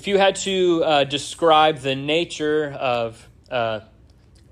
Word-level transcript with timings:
if 0.00 0.06
you 0.06 0.16
had 0.16 0.34
to 0.34 0.82
uh, 0.82 1.04
describe 1.04 1.80
the 1.80 1.94
nature 1.94 2.74
of 2.80 3.28
uh, 3.50 3.80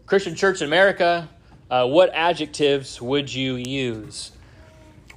Christian 0.04 0.34
church 0.34 0.61
in 0.61 0.66
America, 0.66 1.27
uh, 1.71 1.86
what 1.86 2.11
adjectives 2.12 3.00
would 3.00 3.32
you 3.32 3.54
use? 3.54 4.32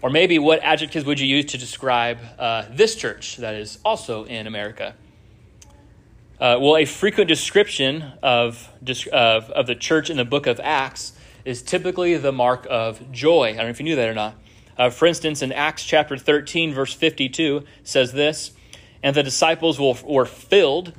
Or 0.01 0.09
maybe 0.09 0.39
what 0.39 0.63
adjectives 0.63 1.03
would 1.03 1.19
you 1.19 1.27
use 1.27 1.51
to 1.51 1.57
describe 1.57 2.19
uh, 2.39 2.63
this 2.69 2.95
church 2.95 3.35
that 3.37 3.55
is 3.55 3.79
also 3.83 4.23
in 4.23 4.47
America? 4.47 4.95
Uh, 6.39 6.55
well, 6.61 6.77
a 6.77 6.85
frequent 6.85 7.27
description 7.27 8.13
of, 8.23 8.69
of, 9.11 9.49
of 9.49 9.67
the 9.67 9.75
church 9.75 10.09
in 10.09 10.15
the 10.15 10.23
book 10.23 10.47
of 10.47 10.61
Acts 10.61 11.11
is 11.43 11.61
typically 11.61 12.15
the 12.15 12.31
mark 12.31 12.65
of 12.69 13.11
joy. 13.11 13.49
I 13.49 13.55
don't 13.55 13.65
know 13.65 13.69
if 13.71 13.79
you 13.81 13.83
knew 13.83 13.97
that 13.97 14.07
or 14.07 14.13
not. 14.13 14.35
Uh, 14.77 14.89
for 14.89 15.07
instance, 15.07 15.41
in 15.41 15.51
Acts 15.51 15.83
chapter 15.83 16.17
13, 16.17 16.73
verse 16.73 16.93
52, 16.93 17.65
says 17.83 18.13
this 18.13 18.53
And 19.03 19.15
the 19.15 19.23
disciples 19.23 19.79
will, 19.79 19.97
were 20.03 20.25
filled 20.25 20.93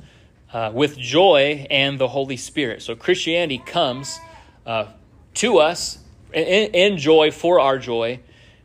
uh, 0.51 0.71
with 0.73 0.97
joy 0.97 1.65
and 1.69 1.99
the 1.99 2.07
Holy 2.07 2.37
Spirit. 2.37 2.81
So 2.81 2.95
Christianity 2.95 3.61
comes 3.65 4.19
uh, 4.65 4.87
to 5.35 5.57
us 5.57 5.99
in, 6.33 6.71
in, 6.71 6.97
joy 6.97 7.31
for 7.31 7.59
our 7.59 7.77
joy 7.79 8.19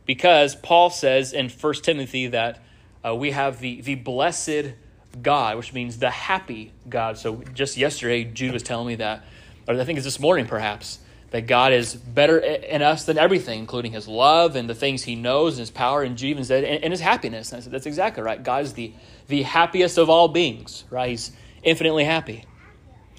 because 0.05 0.55
Paul 0.55 0.89
says 0.89 1.33
in 1.33 1.49
1 1.49 1.73
Timothy 1.75 2.27
that 2.27 2.61
uh, 3.05 3.15
we 3.15 3.31
have 3.31 3.59
the, 3.59 3.81
the 3.81 3.95
blessed 3.95 4.73
God, 5.21 5.57
which 5.57 5.73
means 5.73 5.97
the 5.97 6.09
happy 6.09 6.71
God. 6.87 7.17
So 7.17 7.43
just 7.53 7.77
yesterday, 7.77 8.23
Jude 8.23 8.53
was 8.53 8.63
telling 8.63 8.87
me 8.87 8.95
that, 8.95 9.25
or 9.67 9.79
I 9.79 9.83
think 9.83 9.97
it's 9.97 10.05
this 10.05 10.19
morning 10.19 10.45
perhaps 10.45 10.99
that 11.31 11.45
God 11.45 11.73
is 11.73 11.95
better 11.95 12.39
in 12.39 12.81
us 12.81 13.05
than 13.05 13.17
everything, 13.17 13.59
including 13.59 13.91
his 13.91 14.07
love 14.07 14.55
and 14.55 14.69
the 14.69 14.75
things 14.75 15.03
he 15.03 15.15
knows 15.15 15.53
and 15.53 15.59
his 15.59 15.71
power, 15.71 16.01
and 16.01 16.21
even 16.23 16.43
said, 16.43 16.63
and 16.63 16.91
his 16.91 17.01
happiness. 17.01 17.51
And 17.51 17.59
I 17.59 17.63
said, 17.63 17.71
that's 17.71 17.85
exactly 17.85 18.23
right. 18.23 18.41
God 18.41 18.63
is 18.63 18.73
the, 18.73 18.93
the 19.27 19.43
happiest 19.43 19.97
of 19.97 20.09
all 20.09 20.27
beings, 20.27 20.85
right? 20.89 21.09
He's 21.09 21.31
infinitely 21.61 22.05
happy. 22.05 22.45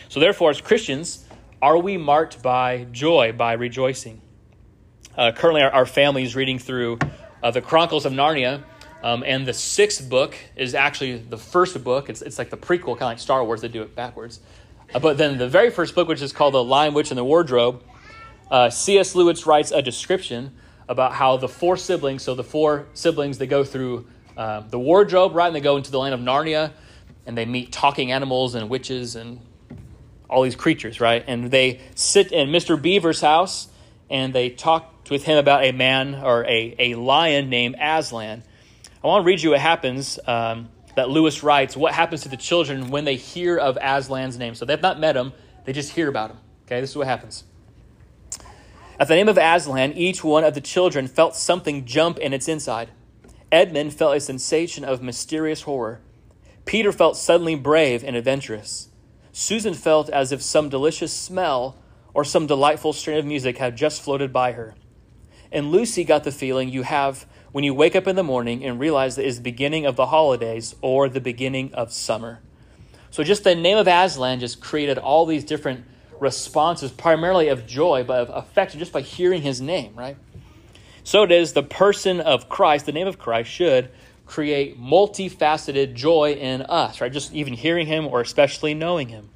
So, 0.08 0.18
therefore, 0.18 0.50
as 0.50 0.60
Christians, 0.60 1.24
are 1.62 1.78
we 1.78 1.96
marked 1.96 2.42
by 2.42 2.86
joy, 2.90 3.32
by 3.32 3.52
rejoicing? 3.52 4.20
Uh, 5.16 5.30
currently, 5.32 5.62
our, 5.62 5.70
our, 5.70 5.86
family 5.86 6.24
is 6.24 6.34
reading 6.34 6.58
through 6.58 6.98
uh, 7.42 7.50
the 7.50 7.60
Chronicles 7.60 8.06
of 8.06 8.12
Narnia, 8.12 8.62
um, 9.04 9.22
and 9.24 9.46
the 9.46 9.52
sixth 9.52 10.08
book 10.08 10.36
is 10.56 10.74
actually 10.74 11.18
the 11.18 11.36
first 11.36 11.82
book. 11.84 12.10
It's, 12.10 12.22
it's 12.22 12.38
like 12.38 12.50
the 12.50 12.56
prequel, 12.56 12.98
kind 12.98 13.02
of 13.02 13.08
like 13.08 13.18
Star 13.20 13.44
Wars, 13.44 13.60
they 13.60 13.68
do 13.68 13.82
it 13.82 13.94
backwards. 13.94 14.40
Uh, 14.92 14.98
but 14.98 15.16
then 15.16 15.38
the 15.38 15.48
very 15.48 15.70
first 15.70 15.94
book, 15.94 16.08
which 16.08 16.22
is 16.22 16.32
called 16.32 16.54
The 16.54 16.64
Lion, 16.64 16.94
Witch, 16.94 17.10
and 17.10 17.18
the 17.18 17.24
Wardrobe, 17.24 17.82
uh, 18.50 18.70
C.S. 18.70 19.14
Lewis 19.14 19.46
writes 19.46 19.70
a 19.70 19.82
description 19.82 20.52
about 20.88 21.12
how 21.12 21.36
the 21.36 21.48
four 21.48 21.76
siblings, 21.76 22.22
so 22.22 22.34
the 22.34 22.44
four 22.44 22.86
siblings, 22.94 23.38
they 23.38 23.46
go 23.46 23.62
through 23.62 24.06
uh, 24.36 24.60
the 24.60 24.78
wardrobe, 24.78 25.34
right? 25.34 25.46
And 25.46 25.54
they 25.54 25.60
go 25.60 25.76
into 25.76 25.90
the 25.90 25.98
land 25.98 26.14
of 26.14 26.20
Narnia 26.20 26.72
and 27.26 27.38
they 27.38 27.44
meet 27.44 27.70
talking 27.70 28.10
animals 28.10 28.54
and 28.54 28.68
witches 28.68 29.14
and 29.14 29.40
all 30.28 30.42
these 30.42 30.56
creatures, 30.56 31.00
right? 31.00 31.24
And 31.26 31.50
they 31.50 31.80
sit 31.94 32.32
in 32.32 32.48
Mr. 32.48 32.80
Beaver's 32.80 33.20
house 33.20 33.68
and 34.08 34.32
they 34.32 34.50
talk 34.50 35.08
with 35.10 35.24
him 35.24 35.38
about 35.38 35.64
a 35.64 35.72
man 35.72 36.14
or 36.16 36.44
a, 36.44 36.74
a 36.78 36.94
lion 36.94 37.50
named 37.50 37.76
Aslan. 37.80 38.42
I 39.02 39.06
want 39.06 39.24
to 39.24 39.26
read 39.26 39.42
you 39.42 39.50
what 39.50 39.60
happens 39.60 40.18
um, 40.26 40.68
that 40.96 41.08
Lewis 41.08 41.42
writes 41.42 41.76
what 41.76 41.92
happens 41.92 42.22
to 42.22 42.28
the 42.28 42.36
children 42.36 42.90
when 42.90 43.04
they 43.04 43.16
hear 43.16 43.56
of 43.56 43.76
Aslan's 43.76 44.38
name. 44.38 44.54
So 44.54 44.64
they've 44.64 44.80
not 44.80 44.98
met 44.98 45.16
him, 45.16 45.32
they 45.64 45.72
just 45.72 45.92
hear 45.92 46.08
about 46.08 46.30
him. 46.30 46.38
Okay, 46.66 46.80
this 46.80 46.90
is 46.90 46.96
what 46.96 47.06
happens. 47.06 47.44
At 49.00 49.08
the 49.08 49.14
name 49.14 49.30
of 49.30 49.38
Aslan, 49.38 49.94
each 49.94 50.22
one 50.22 50.44
of 50.44 50.52
the 50.52 50.60
children 50.60 51.08
felt 51.08 51.34
something 51.34 51.86
jump 51.86 52.18
in 52.18 52.34
its 52.34 52.48
inside. 52.48 52.90
Edmund 53.50 53.94
felt 53.94 54.14
a 54.14 54.20
sensation 54.20 54.84
of 54.84 55.00
mysterious 55.00 55.62
horror. 55.62 56.02
Peter 56.66 56.92
felt 56.92 57.16
suddenly 57.16 57.54
brave 57.54 58.04
and 58.04 58.14
adventurous. 58.14 58.90
Susan 59.32 59.72
felt 59.72 60.10
as 60.10 60.32
if 60.32 60.42
some 60.42 60.68
delicious 60.68 61.14
smell 61.14 61.78
or 62.12 62.24
some 62.24 62.46
delightful 62.46 62.92
strain 62.92 63.16
of 63.16 63.24
music 63.24 63.56
had 63.56 63.74
just 63.74 64.02
floated 64.02 64.34
by 64.34 64.52
her. 64.52 64.74
And 65.50 65.70
Lucy 65.70 66.04
got 66.04 66.24
the 66.24 66.30
feeling 66.30 66.68
you 66.68 66.82
have 66.82 67.24
when 67.52 67.64
you 67.64 67.72
wake 67.72 67.96
up 67.96 68.06
in 68.06 68.16
the 68.16 68.22
morning 68.22 68.62
and 68.62 68.78
realize 68.78 69.16
that 69.16 69.24
it 69.24 69.28
is 69.28 69.36
the 69.36 69.42
beginning 69.42 69.86
of 69.86 69.96
the 69.96 70.06
holidays 70.06 70.74
or 70.82 71.08
the 71.08 71.22
beginning 71.22 71.72
of 71.72 71.90
summer. 71.90 72.40
So 73.10 73.24
just 73.24 73.44
the 73.44 73.54
name 73.54 73.78
of 73.78 73.88
Aslan 73.88 74.40
just 74.40 74.60
created 74.60 74.98
all 74.98 75.24
these 75.24 75.42
different 75.42 75.86
responses, 76.20 76.90
primarily 76.90 77.48
of 77.48 77.66
joy, 77.66 78.04
but 78.04 78.28
of 78.28 78.44
affection, 78.44 78.78
just 78.78 78.92
by 78.92 79.00
hearing 79.00 79.42
his 79.42 79.60
name, 79.60 79.94
right? 79.96 80.16
So 81.02 81.22
it 81.22 81.32
is 81.32 81.54
the 81.54 81.62
person 81.62 82.20
of 82.20 82.48
Christ, 82.48 82.86
the 82.86 82.92
name 82.92 83.08
of 83.08 83.18
Christ, 83.18 83.50
should 83.50 83.90
create 84.26 84.80
multifaceted 84.80 85.94
joy 85.94 86.32
in 86.34 86.62
us, 86.62 87.00
right? 87.00 87.12
Just 87.12 87.32
even 87.32 87.54
hearing 87.54 87.86
him 87.86 88.06
or 88.06 88.20
especially 88.20 88.74
knowing 88.74 89.08
him. 89.08 89.28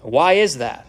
Why 0.00 0.34
is 0.34 0.58
that? 0.58 0.86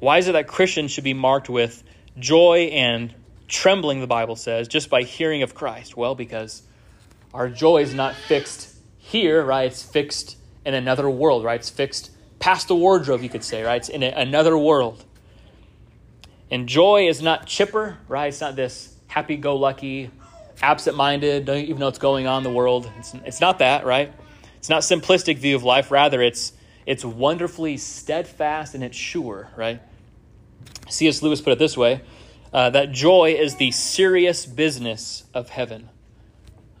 Why 0.00 0.18
is 0.18 0.28
it 0.28 0.32
that 0.32 0.48
Christians 0.48 0.90
should 0.90 1.04
be 1.04 1.14
marked 1.14 1.48
with 1.48 1.82
joy 2.18 2.70
and 2.72 3.14
trembling, 3.46 4.00
the 4.00 4.06
Bible 4.06 4.36
says, 4.36 4.68
just 4.68 4.90
by 4.90 5.02
hearing 5.02 5.42
of 5.42 5.54
Christ? 5.54 5.96
Well, 5.96 6.14
because 6.14 6.62
our 7.32 7.48
joy 7.48 7.82
is 7.82 7.94
not 7.94 8.14
fixed 8.14 8.74
here, 8.98 9.42
right? 9.44 9.66
It's 9.66 9.82
fixed 9.82 10.36
in 10.64 10.74
another 10.74 11.08
world, 11.08 11.44
right? 11.44 11.60
It's 11.60 11.70
fixed 11.70 12.10
past 12.44 12.68
the 12.68 12.76
wardrobe, 12.76 13.22
you 13.22 13.30
could 13.30 13.42
say, 13.42 13.62
right? 13.62 13.76
It's 13.76 13.88
in 13.88 14.02
a, 14.02 14.08
another 14.08 14.58
world. 14.58 15.02
And 16.50 16.68
joy 16.68 17.08
is 17.08 17.22
not 17.22 17.46
chipper, 17.46 17.96
right? 18.06 18.26
It's 18.26 18.42
not 18.42 18.54
this 18.54 18.94
happy 19.06 19.36
go 19.36 19.56
lucky, 19.56 20.10
absent 20.60 20.94
minded, 20.94 21.46
don't 21.46 21.56
even 21.56 21.78
know 21.78 21.86
what's 21.86 21.98
going 21.98 22.26
on 22.26 22.44
in 22.44 22.44
the 22.44 22.54
world. 22.54 22.92
It's, 22.98 23.14
it's 23.24 23.40
not 23.40 23.60
that, 23.60 23.86
right? 23.86 24.12
It's 24.58 24.68
not 24.68 24.82
simplistic 24.82 25.38
view 25.38 25.56
of 25.56 25.64
life. 25.64 25.90
Rather, 25.90 26.20
it's, 26.20 26.52
it's 26.84 27.02
wonderfully 27.02 27.78
steadfast 27.78 28.74
and 28.74 28.84
it's 28.84 28.96
sure, 28.96 29.48
right? 29.56 29.80
C.S. 30.90 31.22
Lewis 31.22 31.40
put 31.40 31.54
it 31.54 31.58
this 31.58 31.78
way 31.78 32.02
uh, 32.52 32.68
that 32.68 32.92
joy 32.92 33.36
is 33.38 33.56
the 33.56 33.70
serious 33.70 34.44
business 34.44 35.24
of 35.32 35.48
heaven. 35.48 35.88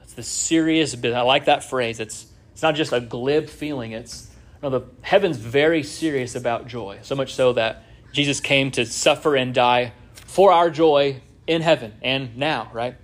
It's 0.02 0.12
the 0.12 0.24
serious 0.24 0.94
business. 0.94 1.16
I 1.16 1.22
like 1.22 1.46
that 1.46 1.64
phrase. 1.64 2.00
It's, 2.00 2.26
it's 2.52 2.62
not 2.62 2.74
just 2.74 2.92
a 2.92 3.00
glib 3.00 3.48
feeling, 3.48 3.92
it's 3.92 4.28
no, 4.64 4.70
the 4.70 4.86
heaven's 5.02 5.36
very 5.36 5.82
serious 5.82 6.34
about 6.34 6.66
joy, 6.66 6.98
so 7.02 7.14
much 7.14 7.34
so 7.34 7.52
that 7.52 7.84
Jesus 8.12 8.40
came 8.40 8.70
to 8.70 8.86
suffer 8.86 9.36
and 9.36 9.52
die 9.52 9.92
for 10.14 10.52
our 10.52 10.70
joy 10.70 11.20
in 11.46 11.60
heaven 11.60 11.92
and 12.00 12.38
now, 12.38 12.70
right? 12.72 12.96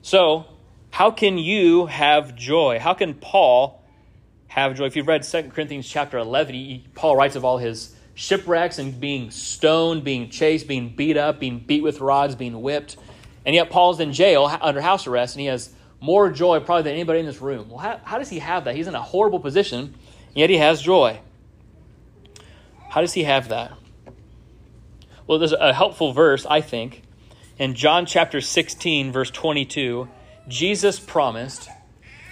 So, 0.00 0.46
how 0.90 1.10
can 1.10 1.38
you 1.38 1.86
have 1.86 2.36
joy? 2.36 2.78
How 2.78 2.94
can 2.94 3.14
Paul 3.14 3.82
have 4.46 4.76
joy? 4.76 4.84
If 4.84 4.94
you've 4.94 5.08
read 5.08 5.24
2 5.24 5.50
Corinthians 5.50 5.88
chapter 5.88 6.18
11, 6.18 6.54
he, 6.54 6.84
Paul 6.94 7.16
writes 7.16 7.34
of 7.34 7.44
all 7.44 7.58
his 7.58 7.96
shipwrecks 8.14 8.78
and 8.78 9.00
being 9.00 9.32
stoned, 9.32 10.04
being 10.04 10.30
chased, 10.30 10.68
being 10.68 10.94
beat 10.94 11.16
up, 11.16 11.40
being 11.40 11.58
beat 11.58 11.82
with 11.82 12.00
rods, 12.00 12.36
being 12.36 12.62
whipped. 12.62 12.96
And 13.44 13.56
yet 13.56 13.70
Paul's 13.70 13.98
in 13.98 14.12
jail 14.12 14.44
under 14.60 14.80
house 14.80 15.08
arrest 15.08 15.34
and 15.34 15.40
he 15.40 15.46
has 15.48 15.74
more 16.00 16.30
joy 16.30 16.60
probably 16.60 16.84
than 16.84 16.92
anybody 16.92 17.18
in 17.18 17.26
this 17.26 17.40
room. 17.40 17.70
Well, 17.70 17.78
how, 17.78 18.00
how 18.04 18.18
does 18.18 18.28
he 18.28 18.38
have 18.38 18.66
that? 18.66 18.76
He's 18.76 18.86
in 18.86 18.94
a 18.94 19.02
horrible 19.02 19.40
position, 19.40 19.94
yet 20.34 20.50
he 20.50 20.58
has 20.58 20.82
joy. 20.82 21.20
How 22.90 23.00
does 23.00 23.14
he 23.14 23.24
have 23.24 23.48
that? 23.48 23.72
Well, 25.26 25.38
there's 25.38 25.52
a 25.52 25.72
helpful 25.72 26.12
verse, 26.12 26.44
I 26.46 26.60
think, 26.60 27.02
in 27.58 27.74
John 27.74 28.04
chapter 28.04 28.40
16, 28.40 29.12
verse 29.12 29.30
22, 29.30 30.08
Jesus 30.48 30.98
promised 30.98 31.68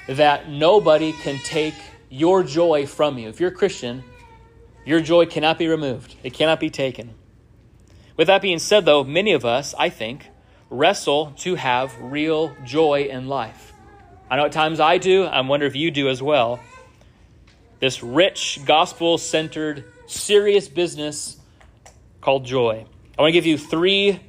that 0.09 0.49
nobody 0.49 1.13
can 1.13 1.39
take 1.39 1.75
your 2.11 2.43
joy 2.43 2.87
from 2.87 3.19
you. 3.19 3.29
If 3.29 3.39
you're 3.39 3.51
a 3.51 3.55
Christian, 3.55 4.03
your 4.85 5.01
joy 5.01 5.27
cannot 5.27 5.59
be 5.59 5.69
removed, 5.69 6.17
it 6.23 6.35
cannot 6.35 6.59
be 6.59 6.71
taken. 6.71 7.15
With 8.17 8.27
that 8.27 8.43
being 8.43 8.59
said, 8.59 8.85
though, 8.85 9.05
many 9.05 9.33
of 9.33 9.45
us, 9.45 9.75
I 9.79 9.89
think, 9.89 10.29
wrestle 10.69 11.33
to 11.39 11.55
have 11.55 11.97
real 12.01 12.55
joy 12.65 13.09
in 13.11 13.29
life. 13.29 13.73
I 14.29 14.37
know 14.37 14.47
at 14.47 14.53
times 14.53 14.81
I 14.81 14.99
do, 14.99 15.25
I 15.25 15.41
wonder 15.43 15.67
if 15.67 15.77
you 15.77 15.91
do 15.91 16.09
as 16.09 16.23
well. 16.23 16.61
This 17.83 18.01
rich, 18.01 18.61
gospel 18.65 19.19
centered, 19.19 19.85
serious 20.07 20.69
business 20.69 21.37
called 22.21 22.45
joy. 22.47 22.87
I 23.19 23.23
want 23.23 23.31
to 23.31 23.33
give 23.33 23.45
you 23.45 23.59
three 23.59 24.21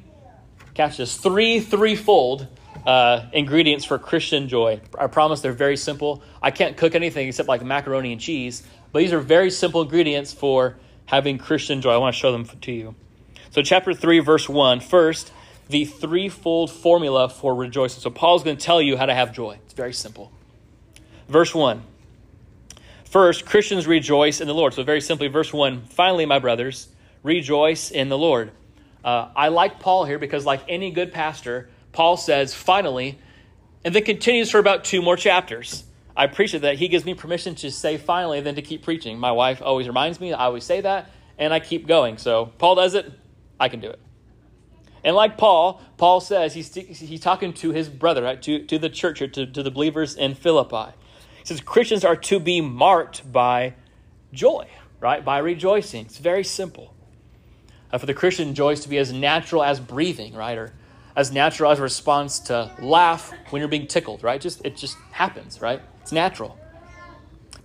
Catch 0.74 0.98
this 0.98 1.18
three 1.18 1.60
threefold 1.60 2.48
uh, 2.86 3.28
ingredients 3.32 3.86
for 3.86 4.00
Christian 4.00 4.50
joy. 4.50 4.82
I 4.98 5.06
promise 5.06 5.42
they're 5.42 5.52
very 5.52 5.78
simple. 5.78 6.24
I 6.42 6.50
can't 6.50 6.76
cook 6.76 6.96
anything 6.96 7.28
except 7.28 7.48
like 7.48 7.64
macaroni 7.64 8.12
and 8.12 8.20
cheese, 8.20 8.64
but 8.92 9.00
these 9.00 9.14
are 9.14 9.20
very 9.20 9.52
simple 9.52 9.84
ingredients 9.84 10.34
for 10.34 10.78
having 11.06 11.38
Christian 11.38 11.80
joy. 11.80 11.94
I 11.94 11.98
want 11.98 12.16
to 12.16 12.20
show 12.20 12.32
them 12.32 12.46
to 12.46 12.72
you. 12.72 12.96
So, 13.52 13.62
chapter 13.62 13.94
3, 13.94 14.18
verse 14.20 14.50
1. 14.50 14.80
First, 14.80 15.32
the 15.70 15.86
threefold 15.86 16.72
formula 16.72 17.30
for 17.30 17.54
rejoicing. 17.54 18.02
So, 18.02 18.10
Paul's 18.10 18.44
going 18.44 18.58
to 18.58 18.66
tell 18.66 18.82
you 18.82 18.98
how 18.98 19.06
to 19.06 19.14
have 19.14 19.32
joy. 19.32 19.60
It's 19.66 19.76
very 19.76 19.94
simple. 19.94 20.32
Verse 21.30 21.54
1. 21.54 21.84
First, 23.14 23.46
Christians 23.46 23.86
rejoice 23.86 24.42
in 24.42 24.48
the 24.48 24.56
Lord. 24.56 24.74
So, 24.74 24.82
very 24.82 25.00
simply, 25.00 25.28
verse 25.28 25.54
1 25.54 25.84
Finally, 25.84 26.26
my 26.26 26.40
brothers, 26.40 26.88
rejoice 27.22 27.92
in 27.92 28.10
the 28.10 28.18
Lord. 28.18 28.50
Uh, 29.06 29.30
I 29.36 29.50
like 29.50 29.80
Paul 29.80 30.06
here 30.06 30.18
because, 30.18 30.48
like 30.48 30.64
any 30.68 30.90
good 30.90 31.14
pastor, 31.14 31.70
Paul 31.92 32.18
says, 32.18 32.56
finally, 32.56 33.20
and 33.86 33.94
then 33.94 34.04
continues 34.04 34.50
for 34.50 34.58
about 34.58 34.84
two 34.84 35.04
more 35.04 35.16
chapters. 35.16 35.84
I 36.18 36.24
appreciate 36.24 36.62
that 36.62 36.78
he 36.78 36.88
gives 36.88 37.06
me 37.06 37.14
permission 37.14 37.54
to 37.58 37.70
say 37.70 37.98
finally, 37.98 38.42
then 38.42 38.56
to 38.56 38.64
keep 38.64 38.82
preaching. 38.82 39.20
My 39.20 39.32
wife 39.32 39.62
always 39.62 39.86
reminds 39.86 40.20
me, 40.20 40.34
I 40.34 40.46
always 40.46 40.64
say 40.64 40.82
that, 40.82 41.12
and 41.38 41.54
I 41.54 41.60
keep 41.60 41.86
going. 41.86 42.18
So 42.18 42.48
Paul 42.58 42.74
does 42.74 42.96
it, 42.96 43.12
I 43.60 43.70
can 43.70 43.80
do 43.80 43.92
it. 43.92 44.00
And 45.04 45.16
like 45.16 45.38
Paul, 45.38 45.84
Paul 45.98 46.20
says 46.20 46.56
he's, 46.56 46.74
he's 46.74 47.20
talking 47.20 47.54
to 47.54 47.70
his 47.74 47.90
brother, 47.90 48.24
right, 48.24 48.42
to, 48.42 48.66
to 48.66 48.80
the 48.80 48.90
church 48.90 49.22
or 49.22 49.28
to, 49.28 49.46
to 49.46 49.62
the 49.62 49.70
believers 49.70 50.16
in 50.16 50.34
Philippi. 50.34 50.96
Says 51.44 51.62
Christians 51.62 52.06
are 52.06 52.16
to 52.16 52.40
be 52.40 52.62
marked 52.62 53.32
by 53.32 53.74
joy, 54.32 54.68
right, 55.00 55.24
by 55.24 55.40
rejoicing. 55.40 56.06
It's 56.06 56.18
very 56.18 56.44
simple. 56.44 56.94
Uh, 57.92 57.98
for 57.98 58.06
the 58.06 58.14
Christian, 58.14 58.56
joy 58.56 58.72
is 58.72 58.80
to 58.82 58.90
be 58.90 58.98
as 58.98 59.12
natural 59.14 59.64
as 59.64 59.80
breathing, 59.80 60.34
right, 60.34 60.58
or 60.58 60.74
as 61.16 61.32
natural 61.32 61.72
as 61.72 61.80
a 61.80 61.82
response 61.82 62.40
to 62.40 62.72
laugh 62.80 63.32
when 63.50 63.60
you're 63.60 63.70
being 63.70 63.88
tickled, 63.88 64.24
right? 64.24 64.42
Just 64.42 64.66
it 64.66 64.78
just 64.78 64.98
happens, 65.12 65.62
right? 65.62 65.82
It's 66.02 66.12
natural 66.12 66.58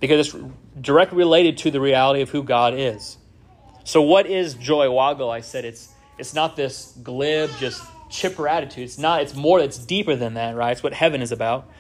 because 0.01 0.29
it's 0.29 0.45
directly 0.81 1.19
related 1.19 1.57
to 1.59 1.71
the 1.71 1.81
reality 1.81 2.21
of 2.21 2.31
who 2.31 2.43
God 2.43 2.75
is. 2.75 3.17
So, 3.85 4.03
what 4.03 4.27
is 4.27 4.55
joy? 4.55 4.91
Woggle, 4.91 5.31
I 5.31 5.41
said 5.41 5.65
it's 5.65 5.93
it's 6.19 6.35
not 6.35 6.57
this 6.57 6.93
glib, 7.03 7.51
just 7.59 7.83
chipper 8.11 8.49
attitude. 8.49 8.85
It's 8.85 8.99
not. 8.99 9.23
It's 9.23 9.35
more. 9.35 9.61
It's 9.61 9.79
deeper 9.79 10.17
than 10.17 10.35
that, 10.35 10.57
right? 10.57 10.73
It's 10.73 10.83
what 10.83 10.93
heaven 10.93 11.23
is 11.23 11.33
about. 11.33 11.71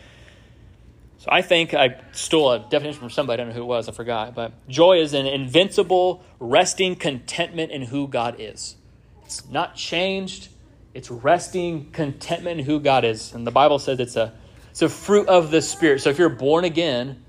I 1.29 1.43
think 1.43 1.75
I 1.75 2.01
stole 2.13 2.53
a 2.53 2.59
definition 2.59 3.01
from 3.01 3.11
somebody. 3.11 3.43
I 3.43 3.45
don't 3.45 3.55
know 3.55 3.61
who 3.61 3.63
it 3.63 3.67
was. 3.67 3.89
I 3.89 3.93
forgot. 3.93 4.35
But 4.35 4.53
joy 4.69 5.01
is 5.01 5.15
an 5.15 5.27
invincible, 5.27 6.25
resting 6.39 6.97
contentment 6.97 7.73
in 7.73 7.83
who 7.83 8.09
God 8.09 8.37
is. 8.39 8.77
It's 9.25 9.49
not 9.49 9.77
changed. 9.77 10.49
It's 10.95 11.11
resting 11.11 11.91
contentment 11.93 12.61
in 12.61 12.67
who 12.67 12.81
God 12.81 13.05
is. 13.05 13.35
And 13.35 13.47
the 13.47 13.51
Bible 13.51 13.79
says 13.79 14.01
it's 14.01 14.17
a 14.17 14.33
it's 14.71 14.83
a 14.83 14.89
fruit 14.89 15.29
of 15.29 15.51
the 15.51 15.61
Spirit. 15.61 16.03
So 16.03 16.11
if 16.11 16.19
you're 16.19 16.29
born 16.29 16.65
again, 16.65 17.25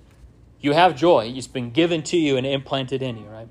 you 0.61 0.73
have 0.73 0.95
joy. 0.95 1.31
It's 1.35 1.47
been 1.47 1.71
given 1.71 2.03
to 2.03 2.17
you 2.17 2.37
and 2.37 2.45
implanted 2.45 3.01
in 3.01 3.17
you, 3.17 3.25
right? 3.25 3.47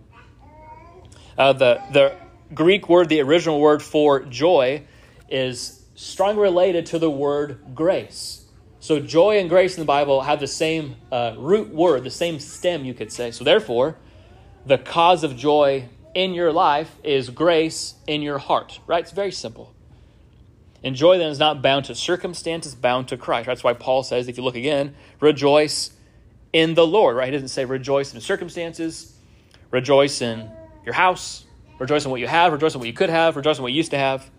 Uh, 1.36 1.52
the, 1.52 1.82
the 1.92 2.16
Greek 2.54 2.88
word, 2.88 3.08
the 3.08 3.20
original 3.20 3.60
word 3.60 3.82
for 3.82 4.20
joy, 4.20 4.82
is 5.28 5.84
strongly 5.94 6.42
related 6.42 6.86
to 6.86 6.98
the 6.98 7.10
word 7.10 7.60
grace. 7.74 8.44
So 8.88 8.98
joy 8.98 9.38
and 9.38 9.50
grace 9.50 9.76
in 9.76 9.82
the 9.82 9.86
Bible 9.86 10.22
have 10.22 10.40
the 10.40 10.46
same 10.46 10.96
uh, 11.12 11.34
root 11.36 11.68
word, 11.68 12.04
the 12.04 12.10
same 12.10 12.40
stem, 12.40 12.86
you 12.86 12.94
could 12.94 13.12
say. 13.12 13.30
So 13.30 13.44
therefore, 13.44 13.96
the 14.64 14.78
cause 14.78 15.24
of 15.24 15.36
joy 15.36 15.90
in 16.14 16.32
your 16.32 16.54
life 16.54 16.96
is 17.04 17.28
grace 17.28 17.96
in 18.06 18.22
your 18.22 18.38
heart, 18.38 18.80
right? 18.86 19.02
It's 19.02 19.12
very 19.12 19.30
simple. 19.30 19.74
And 20.82 20.96
joy 20.96 21.18
then 21.18 21.28
is 21.30 21.38
not 21.38 21.60
bound 21.60 21.84
to 21.84 21.94
circumstances, 21.94 22.74
bound 22.74 23.08
to 23.08 23.18
Christ. 23.18 23.48
That's 23.48 23.62
why 23.62 23.74
Paul 23.74 24.04
says, 24.04 24.26
if 24.26 24.38
you 24.38 24.42
look 24.42 24.56
again, 24.56 24.94
rejoice 25.20 25.90
in 26.54 26.72
the 26.72 26.86
Lord, 26.86 27.14
right? 27.14 27.26
He 27.26 27.32
doesn't 27.32 27.48
say 27.48 27.66
rejoice 27.66 28.14
in 28.14 28.22
circumstances, 28.22 29.18
rejoice 29.70 30.22
in 30.22 30.50
your 30.86 30.94
house, 30.94 31.44
rejoice 31.78 32.06
in 32.06 32.10
what 32.10 32.20
you 32.20 32.26
have, 32.26 32.54
rejoice 32.54 32.72
in 32.72 32.80
what 32.80 32.86
you 32.86 32.94
could 32.94 33.10
have, 33.10 33.36
rejoice 33.36 33.58
in 33.58 33.62
what 33.62 33.72
you 33.72 33.76
used 33.76 33.90
to 33.90 33.98
have. 33.98 34.30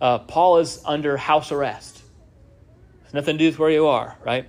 Uh, 0.00 0.20
Paul 0.20 0.58
is 0.58 0.80
under 0.84 1.16
house 1.16 1.50
arrest. 1.50 1.99
It's 3.10 3.14
nothing 3.16 3.38
to 3.38 3.44
do 3.44 3.46
with 3.46 3.58
where 3.58 3.70
you 3.70 3.88
are, 3.88 4.16
right? 4.24 4.46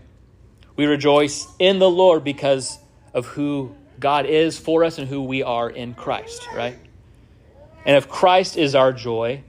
We 0.75 0.85
rejoice 0.85 1.47
in 1.57 1.79
the 1.79 1.89
Lord 1.89 2.23
because 2.23 2.77
of 3.11 3.25
who 3.25 3.75
God 3.99 4.27
is 4.27 4.59
for 4.59 4.83
us 4.83 4.99
and 4.99 5.07
who 5.07 5.23
we 5.23 5.41
are 5.41 5.67
in 5.67 5.95
Christ, 5.95 6.47
right? 6.53 6.77
And 7.87 7.97
if 7.97 8.07
Christ 8.07 8.57
is 8.57 8.75
our 8.75 8.93
joy, 8.93 9.41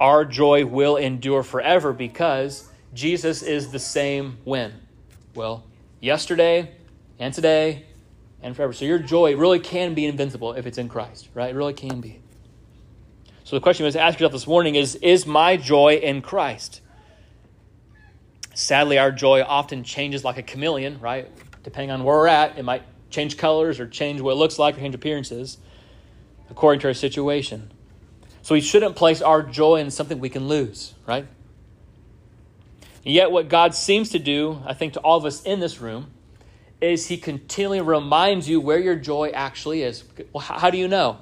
our 0.00 0.24
joy 0.24 0.64
will 0.64 0.96
endure 0.96 1.42
forever 1.42 1.92
because 1.92 2.66
Jesus 2.94 3.42
is 3.42 3.70
the 3.70 3.78
same 3.78 4.38
when? 4.44 4.72
Well, 5.34 5.64
yesterday 6.00 6.70
and 7.18 7.34
today 7.34 7.84
and 8.40 8.56
forever. 8.56 8.72
So 8.72 8.86
your 8.86 8.98
joy 8.98 9.36
really 9.36 9.60
can 9.60 9.92
be 9.92 10.06
invincible 10.06 10.54
if 10.54 10.64
it's 10.64 10.78
in 10.78 10.88
Christ, 10.88 11.28
right? 11.34 11.50
It 11.50 11.54
really 11.54 11.74
can 11.74 12.00
be. 12.00 12.20
So 13.44 13.56
the 13.56 13.60
question 13.60 13.84
you 13.84 13.88
must 13.88 13.98
ask 13.98 14.18
yourself 14.18 14.32
this 14.32 14.46
morning 14.46 14.74
is 14.74 14.94
Is 14.94 15.26
my 15.26 15.58
joy 15.58 15.96
in 15.96 16.22
Christ? 16.22 16.80
Sadly, 18.58 18.98
our 18.98 19.12
joy 19.12 19.44
often 19.44 19.84
changes 19.84 20.24
like 20.24 20.36
a 20.36 20.42
chameleon, 20.42 20.98
right? 20.98 21.30
Depending 21.62 21.92
on 21.92 22.02
where 22.02 22.16
we're 22.16 22.26
at, 22.26 22.58
it 22.58 22.64
might 22.64 22.82
change 23.08 23.36
colors 23.36 23.78
or 23.78 23.86
change 23.86 24.20
what 24.20 24.32
it 24.32 24.34
looks 24.34 24.58
like 24.58 24.76
or 24.76 24.80
change 24.80 24.96
appearances 24.96 25.58
according 26.50 26.80
to 26.80 26.88
our 26.88 26.92
situation. 26.92 27.70
So 28.42 28.56
we 28.56 28.60
shouldn't 28.60 28.96
place 28.96 29.22
our 29.22 29.44
joy 29.44 29.76
in 29.76 29.92
something 29.92 30.18
we 30.18 30.28
can 30.28 30.48
lose, 30.48 30.94
right? 31.06 31.24
And 33.04 33.14
yet, 33.14 33.30
what 33.30 33.48
God 33.48 33.76
seems 33.76 34.10
to 34.10 34.18
do, 34.18 34.60
I 34.66 34.74
think, 34.74 34.94
to 34.94 35.00
all 35.02 35.18
of 35.18 35.24
us 35.24 35.40
in 35.44 35.60
this 35.60 35.80
room, 35.80 36.10
is 36.80 37.06
He 37.06 37.16
continually 37.16 37.80
reminds 37.80 38.48
you 38.48 38.60
where 38.60 38.80
your 38.80 38.96
joy 38.96 39.28
actually 39.28 39.84
is. 39.84 40.02
Well, 40.32 40.42
how 40.42 40.70
do 40.70 40.78
you 40.78 40.88
know? 40.88 41.18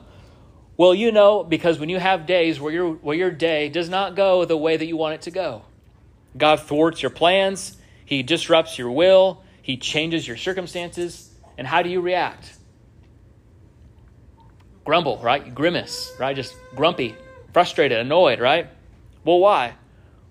Well, 0.79 0.95
you 0.95 1.13
know 1.13 1.45
because 1.45 1.79
when 1.79 1.91
you 1.91 1.99
have 1.99 2.25
days 2.25 2.59
where 2.59 2.73
your, 2.73 2.95
where 2.95 3.15
your 3.15 3.31
day 3.31 3.69
does 3.69 3.91
not 3.91 4.17
go 4.17 4.47
the 4.47 4.57
way 4.57 4.79
that 4.79 4.87
you 4.87 4.97
want 4.97 5.17
it 5.17 5.21
to 5.23 5.31
go, 5.31 5.66
God 6.37 6.61
thwarts 6.61 7.03
your 7.03 7.11
plans, 7.11 7.77
He 8.05 8.23
disrupts 8.23 8.79
your 8.79 8.91
will, 8.91 9.43
He 9.63 9.77
changes 9.77 10.27
your 10.27 10.37
circumstances, 10.37 11.31
and 11.59 11.67
how 11.67 11.83
do 11.83 11.89
you 11.89 12.01
react? 12.01 12.57
grumble, 14.87 15.19
right? 15.19 15.55
Grimace, 15.55 16.15
right? 16.19 16.35
Just 16.35 16.57
grumpy, 16.75 17.15
frustrated, 17.53 17.99
annoyed, 17.99 18.41
right? 18.41 18.69
Well, 19.25 19.41
why? 19.41 19.75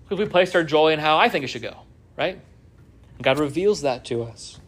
Because 0.02 0.18
we 0.18 0.28
placed 0.28 0.56
our 0.56 0.64
joy 0.64 0.92
in 0.92 0.98
how 0.98 1.18
I 1.18 1.28
think 1.28 1.44
it 1.44 1.48
should 1.48 1.62
go, 1.62 1.76
right? 2.16 2.40
God 3.22 3.38
reveals 3.38 3.82
that 3.82 4.04
to 4.06 4.24
us. 4.24 4.58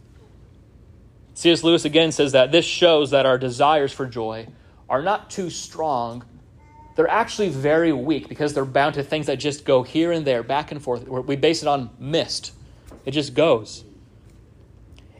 C.S. 1.35 1.64
Lewis 1.64 1.85
again 1.85 2.12
says 2.12 2.32
that 2.32 2.52
this 2.52 2.64
shows 2.64 3.11
that 3.11 3.26
our 3.26 3.38
desires 3.38 3.93
for 3.93 4.06
joy 4.06 4.46
are 4.88 5.02
not 5.02 5.31
too 5.31 5.50
strong. 5.50 6.25
They're 6.98 7.06
actually 7.06 7.50
very 7.50 7.92
weak 7.92 8.28
because 8.28 8.54
they're 8.54 8.64
bound 8.64 8.96
to 8.96 9.04
things 9.04 9.26
that 9.26 9.36
just 9.36 9.64
go 9.64 9.84
here 9.84 10.10
and 10.10 10.26
there, 10.26 10.42
back 10.42 10.72
and 10.72 10.82
forth. 10.82 11.06
We 11.06 11.36
base 11.36 11.62
it 11.62 11.68
on 11.68 11.90
mist, 11.96 12.50
it 13.04 13.12
just 13.12 13.34
goes. 13.34 13.84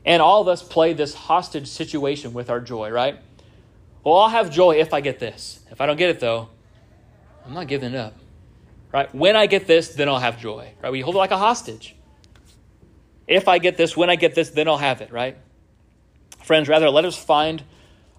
And 0.05 0.21
all 0.21 0.43
of 0.43 0.49
us 0.49 0.61
play 0.61 0.93
this 0.93 1.15
hostage 1.15 1.69
situation 1.69 2.33
with 2.33 2.51
our 2.51 2.61
joy, 2.61 2.91
right? 2.91 3.21
Well, 4.03 4.17
I'll 4.17 4.29
have 4.29 4.51
joy 4.51 4.81
if 4.81 4.93
I 4.93 5.01
get 5.01 5.21
this. 5.21 5.61
If 5.71 5.81
I 5.81 5.87
don't 5.87 5.97
get 5.97 6.11
it, 6.11 6.19
though, 6.19 6.49
I'm 7.47 7.55
not 7.55 7.69
giving 7.69 7.95
up. 7.95 8.15
Right? 8.93 9.15
When 9.15 9.37
I 9.37 9.47
get 9.47 9.69
this, 9.69 9.91
then 9.91 10.09
I'll 10.09 10.19
have 10.19 10.41
joy. 10.41 10.73
Right? 10.83 10.91
We 10.91 11.01
hold 11.01 11.15
it 11.15 11.19
like 11.19 11.31
a 11.31 11.39
hostage. 11.39 11.95
If 13.29 13.47
I 13.47 13.59
get 13.59 13.77
this, 13.77 13.97
when 13.97 14.11
I 14.11 14.17
get 14.17 14.35
this, 14.35 14.51
then 14.51 14.67
I'll 14.67 14.79
have 14.79 15.01
it, 15.01 15.13
right? 15.13 15.37
Friends, 16.43 16.69
rather, 16.69 16.91
let 16.91 17.05
us 17.05 17.17
find 17.17 17.63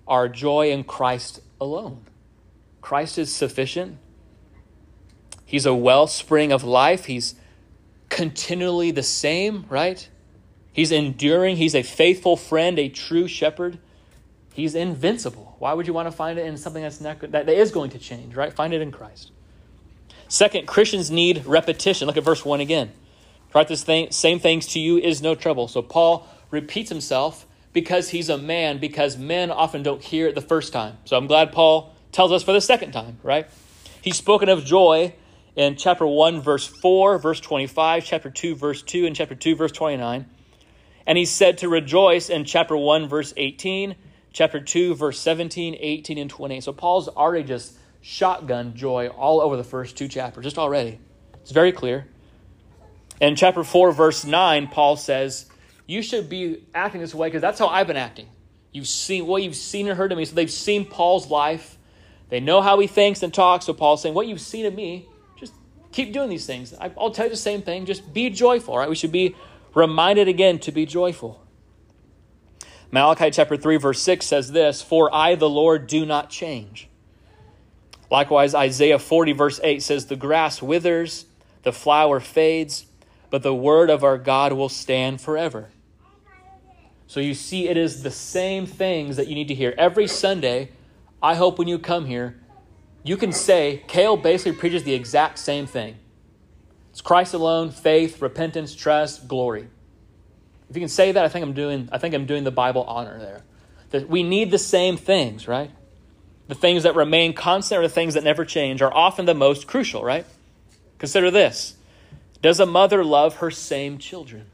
our 0.08 0.30
joy 0.30 0.72
in 0.72 0.86
Christ 0.86 1.42
alone. 1.60 2.06
Christ 2.82 3.18
is 3.18 3.34
sufficient. 3.34 3.98
He's 5.46 5.66
a 5.66 5.74
wellspring 5.74 6.52
of 6.52 6.64
life. 6.64 7.06
He's 7.06 7.36
continually 8.10 8.92
the 8.92 9.04
same, 9.04 9.66
right? 9.70 10.08
He's 10.72 10.92
enduring. 10.92 11.58
He's 11.58 11.76
a 11.76 11.84
faithful 11.84 12.38
friend, 12.38 12.78
a 12.78 12.90
true 12.90 13.28
shepherd. 13.28 13.80
He's 14.54 14.76
invincible. 14.76 15.56
Why 15.60 15.74
would 15.74 15.88
you 15.88 15.94
want 15.94 16.08
to 16.08 16.12
find 16.12 16.38
it 16.38 16.46
in 16.46 16.58
something 16.58 16.84
that's 16.84 17.02
not, 17.02 17.20
that 17.32 17.50
is 17.50 17.72
going 17.72 17.92
to 17.92 18.00
change, 18.00 18.36
right? 18.36 18.54
Find 18.54 18.74
it 18.74 18.82
in 18.82 18.92
Christ. 18.92 19.32
Second, 20.28 20.68
Christians 20.68 21.10
need 21.10 21.46
repetition. 21.46 22.08
Look 22.08 22.18
at 22.18 22.24
verse 22.24 22.46
1 22.46 22.60
again. 22.60 22.92
Write 23.54 23.68
this 23.68 23.84
thing, 23.84 24.12
same 24.12 24.40
things 24.40 24.68
to 24.68 24.80
you 24.80 24.98
is 24.98 25.22
no 25.22 25.34
trouble. 25.34 25.68
So 25.68 25.82
Paul 25.82 26.28
repeats 26.52 26.90
himself 26.90 27.48
because 27.74 28.10
he's 28.10 28.30
a 28.30 28.38
man, 28.38 28.78
because 28.78 29.18
men 29.18 29.50
often 29.50 29.82
don't 29.82 30.04
hear 30.04 30.28
it 30.28 30.36
the 30.36 30.42
first 30.42 30.72
time. 30.72 30.98
So 31.06 31.18
I'm 31.18 31.28
glad 31.28 31.52
Paul 31.52 31.94
tells 32.12 32.32
us 32.32 32.44
for 32.44 32.54
the 32.54 32.62
second 32.62 32.92
time, 32.92 33.20
right? 33.24 33.48
He's 34.02 34.18
spoken 34.18 34.50
of 34.50 34.66
joy 34.66 35.14
in 35.56 35.76
chapter 35.76 36.08
1, 36.08 36.42
verse 36.42 36.66
4, 36.66 37.18
verse 37.18 37.40
25, 37.40 38.06
chapter 38.06 38.30
2, 38.30 38.56
verse 38.56 38.82
2, 38.82 39.06
and 39.06 39.16
chapter 39.16 39.36
2, 39.36 39.56
verse 39.56 39.72
29. 39.72 40.26
And 41.06 41.18
he's 41.18 41.32
said 41.32 41.58
to 41.60 41.70
rejoice 41.70 42.30
in 42.30 42.46
chapter 42.46 42.78
1, 42.78 43.10
verse 43.10 43.34
18, 43.36 43.96
chapter 44.32 44.60
2, 44.60 44.96
verse 44.96 45.20
17, 45.20 45.76
18, 45.80 46.18
and 46.18 46.30
20. 46.30 46.62
So 46.62 46.72
Paul's 46.72 47.08
already 47.08 47.44
just 47.44 47.78
shotgun 48.02 48.76
joy 48.76 49.08
all 49.08 49.42
over 49.42 49.58
the 49.58 49.64
first 49.64 49.98
two 49.98 50.08
chapters, 50.08 50.44
just 50.44 50.58
already. 50.58 51.00
It's 51.42 51.52
very 51.52 51.72
clear. 51.72 52.08
In 53.20 53.36
chapter 53.36 53.64
4, 53.64 53.92
verse 53.92 54.24
9, 54.24 54.68
Paul 54.68 54.96
says, 54.96 55.48
You 55.88 56.02
should 56.02 56.30
be 56.30 56.64
acting 56.74 57.02
this 57.02 57.14
way 57.14 57.28
because 57.28 57.42
that's 57.42 57.60
how 57.60 57.68
I've 57.68 57.88
been 57.88 57.98
acting. 57.98 58.28
You've 58.72 58.88
seen 58.88 59.24
what 59.24 59.32
well, 59.32 59.40
you've 59.40 59.56
seen 59.56 59.88
and 59.88 59.98
heard 59.98 60.12
of 60.12 60.18
me. 60.18 60.26
So 60.26 60.36
they've 60.36 60.50
seen 60.50 60.86
Paul's 60.86 61.30
life. 61.30 61.78
They 62.30 62.40
know 62.40 62.62
how 62.62 62.80
he 62.80 62.88
thinks 62.88 63.24
and 63.24 63.34
talks. 63.34 63.66
So 63.66 63.74
Paul's 63.74 64.02
saying, 64.02 64.16
What 64.16 64.28
you've 64.28 64.42
seen 64.42 64.66
of 64.66 64.74
me, 64.74 65.08
just 65.38 65.54
keep 65.92 66.14
doing 66.14 66.30
these 66.30 66.46
things. 66.46 66.74
I'll 66.80 67.12
tell 67.12 67.26
you 67.26 67.32
the 67.32 67.38
same 67.38 67.62
thing. 67.62 67.86
Just 67.86 68.14
be 68.14 68.30
joyful, 68.30 68.78
right? 68.78 68.90
We 68.90 68.96
should 68.96 69.12
be 69.12 69.36
reminded 69.74 70.28
again 70.28 70.60
to 70.60 70.72
be 70.72 70.86
joyful. 70.86 71.44
Malachi 72.92 73.30
chapter 73.30 73.56
3, 73.56 73.78
verse 73.78 74.02
6 74.02 74.26
says 74.26 74.52
this 74.52 74.82
For 74.82 75.14
I, 75.14 75.36
the 75.36 75.50
Lord, 75.50 75.88
do 75.88 76.06
not 76.06 76.30
change. 76.30 76.88
Likewise, 78.12 78.56
Isaiah 78.56 78.98
40, 78.98 79.34
verse 79.34 79.60
8 79.64 79.84
says, 79.84 80.06
The 80.08 80.16
grass 80.16 80.62
withers, 80.62 81.26
the 81.64 81.72
flower 81.72 82.20
fades, 82.20 82.86
but 83.30 83.44
the 83.44 83.54
word 83.54 83.90
of 83.90 84.04
our 84.04 84.18
God 84.18 84.54
will 84.54 84.70
stand 84.70 85.22
forever. 85.22 85.70
So 87.06 87.20
you 87.20 87.34
see, 87.34 87.68
it 87.68 87.78
is 87.78 88.04
the 88.04 88.12
same 88.12 88.66
things 88.66 89.18
that 89.18 89.28
you 89.28 89.36
need 89.36 89.48
to 89.48 89.56
hear. 89.56 89.74
Every 89.78 90.08
Sunday, 90.08 90.70
I 91.22 91.36
hope 91.36 91.58
when 91.58 91.68
you 91.68 91.80
come 91.80 92.06
here, 92.06 92.40
you 93.04 93.18
can 93.18 93.32
say, 93.32 93.84
Kale 93.88 94.18
basically 94.18 94.54
preaches 94.54 94.84
the 94.84 94.94
exact 94.94 95.40
same 95.40 95.66
thing. 95.66 95.98
It's 96.92 97.02
Christ 97.02 97.34
alone, 97.34 97.72
faith, 97.72 98.22
repentance, 98.22 98.76
trust, 98.76 99.28
glory. 99.28 99.68
If 100.70 100.76
you 100.76 100.82
can 100.82 100.90
say 100.90 101.12
that, 101.12 101.26
I 101.26 101.30
think 101.30 101.44
I'm 101.44 101.54
doing, 101.54 101.90
I 101.92 101.98
think 101.98 102.14
I'm 102.14 102.26
doing 102.26 102.44
the 102.44 102.52
Bible 102.52 102.84
honor 102.84 103.20
there. 103.20 103.44
That 103.92 104.08
we 104.08 104.22
need 104.22 104.52
the 104.52 104.58
same 104.58 104.98
things, 104.98 105.48
right? 105.48 105.72
The 106.48 106.56
things 106.56 106.84
that 106.84 106.96
remain 106.96 107.34
constant 107.34 107.80
or 107.80 107.84
the 107.84 107.94
things 107.94 108.14
that 108.14 108.24
never 108.24 108.46
change 108.46 108.82
are 108.82 108.94
often 108.94 109.26
the 109.26 109.34
most 109.34 109.68
crucial, 109.68 110.04
right? 110.04 110.26
Consider 110.98 111.32
this. 111.32 111.76
Does 112.42 112.60
a 112.60 112.66
mother 112.66 113.04
love 113.04 113.38
her 113.38 113.52
same 113.52 113.98
children? 113.98 114.46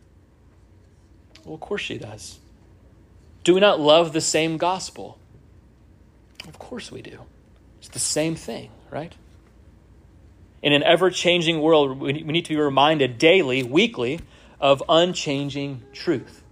Well, 1.44 1.56
of 1.56 1.62
course 1.62 1.82
she 1.82 1.98
does. 1.98 2.40
Do 3.44 3.54
we 3.54 3.60
not 3.60 3.80
love 3.80 4.14
the 4.14 4.22
same 4.22 4.58
gospel? 4.58 5.20
Of 6.48 6.60
course 6.60 6.92
we 6.92 7.02
do. 7.02 7.20
It's 7.80 7.90
the 7.90 8.00
same 8.00 8.36
thing, 8.36 8.70
right? 8.92 9.14
In 10.62 10.74
an 10.74 10.84
ever 10.84 11.10
changing 11.10 11.62
world, 11.62 12.00
we 12.00 12.14
need 12.14 12.46
to 12.46 12.50
be 12.50 12.58
reminded 12.58 13.18
daily, 13.18 13.64
weekly, 13.64 14.20
of 14.60 14.82
unchanging 14.90 15.84
truth. 15.94 16.44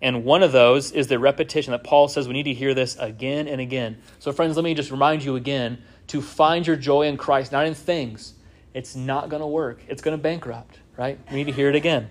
And 0.00 0.24
one 0.24 0.42
of 0.42 0.52
those 0.52 0.92
is 0.92 1.08
the 1.08 1.18
repetition 1.18 1.72
that 1.72 1.84
Paul 1.84 2.08
says 2.08 2.28
we 2.28 2.34
need 2.34 2.44
to 2.44 2.54
hear 2.54 2.74
this 2.74 2.96
again 2.96 3.48
and 3.48 3.60
again. 3.60 3.98
So, 4.18 4.32
friends, 4.32 4.56
let 4.56 4.64
me 4.64 4.74
just 4.74 4.90
remind 4.90 5.24
you 5.24 5.36
again 5.36 5.82
to 6.08 6.20
find 6.20 6.66
your 6.66 6.76
joy 6.76 7.02
in 7.08 7.16
Christ, 7.16 7.52
not 7.52 7.66
in 7.66 7.74
things. 7.74 8.34
It's 8.74 8.94
not 8.94 9.30
going 9.30 9.40
to 9.40 9.46
work, 9.46 9.80
it's 9.88 10.02
going 10.02 10.16
to 10.16 10.22
bankrupt, 10.22 10.78
right? 10.96 11.18
We 11.30 11.36
need 11.36 11.46
to 11.46 11.52
hear 11.52 11.68
it 11.68 11.74
again. 11.74 12.10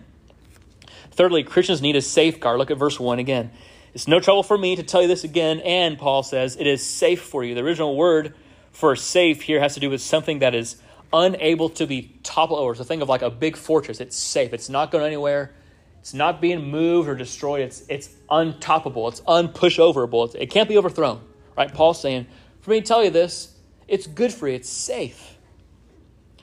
Thirdly, 1.11 1.43
Christians 1.43 1.81
need 1.81 1.95
a 1.95 2.01
safeguard. 2.01 2.57
Look 2.57 2.71
at 2.71 2.77
verse 2.77 2.99
1 2.99 3.19
again. 3.19 3.51
It's 3.95 4.09
no 4.09 4.19
trouble 4.19 4.43
for 4.43 4.57
me 4.57 4.75
to 4.75 4.83
tell 4.83 5.01
you 5.01 5.07
this 5.07 5.23
again, 5.23 5.61
and 5.61 5.97
Paul 5.97 6.21
says 6.21 6.57
it 6.57 6.67
is 6.67 6.85
safe 6.85 7.21
for 7.21 7.45
you. 7.45 7.55
The 7.55 7.61
original 7.61 7.95
word 7.95 8.35
for 8.73 8.93
safe 8.97 9.43
here 9.43 9.61
has 9.61 9.75
to 9.75 9.79
do 9.79 9.89
with 9.89 10.01
something 10.01 10.39
that 10.39 10.53
is 10.53 10.75
unable 11.13 11.69
to 11.69 11.87
be 11.87 12.13
toppled 12.21 12.59
over. 12.59 12.75
So 12.75 12.83
think 12.83 13.01
of 13.01 13.07
like 13.07 13.21
a 13.21 13.29
big 13.29 13.55
fortress. 13.55 14.01
It's 14.01 14.17
safe. 14.17 14.51
It's 14.51 14.67
not 14.67 14.91
going 14.91 15.05
anywhere. 15.05 15.53
It's 16.01 16.13
not 16.13 16.41
being 16.41 16.69
moved 16.69 17.07
or 17.07 17.15
destroyed. 17.15 17.61
It's 17.61 17.85
it's 17.87 18.09
untoppable. 18.29 19.09
It's 19.09 19.21
unpushoverable. 19.21 20.35
It 20.35 20.47
can't 20.47 20.67
be 20.67 20.77
overthrown. 20.77 21.21
Right? 21.57 21.73
Paul's 21.73 22.01
saying, 22.01 22.27
for 22.59 22.71
me 22.71 22.81
to 22.81 22.85
tell 22.85 23.01
you 23.01 23.11
this, 23.11 23.55
it's 23.87 24.07
good 24.07 24.33
for 24.33 24.49
you. 24.49 24.55
It's 24.55 24.69
safe. 24.69 25.37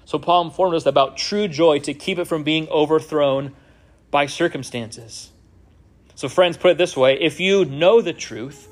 So 0.06 0.18
Paul 0.18 0.46
informed 0.46 0.74
us 0.74 0.86
about 0.86 1.18
true 1.18 1.48
joy 1.48 1.80
to 1.80 1.92
keep 1.92 2.18
it 2.18 2.24
from 2.24 2.44
being 2.44 2.66
overthrown 2.70 3.54
by 4.10 4.24
circumstances. 4.24 5.31
So, 6.14 6.28
friends, 6.28 6.56
put 6.56 6.72
it 6.72 6.78
this 6.78 6.96
way 6.96 7.20
if 7.20 7.40
you 7.40 7.64
know 7.64 8.00
the 8.00 8.12
truth, 8.12 8.68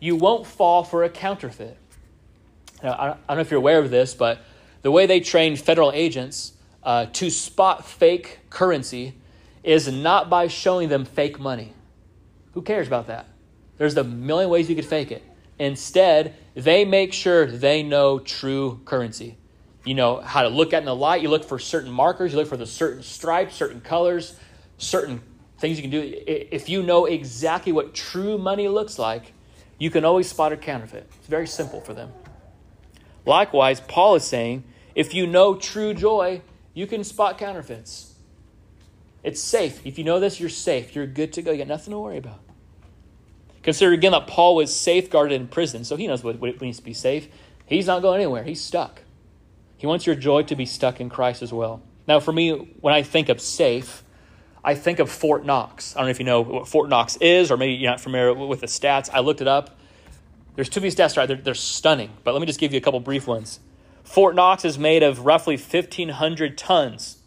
you 0.00 0.16
won't 0.16 0.46
fall 0.46 0.84
for 0.84 1.04
a 1.04 1.08
counterfeit. 1.08 1.76
Now, 2.82 2.92
I 2.92 3.06
don't 3.28 3.36
know 3.36 3.40
if 3.40 3.50
you're 3.50 3.58
aware 3.58 3.78
of 3.78 3.90
this, 3.90 4.14
but 4.14 4.40
the 4.82 4.90
way 4.90 5.06
they 5.06 5.20
train 5.20 5.56
federal 5.56 5.92
agents 5.92 6.52
uh, 6.82 7.06
to 7.14 7.30
spot 7.30 7.86
fake 7.86 8.40
currency 8.50 9.14
is 9.64 9.90
not 9.90 10.30
by 10.30 10.46
showing 10.46 10.88
them 10.88 11.04
fake 11.04 11.40
money. 11.40 11.72
Who 12.52 12.62
cares 12.62 12.86
about 12.86 13.08
that? 13.08 13.26
There's 13.78 13.96
a 13.96 14.04
million 14.04 14.48
ways 14.50 14.70
you 14.70 14.76
could 14.76 14.86
fake 14.86 15.10
it. 15.10 15.22
Instead, 15.58 16.34
they 16.54 16.84
make 16.84 17.12
sure 17.12 17.46
they 17.46 17.82
know 17.82 18.18
true 18.18 18.80
currency. 18.84 19.36
You 19.84 19.94
know 19.94 20.20
how 20.20 20.42
to 20.42 20.48
look 20.48 20.72
at 20.72 20.80
in 20.80 20.84
the 20.84 20.94
light. 20.94 21.22
You 21.22 21.28
look 21.28 21.44
for 21.44 21.58
certain 21.58 21.90
markers. 21.90 22.32
You 22.32 22.38
look 22.38 22.48
for 22.48 22.56
the 22.56 22.66
certain 22.66 23.02
stripes, 23.02 23.54
certain 23.54 23.80
colors, 23.80 24.38
certain 24.78 25.20
things 25.58 25.78
you 25.78 25.82
can 25.82 25.90
do. 25.90 26.22
If 26.26 26.68
you 26.68 26.82
know 26.82 27.06
exactly 27.06 27.72
what 27.72 27.94
true 27.94 28.38
money 28.38 28.68
looks 28.68 28.98
like, 28.98 29.32
you 29.78 29.90
can 29.90 30.04
always 30.04 30.28
spot 30.28 30.52
a 30.52 30.56
counterfeit. 30.56 31.06
It's 31.18 31.28
very 31.28 31.46
simple 31.46 31.80
for 31.80 31.94
them. 31.94 32.12
Likewise, 33.24 33.80
Paul 33.80 34.14
is 34.14 34.24
saying 34.24 34.64
if 34.94 35.12
you 35.12 35.26
know 35.26 35.54
true 35.54 35.92
joy, 35.92 36.42
you 36.72 36.86
can 36.86 37.04
spot 37.04 37.38
counterfeits. 37.38 38.14
It's 39.22 39.42
safe. 39.42 39.84
If 39.84 39.98
you 39.98 40.04
know 40.04 40.20
this, 40.20 40.38
you're 40.38 40.48
safe. 40.48 40.94
You're 40.94 41.06
good 41.06 41.32
to 41.34 41.42
go. 41.42 41.50
You 41.50 41.58
got 41.58 41.68
nothing 41.68 41.92
to 41.92 41.98
worry 41.98 42.18
about. 42.18 42.40
Consider 43.62 43.92
again 43.92 44.12
that 44.12 44.28
Paul 44.28 44.54
was 44.54 44.74
safeguarded 44.74 45.40
in 45.40 45.48
prison, 45.48 45.82
so 45.82 45.96
he 45.96 46.06
knows 46.06 46.22
what, 46.22 46.38
what 46.38 46.48
it 46.48 46.60
means 46.60 46.76
to 46.76 46.84
be 46.84 46.94
safe. 46.94 47.28
He's 47.66 47.88
not 47.88 48.00
going 48.00 48.20
anywhere. 48.20 48.44
He's 48.44 48.60
stuck. 48.60 49.02
He 49.76 49.86
wants 49.86 50.06
your 50.06 50.14
joy 50.14 50.44
to 50.44 50.54
be 50.54 50.64
stuck 50.64 51.00
in 51.00 51.10
Christ 51.10 51.42
as 51.42 51.52
well. 51.52 51.82
Now, 52.06 52.20
for 52.20 52.32
me, 52.32 52.52
when 52.80 52.94
I 52.94 53.02
think 53.02 53.28
of 53.28 53.40
safe, 53.40 54.04
I 54.66 54.74
think 54.74 54.98
of 54.98 55.08
Fort 55.08 55.46
Knox. 55.46 55.94
I 55.94 56.00
don't 56.00 56.06
know 56.06 56.10
if 56.10 56.18
you 56.18 56.24
know 56.24 56.40
what 56.40 56.66
Fort 56.66 56.88
Knox 56.88 57.16
is, 57.18 57.52
or 57.52 57.56
maybe 57.56 57.74
you're 57.74 57.88
not 57.88 58.00
familiar 58.00 58.34
with 58.34 58.60
the 58.60 58.66
stats. 58.66 59.08
I 59.14 59.20
looked 59.20 59.40
it 59.40 59.46
up. 59.46 59.78
There's 60.56 60.68
too 60.68 60.80
many 60.80 60.90
stats, 60.90 61.16
right? 61.16 61.26
They're, 61.26 61.36
they're 61.36 61.54
stunning. 61.54 62.10
But 62.24 62.32
let 62.32 62.40
me 62.40 62.46
just 62.46 62.58
give 62.58 62.72
you 62.72 62.78
a 62.78 62.80
couple 62.80 62.98
brief 62.98 63.28
ones. 63.28 63.60
Fort 64.02 64.34
Knox 64.34 64.64
is 64.64 64.76
made 64.76 65.04
of 65.04 65.24
roughly 65.24 65.56
1,500 65.56 66.58
tons, 66.58 67.18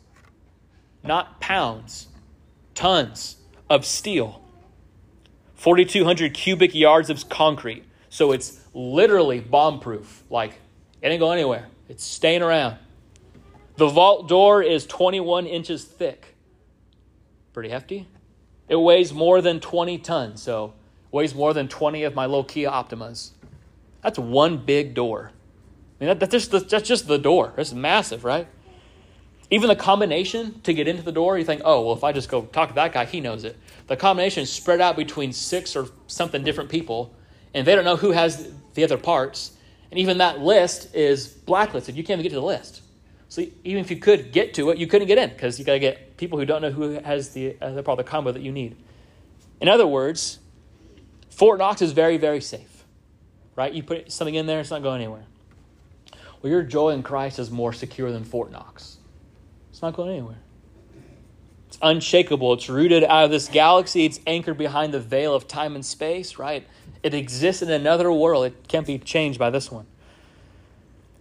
not 1.02 1.40
pounds, 1.40 2.10
tons 2.76 3.38
of 3.70 3.86
steel. 3.86 4.44
4,200 5.56 6.34
cubic 6.34 6.76
yards 6.76 7.10
of 7.10 7.30
concrete. 7.30 7.86
So 8.10 8.34
it's 8.34 8.60
literally 8.74 9.40
bomb 9.40 9.80
proof. 9.80 10.24
Like, 10.30 10.56
it 11.02 11.08
ain't 11.08 11.22
going 11.22 11.40
anywhere, 11.40 11.70
it's 11.88 12.04
staying 12.04 12.42
around. 12.42 12.76
The 13.78 13.88
vault 13.88 14.28
door 14.28 14.62
is 14.62 14.86
21 14.86 15.46
inches 15.46 15.86
thick 15.86 16.29
pretty 17.60 17.72
hefty. 17.72 18.08
It 18.70 18.78
weighs 18.78 19.12
more 19.12 19.42
than 19.42 19.60
20 19.60 19.98
tons, 19.98 20.42
so 20.42 20.74
weighs 21.12 21.36
more 21.36 21.54
than 21.54 21.68
20 21.68 22.04
of 22.04 22.16
my 22.16 22.26
little 22.26 22.46
Kia 22.46 22.70
Optimas. 22.70 23.32
That's 24.02 24.18
one 24.18 24.60
big 24.60 24.94
door. 24.94 25.34
I 26.00 26.06
mean, 26.06 26.08
that, 26.08 26.22
that's, 26.22 26.32
just 26.32 26.52
the, 26.52 26.62
that's 26.62 26.88
just 26.88 27.10
the 27.10 27.18
door. 27.18 27.52
It's 27.58 27.74
massive, 27.74 28.24
right? 28.24 28.48
Even 29.52 29.68
the 29.68 29.76
combination 29.76 30.62
to 30.62 30.74
get 30.74 30.88
into 30.88 31.04
the 31.04 31.12
door, 31.12 31.38
you 31.38 31.44
think, 31.44 31.62
oh, 31.66 31.82
well, 31.82 31.94
if 31.94 32.06
I 32.06 32.14
just 32.14 32.30
go 32.30 32.44
talk 32.44 32.70
to 32.70 32.76
that 32.76 32.94
guy, 32.94 33.04
he 33.04 33.20
knows 33.20 33.44
it. 33.44 33.58
The 33.88 33.98
combination 33.98 34.44
is 34.44 34.50
spread 34.50 34.80
out 34.80 34.96
between 34.96 35.34
six 35.34 35.76
or 35.76 35.90
something 36.08 36.46
different 36.46 36.70
people, 36.70 37.14
and 37.54 37.68
they 37.68 37.76
don't 37.76 37.84
know 37.84 37.98
who 37.98 38.12
has 38.12 38.54
the 38.74 38.86
other 38.86 38.98
parts. 38.98 39.52
And 39.92 40.00
even 40.00 40.20
that 40.20 40.40
list 40.40 40.96
is 40.96 41.28
blacklisted. 41.28 41.98
You 41.98 42.06
can't 42.06 42.22
even 42.22 42.24
get 42.24 42.30
to 42.30 42.40
the 42.40 42.48
list. 42.48 42.84
So 43.30 43.46
even 43.64 43.80
if 43.80 43.92
you 43.92 43.98
could 43.98 44.32
get 44.32 44.56
to 44.56 44.72
it, 44.72 44.80
you 44.80 44.88
couldn't 44.88 45.08
get 45.08 45.20
in 45.20 45.30
because 45.30 45.60
you 45.60 45.66
got 45.66 45.74
to 45.74 45.80
get 45.80 46.18
people 46.18 46.40
who 46.40 46.46
don't 46.46 46.64
know 46.64 46.72
who 46.72 47.00
has 47.00 47.30
the, 47.30 47.56
uh, 47.62 47.72
the, 47.72 47.96
the 47.96 48.04
combo 48.04 48.32
that 48.32 48.42
you 48.42 48.52
need. 48.52 48.76
In 49.62 49.68
other 49.68 49.86
words, 49.86 50.40
Fort 51.30 51.60
Knox 51.60 51.82
is 51.82 51.92
very, 51.92 52.18
very 52.18 52.42
safe, 52.42 52.84
right? 53.56 53.72
You 53.72 53.84
put 53.84 54.12
something 54.12 54.34
in 54.34 54.48
there, 54.48 54.60
it's 54.60 54.72
not 54.72 54.82
going 54.82 55.02
anywhere. 55.02 55.26
Well, 56.42 56.52
your 56.52 56.64
joy 56.64 56.90
in 56.90 57.04
Christ 57.04 57.38
is 57.38 57.52
more 57.52 57.72
secure 57.72 58.12
than 58.12 58.24
Fort 58.24 58.52
Knox. 58.52 58.98
It's 59.70 59.82
not 59.82 59.94
going 59.94 60.10
anywhere. 60.10 60.40
It's 61.68 61.78
unshakable. 61.84 62.54
It's 62.54 62.68
rooted 62.68 63.04
out 63.04 63.26
of 63.26 63.32
this 63.32 63.48
galaxy. 63.48 64.06
It's 64.06 64.20
anchored 64.26 64.58
behind 64.58 64.92
the 64.92 65.00
veil 65.00 65.36
of 65.36 65.48
time 65.48 65.76
and 65.76 65.86
space, 65.86 66.40
right? 66.40 66.66
It 67.04 67.14
exists 67.14 67.62
in 67.62 67.70
another 67.70 68.12
world. 68.12 68.48
It 68.48 68.68
can't 68.68 68.88
be 68.88 68.98
changed 68.98 69.38
by 69.38 69.52
this 69.52 69.72
one. 69.72 69.86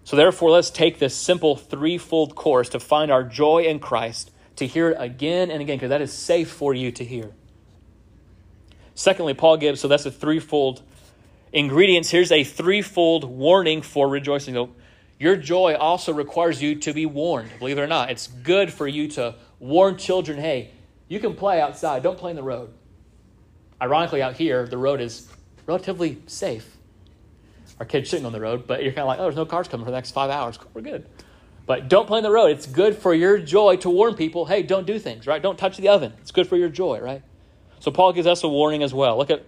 So, 0.09 0.17
therefore, 0.17 0.51
let's 0.51 0.71
take 0.71 0.99
this 0.99 1.15
simple 1.15 1.55
threefold 1.55 2.35
course 2.35 2.71
to 2.71 2.81
find 2.81 3.11
our 3.11 3.23
joy 3.23 3.65
in 3.65 3.79
Christ, 3.79 4.31
to 4.57 4.67
hear 4.67 4.89
it 4.89 4.97
again 4.99 5.51
and 5.51 5.61
again, 5.61 5.77
because 5.77 5.91
that 5.91 6.01
is 6.01 6.15
safe 6.15 6.51
for 6.51 6.73
you 6.73 6.91
to 6.93 7.05
hear. 7.05 7.33
Secondly, 8.95 9.35
Paul 9.35 9.59
gives, 9.59 9.83
so 9.83 9.87
that's 9.87 10.07
a 10.07 10.11
threefold 10.11 10.81
ingredients. 11.53 12.09
Here's 12.09 12.33
a 12.33 12.43
threefold 12.43 13.25
warning 13.25 13.83
for 13.83 14.09
rejoicing. 14.09 14.73
Your 15.19 15.37
joy 15.37 15.75
also 15.75 16.15
requires 16.15 16.63
you 16.63 16.77
to 16.77 16.95
be 16.95 17.05
warned, 17.05 17.51
believe 17.59 17.77
it 17.77 17.83
or 17.83 17.87
not. 17.87 18.11
It's 18.11 18.29
good 18.29 18.73
for 18.73 18.89
you 18.89 19.09
to 19.09 19.35
warn 19.61 19.99
children 19.99 20.39
hey, 20.39 20.71
you 21.09 21.21
can 21.21 21.35
play 21.35 21.61
outside, 21.61 22.03
don't 22.03 22.17
play 22.17 22.31
in 22.31 22.37
the 22.37 22.43
road. 22.43 22.73
Ironically, 23.79 24.23
out 24.23 24.37
here, 24.37 24.67
the 24.67 24.79
road 24.79 25.03
is 25.03 25.31
relatively 25.67 26.17
safe 26.27 26.78
our 27.81 27.87
kids 27.87 28.11
sitting 28.11 28.27
on 28.27 28.33
the 28.33 28.41
road, 28.41 28.67
but 28.67 28.83
you're 28.83 28.93
kind 28.93 29.03
of 29.03 29.09
like, 29.09 29.19
oh, 29.19 29.25
there's 29.25 29.37
no 29.37 29.47
cars 29.47 29.69
coming 29.69 29.85
for 29.85 29.91
the 29.91 29.97
next 29.97 30.11
five 30.11 30.31
hours. 30.31 30.59
We're 30.75 30.83
good. 30.83 31.07
But 31.67 31.89
don't 31.89 32.07
play 32.07 32.19
in 32.19 32.25
the 32.25 32.31
road. 32.31 32.51
It's 32.51 32.67
good 32.67 32.97
for 32.97 33.15
your 33.15 33.39
joy 33.39 33.77
to 33.77 33.91
warn 33.91 34.15
people, 34.15 34.47
hey, 34.47 34.63
don't 34.63 34.87
do 34.87 34.99
things, 34.99 35.27
right? 35.27 35.41
Don't 35.41 35.59
touch 35.59 35.77
the 35.77 35.89
oven. 35.89 36.15
It's 36.21 36.31
good 36.31 36.49
for 36.49 36.57
your 36.57 36.71
joy, 36.71 36.99
right? 37.01 37.23
So 37.81 37.91
Paul 37.91 38.13
gives 38.13 38.27
us 38.27 38.43
a 38.43 38.49
warning 38.49 38.83
as 38.83 38.95
well. 38.95 39.19
Look 39.19 39.31
at 39.31 39.45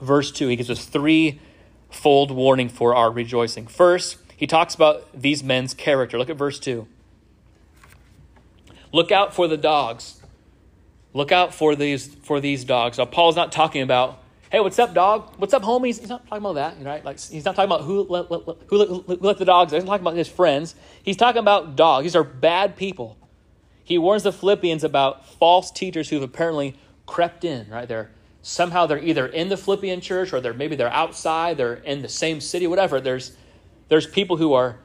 verse 0.00 0.32
2. 0.32 0.48
He 0.48 0.56
gives 0.56 0.70
us 0.70 0.84
three-fold 0.86 2.30
warning 2.30 2.68
for 2.68 2.94
our 2.94 3.10
rejoicing. 3.10 3.66
First, 3.66 4.16
he 4.36 4.46
talks 4.46 4.74
about 4.74 5.08
these 5.14 5.44
men's 5.44 5.74
character. 5.74 6.18
Look 6.18 6.30
at 6.30 6.36
verse 6.36 6.58
2. 6.58 6.86
Look 8.92 9.12
out 9.12 9.34
for 9.34 9.48
the 9.48 9.56
dogs. 9.56 10.22
Look 11.12 11.32
out 11.32 11.54
for 11.54 11.74
these 11.74 12.14
for 12.14 12.40
these 12.40 12.64
dogs. 12.64 12.98
Now 12.98 13.06
Paul's 13.06 13.36
not 13.36 13.50
talking 13.50 13.82
about 13.82 14.22
hey, 14.56 14.60
what's 14.60 14.78
up, 14.78 14.94
dog? 14.94 15.34
What's 15.36 15.52
up, 15.52 15.62
homies? 15.62 16.00
He's 16.00 16.08
not 16.08 16.26
talking 16.26 16.38
about 16.38 16.54
that, 16.54 16.82
right? 16.82 17.04
Like 17.04 17.20
he's 17.20 17.44
not 17.44 17.56
talking 17.56 17.70
about 17.70 17.82
who 17.82 18.06
let, 18.08 18.30
let, 18.30 18.56
who, 18.68 18.78
let, 18.78 18.88
who 18.88 19.18
let 19.20 19.36
the 19.36 19.44
dogs. 19.44 19.70
He's 19.70 19.84
not 19.84 19.90
talking 19.90 20.06
about 20.06 20.16
his 20.16 20.28
friends. 20.28 20.74
He's 21.02 21.18
talking 21.18 21.40
about 21.40 21.76
dogs. 21.76 22.04
These 22.04 22.16
are 22.16 22.24
bad 22.24 22.74
people. 22.74 23.18
He 23.84 23.98
warns 23.98 24.22
the 24.22 24.32
Philippians 24.32 24.82
about 24.82 25.28
false 25.28 25.70
teachers 25.70 26.08
who've 26.08 26.22
apparently 26.22 26.74
crept 27.04 27.44
in, 27.44 27.68
right? 27.68 27.86
They're 27.86 28.10
somehow 28.40 28.86
they're 28.86 28.98
either 28.98 29.26
in 29.26 29.50
the 29.50 29.58
Philippian 29.58 30.00
church 30.00 30.32
or 30.32 30.40
they're 30.40 30.54
maybe 30.54 30.74
they're 30.74 30.90
outside, 30.90 31.58
they're 31.58 31.74
in 31.74 32.00
the 32.00 32.08
same 32.08 32.40
city, 32.40 32.66
whatever. 32.66 32.98
There's 32.98 33.36
there's 33.88 34.06
people 34.06 34.38
who 34.38 34.54
are 34.54 34.78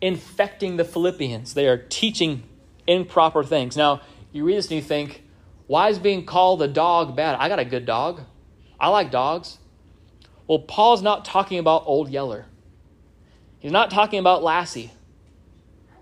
infecting 0.00 0.78
the 0.78 0.84
Philippians. 0.84 1.52
They 1.52 1.68
are 1.68 1.76
teaching 1.76 2.44
improper 2.86 3.44
things. 3.44 3.76
Now, 3.76 4.00
you 4.32 4.46
read 4.46 4.56
this 4.56 4.68
and 4.68 4.76
you 4.76 4.82
think, 4.82 5.24
why 5.66 5.90
is 5.90 5.98
being 5.98 6.24
called 6.24 6.62
a 6.62 6.68
dog 6.68 7.14
bad? 7.14 7.36
I 7.38 7.50
got 7.50 7.58
a 7.58 7.66
good 7.66 7.84
dog. 7.84 8.22
I 8.80 8.88
like 8.88 9.10
dogs. 9.10 9.58
Well, 10.46 10.60
Paul's 10.60 11.02
not 11.02 11.24
talking 11.24 11.58
about 11.58 11.84
Old 11.86 12.08
Yeller. 12.08 12.46
He's 13.60 13.72
not 13.72 13.90
talking 13.90 14.18
about 14.18 14.42
Lassie. 14.42 14.90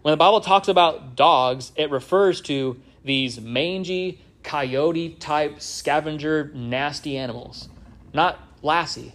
When 0.03 0.13
the 0.13 0.17
Bible 0.17 0.41
talks 0.41 0.69
about 0.69 1.17
dogs, 1.17 1.73
it 1.77 1.91
refers 1.91 2.41
to 2.43 2.81
these 3.05 3.41
mangy, 3.41 4.21
coyote 4.43 5.11
type 5.11 5.61
scavenger, 5.61 6.51
nasty 6.55 7.17
animals. 7.17 7.69
Not 8.15 8.39
Lassie. 8.63 9.13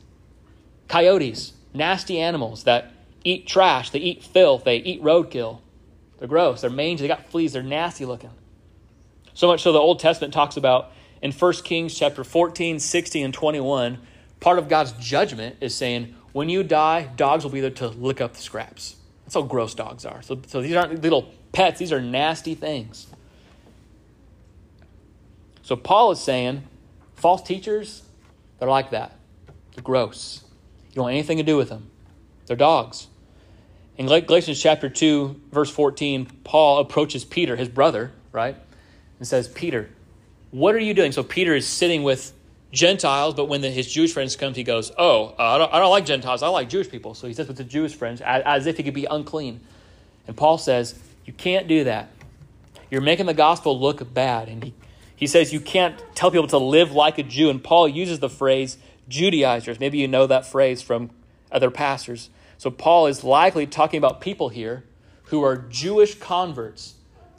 Coyotes, 0.87 1.53
nasty 1.73 2.19
animals 2.19 2.65
that 2.65 2.91
eat 3.23 3.47
trash, 3.47 3.89
they 3.89 3.99
eat 3.99 4.23
filth, 4.23 4.65
they 4.65 4.77
eat 4.77 5.01
roadkill. 5.01 5.61
They're 6.19 6.27
gross, 6.27 6.61
they're 6.61 6.69
mangy, 6.69 7.01
they 7.01 7.07
got 7.07 7.29
fleas, 7.29 7.53
they're 7.53 7.63
nasty 7.63 8.05
looking. 8.05 8.29
So 9.33 9.47
much 9.47 9.63
so 9.63 9.71
the 9.71 9.79
Old 9.79 9.99
Testament 9.99 10.33
talks 10.33 10.57
about 10.57 10.91
in 11.23 11.31
1 11.31 11.53
Kings 11.63 11.97
chapter 11.97 12.23
14, 12.25 12.79
16, 12.79 13.25
and 13.25 13.33
21, 13.33 13.97
part 14.41 14.59
of 14.59 14.67
God's 14.67 14.91
judgment 14.91 15.55
is 15.61 15.73
saying, 15.73 16.13
when 16.33 16.49
you 16.49 16.63
die, 16.63 17.09
dogs 17.15 17.45
will 17.45 17.51
be 17.51 17.61
there 17.61 17.69
to 17.69 17.87
lick 17.87 18.19
up 18.19 18.33
the 18.33 18.41
scraps. 18.41 18.97
That's 19.23 19.35
how 19.35 19.43
gross 19.43 19.73
dogs 19.73 20.05
are. 20.05 20.21
So, 20.21 20.41
so 20.47 20.61
these 20.61 20.75
aren't 20.75 21.01
little 21.01 21.31
pets, 21.53 21.79
these 21.79 21.93
are 21.93 22.01
nasty 22.01 22.55
things. 22.55 23.07
So 25.61 25.77
Paul 25.77 26.11
is 26.11 26.19
saying, 26.19 26.63
false 27.15 27.41
teachers, 27.41 28.03
they're 28.59 28.67
like 28.67 28.91
that. 28.91 29.17
They're 29.73 29.83
gross. 29.83 30.43
You 30.89 30.95
don't 30.95 31.03
want 31.03 31.13
anything 31.13 31.37
to 31.37 31.43
do 31.43 31.55
with 31.55 31.69
them. 31.69 31.89
They're 32.47 32.57
dogs. 32.57 33.07
In 33.97 34.07
Galatians 34.07 34.61
chapter 34.61 34.89
2, 34.89 35.41
verse 35.53 35.69
14, 35.69 36.25
Paul 36.43 36.79
approaches 36.79 37.23
Peter, 37.23 37.55
his 37.55 37.69
brother, 37.69 38.11
right? 38.33 38.57
And 39.19 39.27
says, 39.27 39.47
Peter, 39.47 39.89
what 40.53 40.75
are 40.75 40.79
you 40.79 40.93
doing? 40.93 41.11
So 41.11 41.23
Peter 41.23 41.55
is 41.55 41.67
sitting 41.67 42.03
with 42.03 42.31
Gentiles, 42.71 43.33
but 43.33 43.45
when 43.45 43.61
the, 43.61 43.71
his 43.71 43.91
Jewish 43.91 44.13
friends 44.13 44.35
come, 44.35 44.53
he 44.53 44.63
goes, 44.63 44.91
Oh, 44.99 45.33
uh, 45.39 45.55
I, 45.55 45.57
don't, 45.57 45.73
I 45.73 45.79
don't 45.79 45.89
like 45.89 46.05
Gentiles. 46.05 46.43
I 46.43 46.47
like 46.49 46.69
Jewish 46.69 46.89
people. 46.89 47.15
So 47.15 47.27
he 47.27 47.33
says 47.33 47.47
with 47.47 47.57
the 47.57 47.63
Jewish 47.63 47.95
friends, 47.95 48.21
as, 48.21 48.43
as 48.45 48.65
if 48.67 48.77
he 48.77 48.83
could 48.83 48.93
be 48.93 49.05
unclean. 49.05 49.61
And 50.27 50.37
Paul 50.37 50.59
says, 50.59 50.93
You 51.25 51.33
can't 51.33 51.67
do 51.67 51.85
that. 51.85 52.09
You're 52.91 53.01
making 53.01 53.25
the 53.25 53.33
gospel 53.33 53.79
look 53.79 54.13
bad. 54.13 54.47
And 54.47 54.63
he, 54.63 54.73
he 55.15 55.25
says, 55.25 55.51
You 55.51 55.59
can't 55.59 55.99
tell 56.13 56.29
people 56.29 56.47
to 56.49 56.59
live 56.59 56.91
like 56.91 57.17
a 57.17 57.23
Jew. 57.23 57.49
And 57.49 57.63
Paul 57.63 57.87
uses 57.87 58.19
the 58.19 58.29
phrase 58.29 58.77
Judaizers. 59.09 59.79
Maybe 59.79 59.97
you 59.97 60.07
know 60.07 60.27
that 60.27 60.45
phrase 60.45 60.83
from 60.83 61.09
other 61.51 61.71
pastors. 61.71 62.29
So 62.59 62.69
Paul 62.69 63.07
is 63.07 63.23
likely 63.23 63.65
talking 63.65 63.97
about 63.97 64.21
people 64.21 64.49
here 64.49 64.83
who 65.25 65.43
are 65.43 65.57
Jewish 65.57 66.13
converts 66.19 66.93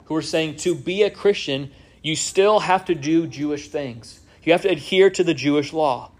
who 0.05 0.15
are 0.15 0.21
saying 0.21 0.57
to 0.57 0.75
be 0.75 1.01
a 1.01 1.09
Christian, 1.09 1.71
you 2.05 2.15
still 2.15 2.59
have 2.59 2.85
to 2.85 2.93
do 2.93 3.25
Jewish 3.25 3.69
things. 3.69 4.19
You 4.43 4.51
have 4.51 4.61
to 4.61 4.69
adhere 4.69 5.09
to 5.09 5.23
the 5.23 5.33
Jewish 5.33 5.73
law. 5.73 6.11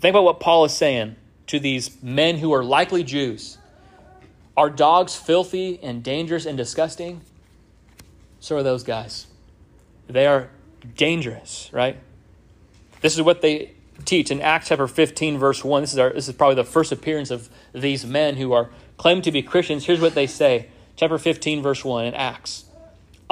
Think 0.00 0.14
about 0.14 0.24
what 0.24 0.40
Paul 0.40 0.64
is 0.64 0.72
saying 0.72 1.14
to 1.46 1.60
these 1.60 2.02
men 2.02 2.38
who 2.38 2.52
are 2.52 2.64
likely 2.64 3.04
Jews. 3.04 3.58
Are 4.56 4.70
dogs 4.70 5.14
filthy 5.14 5.78
and 5.84 6.02
dangerous 6.02 6.46
and 6.46 6.58
disgusting? 6.58 7.20
So 8.40 8.56
are 8.56 8.64
those 8.64 8.82
guys. 8.82 9.28
They 10.08 10.26
are 10.26 10.50
dangerous, 10.96 11.70
right? 11.72 11.96
This 13.02 13.14
is 13.14 13.22
what 13.22 13.40
they 13.40 13.70
teach 14.04 14.32
in 14.32 14.40
Acts 14.40 14.66
chapter 14.66 14.88
15, 14.88 15.38
verse 15.38 15.62
1. 15.62 15.80
This 15.80 15.92
is, 15.92 15.98
our, 16.00 16.12
this 16.12 16.26
is 16.26 16.34
probably 16.34 16.56
the 16.56 16.64
first 16.64 16.90
appearance 16.90 17.30
of 17.30 17.48
these 17.72 18.04
men 18.04 18.34
who 18.34 18.52
are 18.52 18.70
claimed 18.96 19.22
to 19.22 19.30
be 19.30 19.42
Christians. 19.42 19.86
Here's 19.86 20.00
what 20.00 20.16
they 20.16 20.26
say. 20.26 20.70
Chapter 20.96 21.18
15, 21.18 21.62
verse 21.62 21.84
1 21.84 22.06
in 22.06 22.14
Acts. 22.14 22.64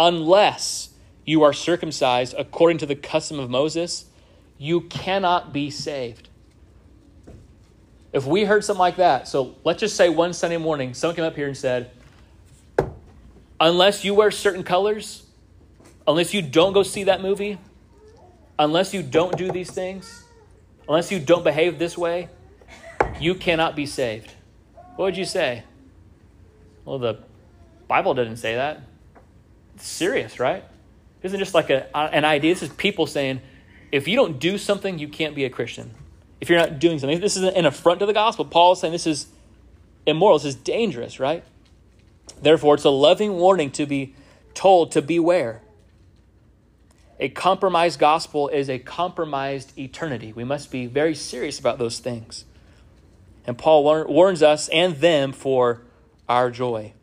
Unless 0.00 0.88
you 1.26 1.42
are 1.42 1.52
circumcised 1.52 2.34
according 2.38 2.78
to 2.78 2.86
the 2.86 2.96
custom 2.96 3.38
of 3.38 3.50
Moses, 3.50 4.06
you 4.56 4.80
cannot 4.80 5.52
be 5.52 5.70
saved. 5.70 6.30
If 8.10 8.24
we 8.24 8.44
heard 8.44 8.64
something 8.64 8.80
like 8.80 8.96
that, 8.96 9.28
so 9.28 9.56
let's 9.62 9.80
just 9.80 9.96
say 9.96 10.08
one 10.08 10.32
Sunday 10.32 10.56
morning, 10.56 10.94
someone 10.94 11.16
came 11.16 11.24
up 11.26 11.36
here 11.36 11.46
and 11.46 11.56
said, 11.56 11.90
unless 13.60 14.02
you 14.02 14.14
wear 14.14 14.30
certain 14.30 14.64
colors, 14.64 15.26
unless 16.06 16.32
you 16.32 16.40
don't 16.40 16.72
go 16.72 16.82
see 16.82 17.04
that 17.04 17.20
movie, 17.20 17.58
unless 18.58 18.94
you 18.94 19.02
don't 19.02 19.36
do 19.36 19.52
these 19.52 19.70
things, 19.70 20.24
unless 20.88 21.12
you 21.12 21.20
don't 21.20 21.44
behave 21.44 21.78
this 21.78 21.98
way, 21.98 22.30
you 23.20 23.34
cannot 23.34 23.76
be 23.76 23.84
saved. 23.84 24.32
What 24.96 25.04
would 25.04 25.16
you 25.18 25.26
say? 25.26 25.62
Well, 26.86 26.98
the 26.98 27.18
Bible 27.86 28.14
didn't 28.14 28.38
say 28.38 28.54
that. 28.54 28.80
Serious, 29.80 30.38
right? 30.38 30.64
isn't 31.22 31.38
just 31.38 31.54
like 31.54 31.70
a, 31.70 31.94
an 31.96 32.24
idea. 32.24 32.54
This 32.54 32.62
is 32.62 32.68
people 32.70 33.06
saying, 33.06 33.40
if 33.92 34.08
you 34.08 34.16
don't 34.16 34.38
do 34.38 34.58
something, 34.58 34.98
you 34.98 35.08
can't 35.08 35.34
be 35.34 35.44
a 35.44 35.50
Christian. 35.50 35.90
If 36.40 36.48
you're 36.48 36.58
not 36.58 36.78
doing 36.78 36.98
something, 36.98 37.20
this 37.20 37.36
is 37.36 37.42
an 37.42 37.66
affront 37.66 38.00
to 38.00 38.06
the 38.06 38.12
gospel. 38.12 38.44
Paul 38.44 38.72
is 38.72 38.80
saying 38.80 38.92
this 38.92 39.06
is 39.06 39.26
immoral, 40.06 40.38
this 40.38 40.46
is 40.46 40.54
dangerous, 40.54 41.20
right? 41.20 41.44
Therefore, 42.40 42.74
it's 42.74 42.84
a 42.84 42.90
loving 42.90 43.34
warning 43.34 43.70
to 43.72 43.86
be 43.86 44.14
told 44.54 44.92
to 44.92 45.02
beware. 45.02 45.60
A 47.18 47.28
compromised 47.28 47.98
gospel 47.98 48.48
is 48.48 48.70
a 48.70 48.78
compromised 48.78 49.78
eternity. 49.78 50.32
We 50.32 50.44
must 50.44 50.70
be 50.70 50.86
very 50.86 51.14
serious 51.14 51.58
about 51.58 51.78
those 51.78 51.98
things. 51.98 52.46
And 53.46 53.58
Paul 53.58 53.84
warns 54.06 54.42
us 54.42 54.68
and 54.68 54.96
them 54.96 55.32
for 55.32 55.82
our 56.28 56.50
joy. 56.50 56.94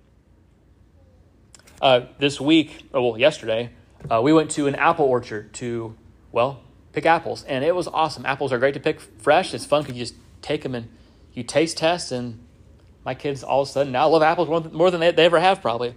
Uh, 1.82 2.02
this 2.18 2.42
week, 2.42 2.88
oh, 2.94 3.10
well, 3.10 3.20
yesterday, 3.20 3.70
uh, 4.10 4.22
we 4.22 4.34
went 4.34 4.50
to 4.52 4.68
an 4.68 4.76
apple 4.76 5.06
orchard 5.06 5.54
to, 5.54 5.96
well, 6.32 6.62
pick 6.94 7.06
apples, 7.06 7.44
and 7.44 7.64
it 7.64 7.76
was 7.76 7.88
awesome. 7.88 8.26
Apples 8.26 8.52
are 8.52 8.58
great 8.58 8.74
to 8.74 8.80
pick 8.80 9.00
fresh. 9.00 9.54
It's 9.54 9.66
fun 9.66 9.84
because 9.84 9.96
you 9.96 10.04
just 10.04 10.16
take 10.42 10.64
them 10.64 10.74
and 10.74 10.90
you 11.34 11.44
taste 11.44 11.78
test, 11.78 12.12
and 12.12 12.44
my 13.06 13.14
kids 13.14 13.44
all 13.44 13.62
of 13.62 13.70
a 13.70 13.72
sudden 13.72 13.92
now 13.92 14.10
love 14.10 14.24
apples 14.24 14.72
more 14.72 14.90
than, 14.90 15.00
they, 15.00 15.12
they 15.12 15.26
ever 15.26 15.40
have, 15.40 15.62
probably. 15.62 15.94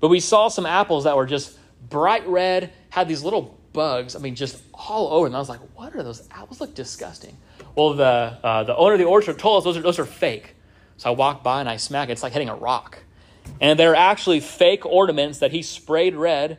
But 0.00 0.08
we 0.08 0.18
saw 0.18 0.48
some 0.48 0.66
apples 0.66 1.04
that 1.04 1.16
were 1.16 1.26
just 1.26 1.56
bright 1.88 2.26
red, 2.26 2.72
had 2.88 3.06
these 3.06 3.22
little 3.22 3.56
bugs, 3.72 4.16
I 4.16 4.18
mean, 4.18 4.34
just 4.34 4.60
all 4.74 5.12
over. 5.12 5.26
And 5.26 5.36
I 5.36 5.38
was 5.38 5.48
like, 5.48 5.60
what 5.76 5.94
are 5.94 6.02
those 6.02 6.26
apples? 6.32 6.60
Look 6.60 6.74
disgusting. 6.74 7.36
Well, 7.76 7.94
the, 7.94 8.04
uh, 8.04 8.64
the 8.64 8.76
owner 8.76 8.94
of 8.94 8.98
the 8.98 9.04
orchard 9.04 9.38
told 9.38 9.58
us 9.58 9.64
those 9.64 9.76
are, 9.76 9.82
those 9.82 9.98
are 10.00 10.04
fake. 10.04 10.56
So 10.96 11.10
I 11.10 11.14
walked 11.14 11.44
by 11.44 11.60
and 11.60 11.68
I 11.68 11.76
smack. 11.76 12.08
it. 12.08 12.12
It's 12.12 12.22
like 12.22 12.32
hitting 12.32 12.48
a 12.48 12.56
rock. 12.56 12.98
And 13.60 13.78
they're 13.78 13.94
actually 13.94 14.40
fake 14.40 14.84
ornaments 14.84 15.38
that 15.38 15.52
he 15.52 15.62
sprayed 15.62 16.14
red 16.14 16.58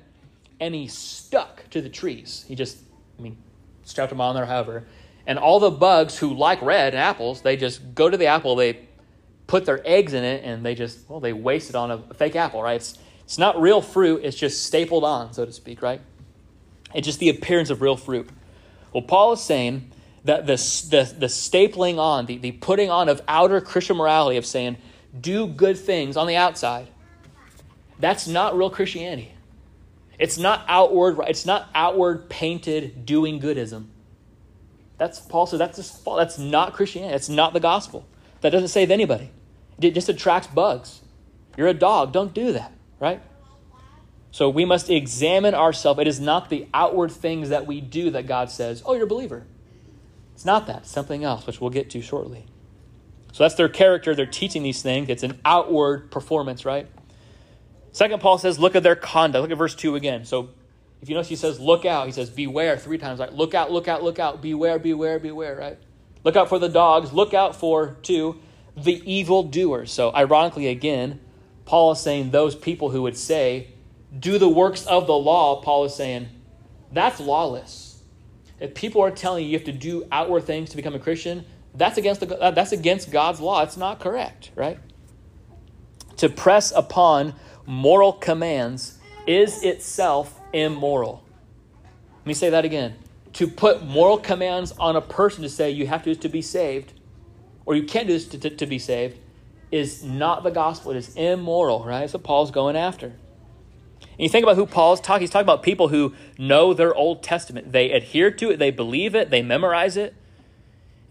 and 0.59 0.75
he 0.75 0.87
stuck 0.87 1.69
to 1.71 1.81
the 1.81 1.89
trees. 1.89 2.45
He 2.47 2.55
just, 2.55 2.77
I 3.17 3.21
mean, 3.21 3.37
strapped 3.83 4.11
them 4.11 4.21
on 4.21 4.35
there, 4.35 4.45
however. 4.45 4.85
And 5.25 5.39
all 5.39 5.59
the 5.59 5.71
bugs 5.71 6.17
who 6.17 6.33
like 6.33 6.61
red 6.61 6.93
and 6.93 7.01
apples, 7.01 7.41
they 7.41 7.57
just 7.57 7.95
go 7.95 8.09
to 8.09 8.17
the 8.17 8.27
apple, 8.27 8.55
they 8.55 8.87
put 9.47 9.65
their 9.65 9.81
eggs 9.85 10.13
in 10.13 10.23
it, 10.23 10.43
and 10.43 10.65
they 10.65 10.75
just, 10.75 11.09
well, 11.09 11.19
they 11.19 11.33
waste 11.33 11.69
it 11.69 11.75
on 11.75 11.91
a 11.91 12.13
fake 12.13 12.35
apple, 12.35 12.61
right? 12.61 12.75
It's, 12.75 12.97
it's 13.23 13.37
not 13.37 13.59
real 13.61 13.81
fruit, 13.81 14.21
it's 14.23 14.37
just 14.37 14.65
stapled 14.65 15.03
on, 15.03 15.33
so 15.33 15.45
to 15.45 15.51
speak, 15.51 15.81
right? 15.81 16.01
It's 16.93 17.05
just 17.05 17.19
the 17.19 17.29
appearance 17.29 17.69
of 17.69 17.81
real 17.81 17.97
fruit. 17.97 18.29
Well, 18.93 19.03
Paul 19.03 19.33
is 19.33 19.41
saying 19.41 19.91
that 20.25 20.45
the, 20.45 20.55
the, 20.55 21.15
the 21.17 21.25
stapling 21.27 21.97
on, 21.97 22.25
the, 22.25 22.37
the 22.37 22.51
putting 22.51 22.89
on 22.89 23.09
of 23.09 23.21
outer 23.27 23.61
Christian 23.61 23.97
morality, 23.97 24.37
of 24.37 24.45
saying, 24.45 24.77
do 25.19 25.47
good 25.47 25.77
things 25.77 26.17
on 26.17 26.27
the 26.27 26.35
outside, 26.35 26.87
that's 27.99 28.27
not 28.27 28.57
real 28.57 28.69
Christianity. 28.69 29.31
It's 30.17 30.37
not 30.37 30.63
outward, 30.67 31.17
it's 31.27 31.45
not 31.45 31.69
outward 31.73 32.29
painted 32.29 33.05
doing 33.05 33.39
goodism. 33.39 33.87
That's 34.97 35.19
Paul 35.19 35.47
says 35.47 35.59
that's 35.59 35.77
just, 35.77 36.05
that's 36.05 36.37
not 36.37 36.73
Christianity. 36.73 37.15
It's 37.15 37.29
not 37.29 37.53
the 37.53 37.59
gospel. 37.59 38.05
That 38.41 38.51
doesn't 38.51 38.67
save 38.67 38.91
anybody. 38.91 39.31
It 39.79 39.95
just 39.95 40.09
attracts 40.09 40.47
bugs. 40.47 41.01
You're 41.57 41.67
a 41.67 41.73
dog. 41.73 42.13
Don't 42.13 42.33
do 42.33 42.53
that, 42.53 42.71
right? 42.99 43.21
So 44.31 44.49
we 44.49 44.63
must 44.63 44.89
examine 44.89 45.53
ourselves. 45.53 45.99
It 45.99 46.07
is 46.07 46.19
not 46.19 46.49
the 46.49 46.67
outward 46.73 47.11
things 47.11 47.49
that 47.49 47.65
we 47.65 47.81
do 47.81 48.11
that 48.11 48.27
God 48.27 48.49
says, 48.49 48.81
oh, 48.85 48.93
you're 48.93 49.03
a 49.03 49.07
believer. 49.07 49.45
It's 50.35 50.45
not 50.45 50.67
that. 50.67 50.77
It's 50.77 50.91
something 50.91 51.23
else, 51.23 51.45
which 51.45 51.59
we'll 51.59 51.69
get 51.69 51.89
to 51.91 52.01
shortly. 52.01 52.45
So 53.31 53.43
that's 53.43 53.55
their 53.55 53.69
character. 53.69 54.13
They're 54.13 54.25
teaching 54.25 54.63
these 54.63 54.81
things. 54.81 55.09
It's 55.09 55.23
an 55.23 55.39
outward 55.45 56.11
performance, 56.11 56.65
right? 56.65 56.87
Second, 57.93 58.21
Paul 58.21 58.37
says, 58.37 58.59
look 58.59 58.75
at 58.75 58.83
their 58.83 58.95
conduct. 58.95 59.41
Look 59.41 59.51
at 59.51 59.57
verse 59.57 59.75
2 59.75 59.95
again. 59.95 60.25
So 60.25 60.49
if 61.01 61.09
you 61.09 61.15
notice, 61.15 61.29
he 61.29 61.35
says, 61.35 61.59
look 61.59 61.85
out. 61.85 62.05
He 62.05 62.11
says, 62.11 62.29
beware 62.29 62.77
three 62.77 62.97
times. 62.97 63.19
Right? 63.19 63.33
Look 63.33 63.53
out, 63.53 63.71
look 63.71 63.87
out, 63.87 64.03
look 64.03 64.19
out. 64.19 64.41
Beware, 64.41 64.79
beware, 64.79 65.19
beware, 65.19 65.55
right? 65.55 65.77
Look 66.23 66.35
out 66.35 66.49
for 66.49 66.59
the 66.59 66.69
dogs. 66.69 67.11
Look 67.11 67.33
out 67.33 67.55
for, 67.55 67.97
two, 68.03 68.39
the 68.77 69.01
evil 69.11 69.43
doers. 69.43 69.91
So 69.91 70.13
ironically, 70.13 70.67
again, 70.67 71.19
Paul 71.65 71.91
is 71.93 71.99
saying 71.99 72.31
those 72.31 72.55
people 72.55 72.89
who 72.89 73.01
would 73.03 73.17
say, 73.17 73.67
do 74.17 74.37
the 74.37 74.49
works 74.49 74.85
of 74.85 75.07
the 75.07 75.13
law, 75.13 75.61
Paul 75.61 75.85
is 75.85 75.95
saying, 75.95 76.27
that's 76.91 77.19
lawless. 77.19 78.01
If 78.59 78.75
people 78.75 79.01
are 79.01 79.11
telling 79.11 79.45
you 79.45 79.51
you 79.51 79.57
have 79.57 79.65
to 79.65 79.71
do 79.71 80.05
outward 80.11 80.43
things 80.43 80.69
to 80.71 80.75
become 80.75 80.93
a 80.93 80.99
Christian, 80.99 81.45
that's 81.75 81.97
against 81.97 82.21
the, 82.21 82.39
uh, 82.39 82.51
that's 82.51 82.71
against 82.71 83.11
God's 83.11 83.39
law. 83.39 83.63
It's 83.63 83.77
not 83.77 83.99
correct, 83.99 84.51
right? 84.55 84.79
To 86.17 86.29
press 86.29 86.71
upon 86.71 87.33
moral 87.65 88.13
commands 88.13 88.99
is 89.25 89.63
itself 89.63 90.39
immoral. 90.53 91.23
Let 92.19 92.27
me 92.27 92.33
say 92.33 92.49
that 92.49 92.65
again. 92.65 92.95
To 93.33 93.47
put 93.47 93.83
moral 93.83 94.17
commands 94.17 94.73
on 94.73 94.95
a 94.95 95.01
person 95.01 95.43
to 95.43 95.49
say 95.49 95.71
you 95.71 95.87
have 95.87 96.03
to 96.03 96.09
do 96.09 96.15
this 96.15 96.21
to 96.23 96.29
be 96.29 96.41
saved, 96.41 96.93
or 97.65 97.75
you 97.75 97.83
can't 97.83 98.07
do 98.07 98.13
this 98.13 98.27
to, 98.27 98.37
to, 98.39 98.49
to 98.49 98.65
be 98.65 98.77
saved, 98.77 99.17
is 99.71 100.03
not 100.03 100.43
the 100.43 100.51
gospel. 100.51 100.91
It 100.91 100.97
is 100.97 101.15
immoral, 101.15 101.85
right? 101.85 102.01
That's 102.01 102.13
what 102.13 102.23
Paul's 102.23 102.51
going 102.51 102.75
after. 102.75 103.07
And 103.07 104.19
you 104.19 104.29
think 104.29 104.43
about 104.43 104.57
who 104.57 104.65
Paul's 104.65 104.99
talking, 104.99 105.21
he's 105.21 105.29
talking 105.29 105.45
about 105.45 105.63
people 105.63 105.87
who 105.87 106.13
know 106.37 106.73
their 106.73 106.93
Old 106.93 107.23
Testament. 107.23 107.71
They 107.71 107.91
adhere 107.91 108.31
to 108.31 108.51
it, 108.51 108.59
they 108.59 108.71
believe 108.71 109.15
it, 109.15 109.29
they 109.29 109.41
memorize 109.41 109.95
it. 109.95 110.13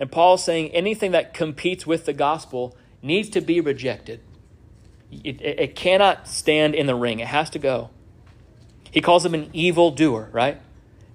And 0.00 0.10
Paul's 0.10 0.42
saying 0.42 0.70
anything 0.70 1.12
that 1.12 1.34
competes 1.34 1.86
with 1.86 2.06
the 2.06 2.12
gospel 2.12 2.76
needs 3.02 3.28
to 3.30 3.40
be 3.40 3.60
rejected. 3.60 4.20
It, 5.12 5.40
it, 5.40 5.60
it 5.60 5.76
cannot 5.76 6.26
stand 6.26 6.74
in 6.74 6.86
the 6.86 6.94
ring, 6.96 7.20
it 7.20 7.28
has 7.28 7.50
to 7.50 7.58
go. 7.58 7.90
He 8.90 9.00
calls 9.00 9.24
him 9.24 9.34
an 9.34 9.50
evil 9.52 9.92
doer, 9.92 10.28
right? 10.32 10.60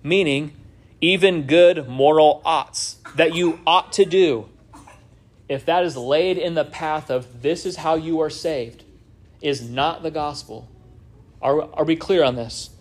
Meaning, 0.01 0.53
even 1.01 1.47
good 1.47 1.89
moral 1.89 2.41
oughts 2.45 2.97
that 3.15 3.33
you 3.35 3.59
ought 3.67 3.91
to 3.93 4.05
do 4.05 4.47
if 5.47 5.65
that 5.65 5.83
is 5.83 5.95
laid 5.95 6.37
in 6.37 6.55
the 6.55 6.65
path 6.65 7.09
of 7.09 7.41
this 7.41 7.65
is 7.65 7.77
how 7.77 7.95
you 7.95 8.19
are 8.19 8.29
saved, 8.29 8.83
is 9.41 9.69
not 9.69 10.01
the 10.01 10.11
gospel. 10.11 10.67
Are, 11.41 11.61
are 11.73 11.83
we 11.83 11.95
clear 11.95 12.23
on 12.23 12.35
this? 12.35 12.71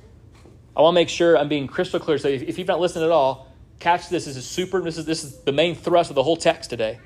I 0.76 0.80
want 0.80 0.94
to 0.94 1.00
make 1.00 1.08
sure 1.08 1.36
I'm 1.36 1.48
being 1.48 1.66
crystal 1.66 2.00
clear. 2.00 2.18
So 2.18 2.28
if, 2.28 2.42
if 2.42 2.58
you've 2.58 2.68
not 2.68 2.80
listened 2.80 3.04
at 3.04 3.10
all, 3.10 3.48
catch 3.84 4.08
this. 4.08 4.24
This 4.24 4.36
is 4.36 4.46
super. 4.46 4.80
This 4.80 4.96
is 4.96 5.04
this 5.04 5.22
is 5.22 5.36
the 5.40 5.52
main 5.52 5.74
thrust 5.74 6.10
of 6.10 6.16
the 6.16 6.22
whole 6.22 6.38
text 6.38 6.70
today. 6.70 6.98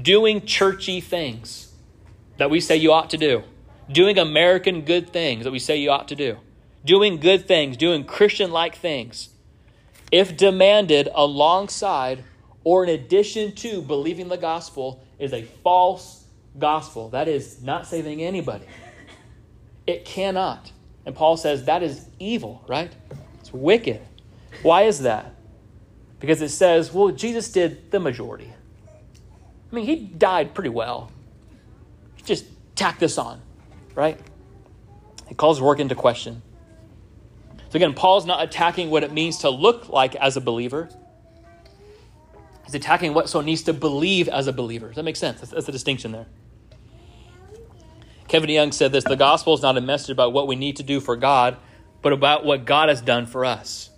Doing 0.00 0.46
churchy 0.46 1.00
things 1.00 1.72
that 2.38 2.48
we 2.50 2.60
say 2.60 2.76
you 2.76 2.92
ought 2.92 3.10
to 3.10 3.18
do. 3.18 3.42
Doing 3.92 4.18
American 4.18 4.82
good 4.82 5.10
things 5.10 5.44
that 5.44 5.50
we 5.50 5.58
say 5.58 5.76
you 5.76 5.90
ought 5.90 6.08
to 6.08 6.16
do. 6.16 6.38
Doing 6.84 7.18
good 7.18 7.46
things, 7.46 7.76
doing 7.76 8.04
Christian 8.04 8.50
like 8.50 8.76
things. 8.76 9.28
If 10.10 10.36
demanded 10.36 11.08
alongside 11.14 12.24
or 12.64 12.84
in 12.84 12.90
addition 12.90 13.54
to 13.56 13.82
believing 13.82 14.28
the 14.28 14.36
gospel 14.36 15.04
is 15.18 15.32
a 15.34 15.42
false 15.42 16.24
gospel. 16.58 17.10
That 17.10 17.28
is 17.28 17.62
not 17.62 17.86
saving 17.86 18.22
anybody. 18.22 18.64
It 19.86 20.04
cannot. 20.06 20.72
And 21.04 21.14
Paul 21.14 21.36
says 21.36 21.64
that 21.64 21.82
is 21.82 22.06
evil, 22.18 22.64
right? 22.68 22.92
It's 23.40 23.52
wicked. 23.52 24.00
Why 24.62 24.82
is 24.82 25.00
that? 25.00 25.34
Because 26.20 26.42
it 26.42 26.48
says, 26.48 26.92
well, 26.92 27.10
Jesus 27.10 27.50
did 27.50 27.90
the 27.90 28.00
majority. 28.00 28.52
I 29.70 29.74
mean, 29.74 29.84
he 29.84 29.96
died 29.96 30.54
pretty 30.54 30.70
well. 30.70 31.12
Just 32.24 32.46
tack 32.74 32.98
this 32.98 33.18
on, 33.18 33.40
right? 33.94 34.18
It 35.30 35.36
calls 35.36 35.60
work 35.60 35.78
into 35.78 35.94
question. 35.94 36.42
So 37.70 37.76
again, 37.76 37.94
Paul's 37.94 38.24
not 38.24 38.42
attacking 38.42 38.90
what 38.90 39.04
it 39.04 39.12
means 39.12 39.38
to 39.38 39.50
look 39.50 39.88
like 39.88 40.14
as 40.16 40.36
a 40.36 40.40
believer. 40.40 40.88
He's 42.64 42.74
attacking 42.74 43.14
what 43.14 43.28
someone 43.28 43.46
needs 43.46 43.62
to 43.62 43.72
believe 43.72 44.28
as 44.28 44.46
a 44.46 44.52
believer. 44.52 44.88
Does 44.88 44.96
that 44.96 45.02
make 45.02 45.16
sense? 45.16 45.40
That's, 45.40 45.52
that's 45.52 45.66
the 45.66 45.72
distinction 45.72 46.12
there. 46.12 46.26
Kevin 48.26 48.50
DeYoung 48.50 48.74
said 48.74 48.92
this 48.92 49.04
the 49.04 49.16
gospel 49.16 49.54
is 49.54 49.62
not 49.62 49.76
a 49.76 49.80
message 49.80 50.10
about 50.10 50.32
what 50.32 50.46
we 50.46 50.54
need 50.54 50.76
to 50.76 50.82
do 50.82 51.00
for 51.00 51.16
God, 51.16 51.56
but 52.02 52.12
about 52.12 52.44
what 52.44 52.64
God 52.64 52.90
has 52.90 53.00
done 53.00 53.26
for 53.26 53.44
us. 53.44 53.90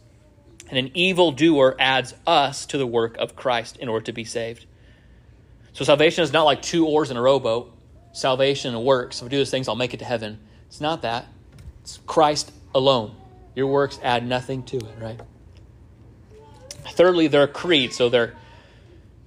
And 0.70 0.78
an 0.78 0.90
evil 0.94 1.32
doer 1.32 1.76
adds 1.78 2.14
us 2.26 2.64
to 2.66 2.78
the 2.78 2.86
work 2.86 3.16
of 3.18 3.36
Christ 3.36 3.76
in 3.76 3.88
order 3.88 4.04
to 4.06 4.12
be 4.12 4.24
saved. 4.24 4.66
So 5.72 5.84
salvation 5.84 6.24
is 6.24 6.32
not 6.32 6.44
like 6.44 6.62
two 6.62 6.86
oars 6.86 7.10
in 7.10 7.16
a 7.16 7.22
rowboat. 7.22 7.76
Salvation 8.12 8.74
and 8.74 8.84
works. 8.84 9.20
If 9.20 9.26
I 9.26 9.28
do 9.28 9.36
those 9.36 9.50
things, 9.50 9.68
I'll 9.68 9.76
make 9.76 9.94
it 9.94 9.98
to 9.98 10.04
heaven. 10.04 10.38
It's 10.66 10.80
not 10.80 11.02
that. 11.02 11.26
It's 11.82 11.98
Christ 12.06 12.52
alone. 12.74 13.14
Your 13.54 13.66
works 13.66 13.98
add 14.02 14.26
nothing 14.26 14.62
to 14.64 14.76
it, 14.76 14.94
right? 15.00 15.20
Thirdly, 16.92 17.28
their 17.28 17.46
creed. 17.46 17.92
So 17.92 18.08
they're 18.08 18.34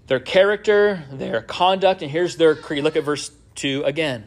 their 0.07 0.19
character, 0.19 1.03
their 1.11 1.41
conduct, 1.41 2.01
and 2.01 2.11
here's 2.11 2.35
their 2.35 2.55
creed. 2.55 2.83
Look 2.83 2.95
at 2.95 3.03
verse 3.03 3.31
2 3.55 3.83
again. 3.83 4.25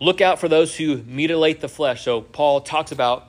Look 0.00 0.20
out 0.20 0.38
for 0.38 0.48
those 0.48 0.76
who 0.76 0.98
mutilate 0.98 1.60
the 1.60 1.68
flesh. 1.68 2.04
So 2.04 2.20
Paul 2.20 2.60
talks 2.60 2.92
about 2.92 3.28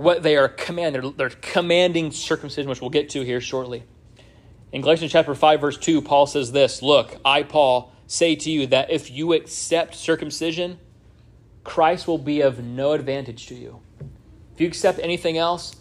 what 0.00 0.22
they 0.22 0.34
are 0.34 0.48
commanded. 0.48 1.18
They're 1.18 1.28
commanding 1.28 2.10
circumcision, 2.10 2.70
which 2.70 2.80
we'll 2.80 2.88
get 2.88 3.10
to 3.10 3.22
here 3.22 3.40
shortly. 3.40 3.82
In 4.72 4.80
Galatians 4.80 5.12
chapter 5.12 5.34
5, 5.34 5.60
verse 5.60 5.76
2, 5.76 6.00
Paul 6.00 6.26
says 6.26 6.52
this 6.52 6.80
Look, 6.80 7.18
I, 7.22 7.42
Paul, 7.42 7.92
say 8.06 8.34
to 8.34 8.50
you 8.50 8.66
that 8.68 8.90
if 8.90 9.10
you 9.10 9.34
accept 9.34 9.94
circumcision, 9.94 10.78
Christ 11.64 12.08
will 12.08 12.16
be 12.16 12.40
of 12.40 12.64
no 12.64 12.92
advantage 12.92 13.46
to 13.48 13.54
you. 13.54 13.80
If 14.54 14.60
you 14.62 14.66
accept 14.66 15.00
anything 15.00 15.36
else, 15.36 15.76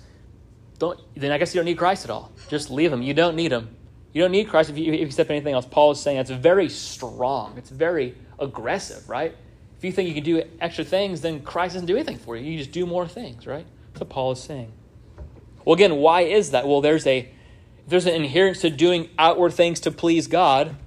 don't, 0.79 0.99
then 1.15 1.31
I 1.31 1.37
guess 1.37 1.55
you 1.55 1.59
don't 1.59 1.65
need 1.65 1.77
Christ 1.77 2.03
at 2.03 2.11
all. 2.11 2.29
Just 2.49 2.69
leave 2.69 2.91
him. 2.91 3.01
You 3.01 3.13
don't 3.13 3.37
need 3.37 3.53
him. 3.53 3.73
You 4.11 4.21
don't 4.21 4.31
need 4.31 4.49
Christ 4.49 4.69
if 4.69 4.77
you, 4.77 4.91
if 4.91 4.99
you 4.99 5.05
accept 5.05 5.29
anything 5.29 5.53
else. 5.53 5.65
Paul 5.65 5.91
is 5.91 5.99
saying 6.01 6.17
that's 6.17 6.29
very 6.29 6.67
strong. 6.67 7.57
It's 7.57 7.69
very 7.69 8.15
aggressive, 8.37 9.07
right? 9.07 9.33
If 9.77 9.85
you 9.85 9.93
think 9.93 10.09
you 10.09 10.15
can 10.15 10.23
do 10.25 10.43
extra 10.59 10.83
things, 10.83 11.21
then 11.21 11.41
Christ 11.41 11.75
doesn't 11.75 11.87
do 11.87 11.95
anything 11.95 12.17
for 12.17 12.35
you. 12.35 12.51
You 12.51 12.57
just 12.57 12.73
do 12.73 12.85
more 12.85 13.07
things, 13.07 13.47
right? 13.47 13.65
That's 13.99 14.07
what 14.07 14.13
Paul 14.13 14.31
is 14.31 14.41
saying. 14.41 14.71
Well, 15.65 15.73
again, 15.73 15.97
why 15.97 16.21
is 16.21 16.51
that? 16.51 16.65
Well, 16.65 16.79
there's 16.79 17.05
a 17.05 17.29
there's 17.85 18.05
an 18.05 18.23
adherence 18.23 18.61
to 18.61 18.69
doing 18.69 19.09
outward 19.19 19.51
things 19.51 19.81
to 19.81 19.91
please 19.91 20.27
God. 20.27 20.77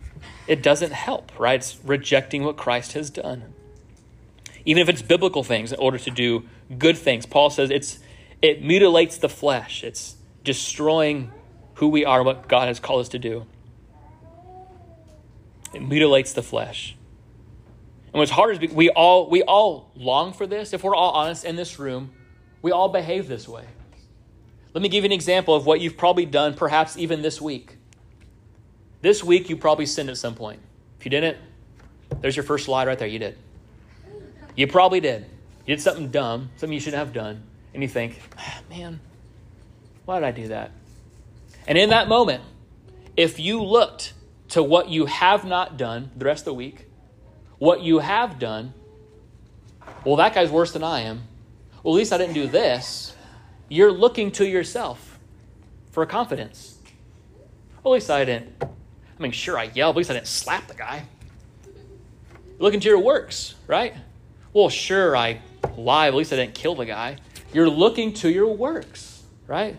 It 0.46 0.62
doesn't 0.62 0.92
help, 0.92 1.30
right? 1.38 1.56
It's 1.56 1.78
rejecting 1.84 2.42
what 2.42 2.56
Christ 2.56 2.94
has 2.94 3.10
done. 3.10 3.52
Even 4.64 4.80
if 4.80 4.88
it's 4.88 5.02
biblical 5.02 5.44
things 5.44 5.72
in 5.72 5.78
order 5.78 5.98
to 5.98 6.10
do 6.10 6.44
good 6.78 6.96
things. 6.96 7.26
Paul 7.26 7.50
says 7.50 7.68
it's 7.68 7.98
it 8.40 8.62
mutilates 8.62 9.18
the 9.18 9.28
flesh. 9.28 9.84
It's 9.84 10.16
destroying 10.42 11.32
who 11.74 11.88
we 11.88 12.06
are, 12.06 12.22
what 12.22 12.48
God 12.48 12.68
has 12.68 12.80
called 12.80 13.02
us 13.02 13.10
to 13.10 13.18
do. 13.18 13.44
It 15.74 15.82
mutilates 15.82 16.32
the 16.32 16.42
flesh. 16.42 16.96
And 18.06 18.20
what's 18.20 18.30
hard 18.30 18.62
is 18.62 18.72
we 18.72 18.88
all 18.88 19.28
we 19.28 19.42
all 19.42 19.90
long 19.96 20.32
for 20.32 20.46
this. 20.46 20.72
If 20.72 20.82
we're 20.82 20.96
all 20.96 21.10
honest 21.10 21.44
in 21.44 21.56
this 21.56 21.78
room, 21.78 22.12
we 22.62 22.70
all 22.70 22.88
behave 22.88 23.28
this 23.28 23.48
way. 23.48 23.64
Let 24.72 24.82
me 24.82 24.88
give 24.88 25.04
you 25.04 25.08
an 25.08 25.12
example 25.12 25.54
of 25.54 25.66
what 25.66 25.80
you've 25.80 25.96
probably 25.96 26.24
done, 26.24 26.54
perhaps 26.54 26.96
even 26.96 27.20
this 27.20 27.40
week. 27.40 27.76
This 29.02 29.22
week 29.22 29.50
you 29.50 29.56
probably 29.56 29.84
sinned 29.84 30.08
at 30.08 30.16
some 30.16 30.34
point. 30.34 30.60
If 30.98 31.04
you 31.04 31.10
didn't, 31.10 31.36
there's 32.20 32.36
your 32.36 32.44
first 32.44 32.64
slide 32.64 32.86
right 32.86 32.98
there. 32.98 33.08
You 33.08 33.18
did. 33.18 33.36
You 34.54 34.66
probably 34.66 35.00
did. 35.00 35.26
You 35.66 35.76
did 35.76 35.82
something 35.82 36.10
dumb, 36.10 36.50
something 36.56 36.72
you 36.72 36.80
shouldn't 36.80 36.98
have 36.98 37.12
done, 37.12 37.42
and 37.74 37.82
you 37.82 37.88
think, 37.88 38.20
ah, 38.38 38.60
man, 38.70 39.00
why 40.04 40.20
did 40.20 40.26
I 40.26 40.30
do 40.30 40.48
that? 40.48 40.70
And 41.66 41.76
in 41.76 41.90
that 41.90 42.08
moment, 42.08 42.42
if 43.16 43.38
you 43.38 43.62
looked 43.62 44.14
to 44.50 44.62
what 44.62 44.88
you 44.88 45.06
have 45.06 45.44
not 45.44 45.76
done 45.76 46.10
the 46.16 46.24
rest 46.24 46.42
of 46.42 46.46
the 46.46 46.54
week, 46.54 46.86
what 47.58 47.82
you 47.82 48.00
have 48.00 48.38
done, 48.38 48.74
well, 50.04 50.16
that 50.16 50.34
guy's 50.34 50.50
worse 50.50 50.72
than 50.72 50.82
I 50.82 51.00
am. 51.00 51.22
Well, 51.82 51.94
at 51.94 51.98
least 51.98 52.12
I 52.12 52.18
didn't 52.18 52.34
do 52.34 52.46
this. 52.46 53.14
You're 53.68 53.92
looking 53.92 54.30
to 54.32 54.46
yourself 54.46 55.18
for 55.90 56.06
confidence. 56.06 56.78
Well, 57.82 57.94
at 57.94 57.96
least 57.96 58.10
I 58.10 58.24
didn't. 58.24 58.62
I 58.62 59.22
mean, 59.22 59.32
sure, 59.32 59.58
I 59.58 59.64
yelled, 59.64 59.94
but 59.94 59.98
at 59.98 60.00
least 60.00 60.10
I 60.10 60.14
didn't 60.14 60.26
slap 60.28 60.68
the 60.68 60.74
guy. 60.74 61.04
Looking 62.58 62.80
to 62.80 62.88
your 62.88 62.98
works, 62.98 63.54
right? 63.66 63.94
Well, 64.52 64.68
sure, 64.68 65.16
I 65.16 65.40
lied, 65.76 66.08
at 66.08 66.14
least 66.14 66.32
I 66.32 66.36
didn't 66.36 66.54
kill 66.54 66.74
the 66.74 66.86
guy. 66.86 67.16
You're 67.52 67.68
looking 67.68 68.12
to 68.14 68.30
your 68.30 68.54
works, 68.54 69.22
right? 69.46 69.76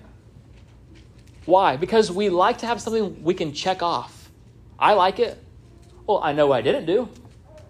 Why? 1.45 1.77
Because 1.77 2.11
we 2.11 2.29
like 2.29 2.59
to 2.59 2.65
have 2.65 2.81
something 2.81 3.23
we 3.23 3.33
can 3.33 3.53
check 3.53 3.81
off. 3.81 4.29
I 4.77 4.93
like 4.93 5.19
it. 5.19 5.41
Well, 6.05 6.19
I 6.21 6.33
know 6.33 6.51
I 6.51 6.61
didn't 6.61 6.85
do, 6.85 7.07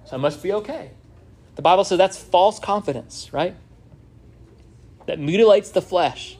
so 0.05 0.15
I 0.15 0.17
must 0.17 0.41
be 0.41 0.53
okay. 0.53 0.91
The 1.55 1.61
Bible 1.61 1.83
says 1.83 1.97
that's 1.97 2.17
false 2.17 2.59
confidence, 2.59 3.31
right? 3.31 3.55
That 5.05 5.19
mutilates 5.19 5.71
the 5.71 5.81
flesh. 5.81 6.37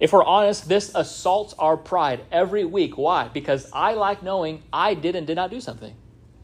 If 0.00 0.12
we're 0.12 0.24
honest, 0.24 0.68
this 0.68 0.92
assaults 0.94 1.54
our 1.58 1.76
pride 1.76 2.24
every 2.32 2.64
week. 2.64 2.98
Why? 2.98 3.28
Because 3.28 3.70
I 3.72 3.94
like 3.94 4.22
knowing 4.22 4.62
I 4.72 4.94
did 4.94 5.14
and 5.14 5.26
did 5.26 5.36
not 5.36 5.50
do 5.50 5.60
something, 5.60 5.94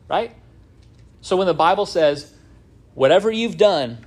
right? 0.09 0.33
So 1.21 1.37
when 1.37 1.47
the 1.47 1.55
Bible 1.55 1.87
says, 1.87 2.33
whatever 2.95 3.31
you've 3.31 3.57
done 3.57 4.07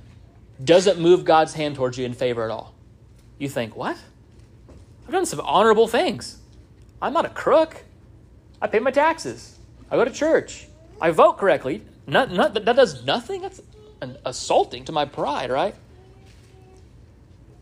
doesn't 0.62 0.98
move 0.98 1.24
God's 1.24 1.54
hand 1.54 1.76
towards 1.76 1.98
you 1.98 2.04
in 2.04 2.14
favor 2.14 2.44
at 2.44 2.50
all, 2.50 2.74
you 3.38 3.48
think, 3.48 3.76
what? 3.76 3.98
I've 5.06 5.12
done 5.12 5.26
some 5.26 5.40
honorable 5.40 5.86
things. 5.86 6.38
I'm 7.02 7.12
not 7.12 7.26
a 7.26 7.30
crook. 7.30 7.84
I 8.62 8.66
pay 8.66 8.78
my 8.78 8.90
taxes. 8.90 9.58
I 9.90 9.96
go 9.96 10.04
to 10.04 10.10
church. 10.10 10.66
I 11.00 11.10
vote 11.10 11.38
correctly. 11.38 11.82
Not, 12.06 12.32
not, 12.32 12.54
that 12.54 12.76
does 12.76 13.04
nothing. 13.04 13.42
That's 13.42 13.60
assaulting 14.24 14.84
to 14.86 14.92
my 14.92 15.04
pride, 15.04 15.50
right? 15.50 15.74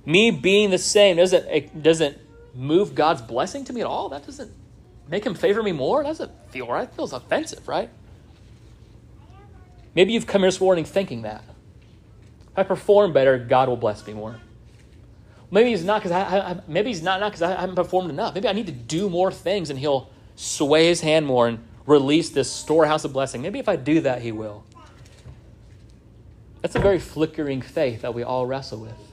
Me 0.04 0.30
being 0.30 0.70
the 0.70 0.78
same 0.78 1.16
doesn't 1.16 1.46
it 1.46 1.82
doesn't 1.82 2.18
move 2.54 2.94
God's 2.94 3.22
blessing 3.22 3.64
to 3.64 3.72
me 3.72 3.80
at 3.80 3.86
all. 3.86 4.08
That 4.08 4.26
doesn't 4.26 4.52
make 5.08 5.24
him 5.24 5.34
favor 5.34 5.62
me 5.62 5.72
more. 5.72 6.02
That 6.02 6.10
doesn't 6.10 6.32
feel 6.50 6.66
right. 6.66 6.88
It 6.88 6.94
feels 6.94 7.12
offensive, 7.12 7.66
right? 7.68 7.88
Maybe 9.94 10.12
you've 10.12 10.26
come 10.26 10.42
here 10.42 10.50
this 10.50 10.60
morning 10.60 10.84
thinking 10.84 11.22
that. 11.22 11.44
If 12.52 12.58
I 12.58 12.62
perform 12.64 13.12
better, 13.12 13.38
God 13.38 13.68
will 13.68 13.76
bless 13.76 14.06
me 14.06 14.12
more. 14.12 14.40
Maybe 15.50 15.70
he's 15.70 15.84
not 15.84 16.02
because 16.02 16.12
I, 16.12 16.38
I, 16.38 16.60
maybe 16.66 16.88
he's 16.88 17.02
not 17.02 17.20
not 17.20 17.32
because 17.32 17.42
I 17.42 17.60
haven't 17.60 17.76
performed 17.76 18.10
enough. 18.10 18.34
Maybe 18.34 18.48
I 18.48 18.52
need 18.52 18.66
to 18.66 18.72
do 18.72 19.08
more 19.10 19.30
things, 19.30 19.70
and 19.70 19.78
he'll 19.78 20.10
sway 20.34 20.86
his 20.86 21.02
hand 21.02 21.26
more 21.26 21.46
and 21.46 21.62
release 21.86 22.30
this 22.30 22.50
storehouse 22.50 23.04
of 23.04 23.12
blessing. 23.12 23.42
Maybe 23.42 23.58
if 23.58 23.68
I 23.68 23.76
do 23.76 24.00
that, 24.00 24.22
he 24.22 24.32
will. 24.32 24.64
That's 26.62 26.74
a 26.74 26.78
very 26.78 26.98
flickering 26.98 27.60
faith 27.60 28.02
that 28.02 28.14
we 28.14 28.22
all 28.22 28.46
wrestle 28.46 28.80
with. 28.80 29.11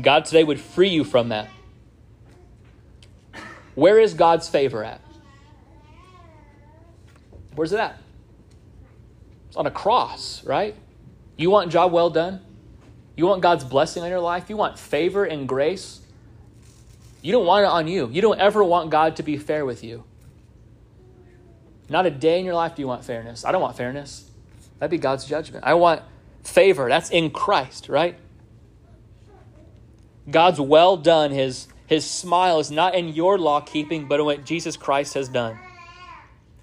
God 0.00 0.24
today 0.24 0.44
would 0.44 0.60
free 0.60 0.88
you 0.88 1.04
from 1.04 1.28
that. 1.28 1.48
Where 3.74 3.98
is 3.98 4.14
God's 4.14 4.48
favor 4.48 4.84
at? 4.84 5.00
Where's 7.54 7.72
it 7.72 7.78
at? 7.78 7.98
It's 9.48 9.56
on 9.56 9.66
a 9.66 9.70
cross, 9.70 10.44
right? 10.44 10.74
You 11.36 11.50
want 11.50 11.70
job 11.70 11.92
well 11.92 12.10
done? 12.10 12.40
You 13.16 13.26
want 13.26 13.42
God's 13.42 13.64
blessing 13.64 14.02
on 14.02 14.10
your 14.10 14.20
life? 14.20 14.50
You 14.50 14.56
want 14.56 14.78
favor 14.78 15.24
and 15.24 15.48
grace? 15.48 16.00
You 17.22 17.32
don't 17.32 17.46
want 17.46 17.64
it 17.64 17.68
on 17.68 17.88
you. 17.88 18.08
You 18.12 18.20
don't 18.20 18.40
ever 18.40 18.62
want 18.62 18.90
God 18.90 19.16
to 19.16 19.22
be 19.22 19.36
fair 19.36 19.64
with 19.64 19.84
you. 19.84 20.04
Not 21.88 22.06
a 22.06 22.10
day 22.10 22.38
in 22.38 22.44
your 22.44 22.54
life 22.54 22.74
do 22.74 22.82
you 22.82 22.88
want 22.88 23.04
fairness. 23.04 23.44
I 23.44 23.52
don't 23.52 23.62
want 23.62 23.76
fairness. 23.76 24.28
That'd 24.78 24.90
be 24.90 24.98
God's 24.98 25.24
judgment. 25.24 25.64
I 25.64 25.74
want 25.74 26.02
favor. 26.42 26.88
That's 26.88 27.10
in 27.10 27.30
Christ, 27.30 27.88
right? 27.88 28.16
God's 30.30 30.60
well 30.60 30.96
done, 30.96 31.30
his, 31.30 31.68
his 31.86 32.08
smile 32.08 32.58
is 32.60 32.70
not 32.70 32.94
in 32.94 33.08
your 33.08 33.38
law 33.38 33.60
keeping, 33.60 34.08
but 34.08 34.20
in 34.20 34.26
what 34.26 34.44
Jesus 34.44 34.76
Christ 34.76 35.14
has 35.14 35.28
done. 35.28 35.58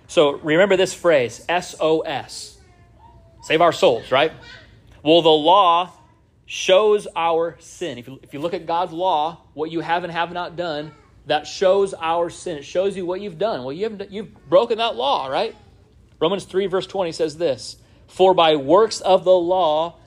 So 0.08 0.32
remember 0.32 0.78
this 0.78 0.94
phrase 0.94 1.46
SOS. 1.48 2.58
Save 3.44 3.62
our 3.62 3.72
souls, 3.72 4.12
right? 4.12 4.32
Well, 5.04 5.22
the 5.22 5.30
law 5.30 5.92
shows 6.46 7.08
our 7.16 7.56
sin. 7.60 7.98
If 7.98 8.08
you, 8.08 8.20
if 8.22 8.34
you 8.34 8.40
look 8.40 8.54
at 8.54 8.66
God's 8.66 8.92
law, 8.92 9.42
what 9.54 9.72
you 9.72 9.80
have 9.80 10.04
and 10.04 10.12
have 10.12 10.34
not 10.34 10.56
done, 10.56 10.92
that 11.28 11.48
shows 11.48 11.94
our 11.94 12.30
sin. 12.30 12.58
It 12.58 12.66
shows 12.66 12.98
you 12.98 13.06
what 13.06 13.22
you've 13.22 13.38
done. 13.38 13.64
Well, 13.64 13.72
you 13.72 13.84
haven't, 13.84 14.12
you've 14.12 14.50
broken 14.50 14.80
that 14.80 14.96
law, 14.96 15.28
right? 15.28 15.56
Romans 16.20 16.44
3, 16.44 16.68
verse 16.68 16.88
20 16.88 17.12
says 17.14 17.38
this 17.38 17.78
For 18.08 18.34
by 18.34 18.58
works 18.58 19.02
of 19.02 19.24
the 19.24 19.32
law, 19.32 19.98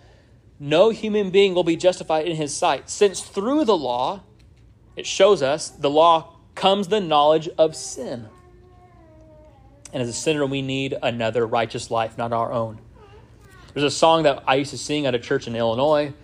no 0.64 0.88
human 0.88 1.28
being 1.28 1.54
will 1.54 1.62
be 1.62 1.76
justified 1.76 2.26
in 2.26 2.36
his 2.36 2.54
sight, 2.54 2.88
since 2.88 3.20
through 3.20 3.66
the 3.66 3.76
law, 3.76 4.22
it 4.96 5.06
shows 5.06 5.42
us 5.42 5.68
the 5.68 5.90
law 5.90 6.36
comes 6.54 6.88
the 6.88 7.00
knowledge 7.00 7.50
of 7.58 7.76
sin. 7.76 8.30
And 9.92 10.02
as 10.02 10.08
a 10.08 10.14
sinner, 10.14 10.46
we 10.46 10.62
need 10.62 10.96
another 11.02 11.46
righteous 11.46 11.90
life, 11.90 12.16
not 12.16 12.32
our 12.32 12.50
own. 12.50 12.80
There's 13.74 13.84
a 13.84 13.90
song 13.90 14.22
that 14.22 14.42
I 14.46 14.54
used 14.54 14.70
to 14.70 14.78
sing 14.78 15.04
at 15.04 15.14
a 15.14 15.18
church 15.18 15.46
in 15.46 15.54
Illinois 15.54 16.14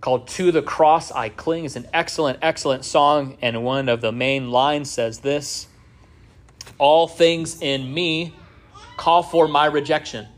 called 0.00 0.28
To 0.28 0.52
the 0.52 0.62
Cross 0.62 1.10
I 1.10 1.30
Cling. 1.30 1.64
It's 1.64 1.74
an 1.74 1.88
excellent, 1.92 2.38
excellent 2.42 2.84
song, 2.84 3.36
and 3.42 3.64
one 3.64 3.88
of 3.88 4.00
the 4.00 4.12
main 4.12 4.52
lines 4.52 4.92
says 4.92 5.18
this 5.18 5.66
All 6.78 7.08
things 7.08 7.60
in 7.60 7.92
me 7.92 8.32
call 8.96 9.24
for 9.24 9.48
my 9.48 9.66
rejection, 9.66 10.28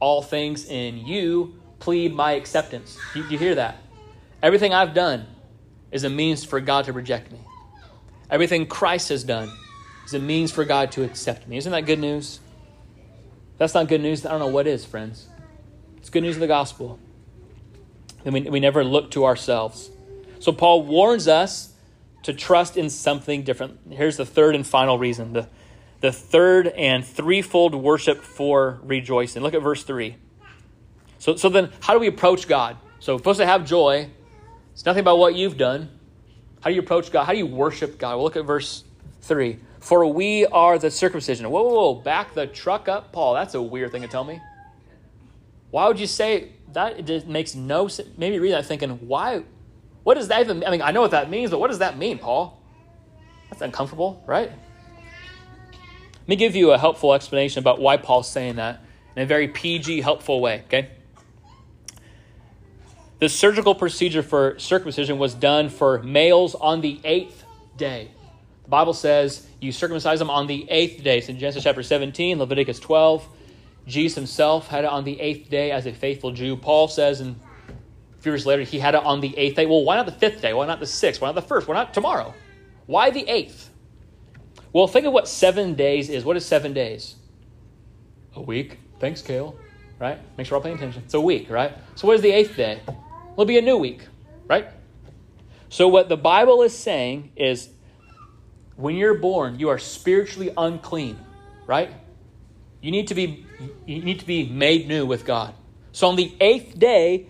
all 0.00 0.20
things 0.20 0.66
in 0.66 0.98
you 0.98 1.57
plead 1.78 2.14
my 2.14 2.32
acceptance. 2.32 2.98
You, 3.14 3.24
you 3.28 3.38
hear 3.38 3.54
that? 3.54 3.76
Everything 4.42 4.72
I've 4.72 4.94
done 4.94 5.26
is 5.90 6.04
a 6.04 6.10
means 6.10 6.44
for 6.44 6.60
God 6.60 6.84
to 6.86 6.92
reject 6.92 7.32
me. 7.32 7.38
Everything 8.30 8.66
Christ 8.66 9.08
has 9.08 9.24
done 9.24 9.50
is 10.04 10.14
a 10.14 10.18
means 10.18 10.52
for 10.52 10.64
God 10.64 10.92
to 10.92 11.04
accept 11.04 11.48
me. 11.48 11.56
Isn't 11.56 11.72
that 11.72 11.86
good 11.86 11.98
news? 11.98 12.40
If 13.52 13.58
that's 13.58 13.74
not 13.74 13.88
good 13.88 14.00
news. 14.00 14.24
I 14.26 14.30
don't 14.30 14.40
know 14.40 14.46
what 14.46 14.66
is, 14.66 14.84
friends. 14.84 15.28
It's 15.96 16.10
good 16.10 16.22
news 16.22 16.36
of 16.36 16.40
the 16.40 16.46
gospel 16.46 16.98
and 18.24 18.34
we, 18.34 18.42
we 18.42 18.60
never 18.60 18.84
look 18.84 19.10
to 19.12 19.24
ourselves. 19.24 19.90
So 20.40 20.52
Paul 20.52 20.82
warns 20.84 21.28
us 21.28 21.72
to 22.24 22.32
trust 22.32 22.76
in 22.76 22.90
something 22.90 23.42
different. 23.42 23.78
Here's 23.90 24.16
the 24.16 24.26
third 24.26 24.54
and 24.54 24.66
final 24.66 24.98
reason 24.98 25.32
the, 25.32 25.48
the 26.00 26.12
third 26.12 26.68
and 26.68 27.04
threefold 27.04 27.74
worship 27.74 28.22
for 28.22 28.80
rejoicing. 28.82 29.42
Look 29.42 29.54
at 29.54 29.62
verse 29.62 29.82
3. 29.82 30.16
So, 31.18 31.36
so 31.36 31.48
then, 31.48 31.72
how 31.80 31.94
do 31.94 32.00
we 32.00 32.06
approach 32.06 32.48
God? 32.48 32.76
So, 33.00 33.14
we're 33.14 33.18
supposed 33.18 33.40
to 33.40 33.46
have 33.46 33.66
joy. 33.66 34.10
It's 34.72 34.84
nothing 34.84 35.00
about 35.00 35.18
what 35.18 35.34
you've 35.34 35.56
done. 35.56 35.90
How 36.60 36.70
do 36.70 36.74
you 36.74 36.80
approach 36.80 37.10
God? 37.12 37.24
How 37.24 37.32
do 37.32 37.38
you 37.38 37.46
worship 37.46 37.98
God? 37.98 38.16
Well, 38.16 38.24
look 38.24 38.36
at 38.36 38.44
verse 38.44 38.84
3. 39.22 39.58
For 39.80 40.06
we 40.06 40.46
are 40.46 40.78
the 40.78 40.90
circumcision. 40.90 41.48
Whoa, 41.50 41.62
whoa, 41.62 41.74
whoa, 41.74 41.94
back 41.94 42.34
the 42.34 42.46
truck 42.46 42.88
up, 42.88 43.12
Paul. 43.12 43.34
That's 43.34 43.54
a 43.54 43.62
weird 43.62 43.92
thing 43.92 44.02
to 44.02 44.08
tell 44.08 44.24
me. 44.24 44.40
Why 45.70 45.86
would 45.86 46.00
you 46.00 46.06
say 46.06 46.52
that? 46.72 47.08
It 47.08 47.28
makes 47.28 47.54
no 47.54 47.88
sense. 47.88 48.08
Maybe 48.16 48.38
read 48.38 48.52
that 48.52 48.66
thinking, 48.66 48.90
why? 49.06 49.44
What 50.02 50.14
does 50.14 50.28
that 50.28 50.40
even? 50.40 50.64
I 50.64 50.70
mean, 50.70 50.82
I 50.82 50.90
know 50.90 51.00
what 51.00 51.12
that 51.12 51.30
means, 51.30 51.50
but 51.50 51.60
what 51.60 51.68
does 51.68 51.78
that 51.78 51.98
mean, 51.98 52.18
Paul? 52.18 52.60
That's 53.50 53.62
uncomfortable, 53.62 54.22
right? 54.26 54.50
Let 54.50 56.28
me 56.28 56.36
give 56.36 56.56
you 56.56 56.72
a 56.72 56.78
helpful 56.78 57.14
explanation 57.14 57.60
about 57.60 57.80
why 57.80 57.96
Paul's 57.96 58.30
saying 58.30 58.56
that 58.56 58.82
in 59.16 59.22
a 59.22 59.26
very 59.26 59.48
PG, 59.48 60.00
helpful 60.00 60.40
way. 60.40 60.62
Okay. 60.66 60.90
The 63.20 63.28
surgical 63.28 63.74
procedure 63.74 64.22
for 64.22 64.58
circumcision 64.58 65.18
was 65.18 65.34
done 65.34 65.70
for 65.70 66.00
males 66.02 66.54
on 66.54 66.80
the 66.80 67.00
eighth 67.02 67.44
day. 67.76 68.10
The 68.62 68.68
Bible 68.68 68.94
says 68.94 69.46
you 69.60 69.72
circumcise 69.72 70.20
them 70.20 70.30
on 70.30 70.46
the 70.46 70.70
eighth 70.70 71.02
day. 71.02 71.18
It's 71.18 71.28
in 71.28 71.38
Genesis 71.38 71.64
chapter 71.64 71.82
17, 71.82 72.38
Leviticus 72.38 72.78
12. 72.78 73.26
Jesus 73.88 74.14
himself 74.14 74.68
had 74.68 74.84
it 74.84 74.90
on 74.90 75.02
the 75.02 75.20
eighth 75.20 75.50
day 75.50 75.72
as 75.72 75.86
a 75.86 75.92
faithful 75.92 76.30
Jew. 76.30 76.54
Paul 76.56 76.86
says 76.86 77.20
in 77.20 77.34
a 78.16 78.22
few 78.22 78.30
years 78.30 78.46
later 78.46 78.62
he 78.62 78.78
had 78.78 78.94
it 78.94 79.02
on 79.02 79.20
the 79.20 79.36
eighth 79.36 79.56
day. 79.56 79.66
Well, 79.66 79.82
why 79.82 79.96
not 79.96 80.06
the 80.06 80.12
fifth 80.12 80.40
day? 80.40 80.52
Why 80.52 80.66
not 80.66 80.78
the 80.78 80.86
sixth? 80.86 81.20
Why 81.20 81.28
not 81.28 81.34
the 81.34 81.42
first? 81.42 81.66
Why 81.66 81.74
not 81.74 81.92
tomorrow? 81.92 82.34
Why 82.86 83.10
the 83.10 83.28
eighth? 83.28 83.70
Well, 84.72 84.86
think 84.86 85.06
of 85.06 85.12
what 85.12 85.26
seven 85.26 85.74
days 85.74 86.08
is. 86.08 86.24
What 86.24 86.36
is 86.36 86.46
seven 86.46 86.72
days? 86.72 87.16
A 88.36 88.42
week. 88.42 88.78
Thanks, 89.00 89.22
Kale. 89.22 89.56
Right? 89.98 90.18
Make 90.36 90.46
sure 90.46 90.56
we're 90.56 90.60
all 90.60 90.64
paying 90.64 90.76
attention. 90.76 91.02
It's 91.04 91.14
a 91.14 91.20
week, 91.20 91.50
right? 91.50 91.72
So 91.96 92.06
what 92.06 92.14
is 92.14 92.22
the 92.22 92.30
eighth 92.30 92.54
day? 92.54 92.80
It'll 93.38 93.46
be 93.46 93.56
a 93.56 93.62
new 93.62 93.76
week, 93.76 94.00
right? 94.48 94.66
So 95.68 95.86
what 95.86 96.08
the 96.08 96.16
Bible 96.16 96.62
is 96.62 96.76
saying 96.76 97.30
is 97.36 97.68
when 98.74 98.96
you're 98.96 99.14
born, 99.14 99.60
you 99.60 99.68
are 99.68 99.78
spiritually 99.78 100.50
unclean, 100.56 101.16
right? 101.64 101.92
You 102.80 102.90
need 102.90 103.06
to 103.06 103.14
be 103.14 103.46
you 103.86 104.02
need 104.02 104.18
to 104.18 104.26
be 104.26 104.48
made 104.48 104.88
new 104.88 105.06
with 105.06 105.24
God. 105.24 105.54
So 105.92 106.08
on 106.08 106.16
the 106.16 106.34
eighth 106.40 106.80
day, 106.80 107.28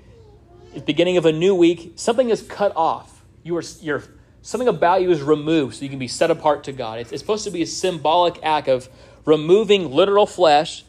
beginning 0.86 1.18
of 1.18 1.26
a 1.26 1.32
new 1.32 1.54
week, 1.54 1.92
something 1.96 2.30
is 2.30 2.40
cut 2.40 2.74
off. 2.74 3.22
You 3.42 3.54
are 3.58 3.62
you're 3.82 4.02
something 4.40 4.68
about 4.68 5.02
you 5.02 5.10
is 5.10 5.20
removed 5.20 5.76
so 5.76 5.82
you 5.82 5.90
can 5.90 5.98
be 5.98 6.08
set 6.08 6.30
apart 6.30 6.64
to 6.64 6.72
God. 6.72 7.00
It's, 7.00 7.12
it's 7.12 7.20
supposed 7.20 7.44
to 7.44 7.50
be 7.50 7.60
a 7.60 7.66
symbolic 7.66 8.38
act 8.42 8.68
of 8.68 8.88
removing 9.26 9.90
literal 9.90 10.24
flesh 10.24 10.86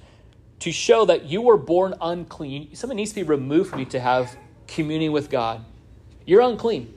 to 0.59 0.71
show 0.71 1.03
that 1.03 1.25
you 1.25 1.41
were 1.41 1.57
born 1.57 1.93
unclean. 1.99 2.73
Something 2.73 2.95
needs 2.95 3.11
to 3.11 3.15
be 3.15 3.23
removed 3.23 3.71
from 3.71 3.79
you 3.79 3.85
to 3.87 3.99
have 3.99 4.37
communion 4.69 5.11
with 5.11 5.29
God. 5.29 5.63
You're 6.25 6.41
unclean. 6.41 6.93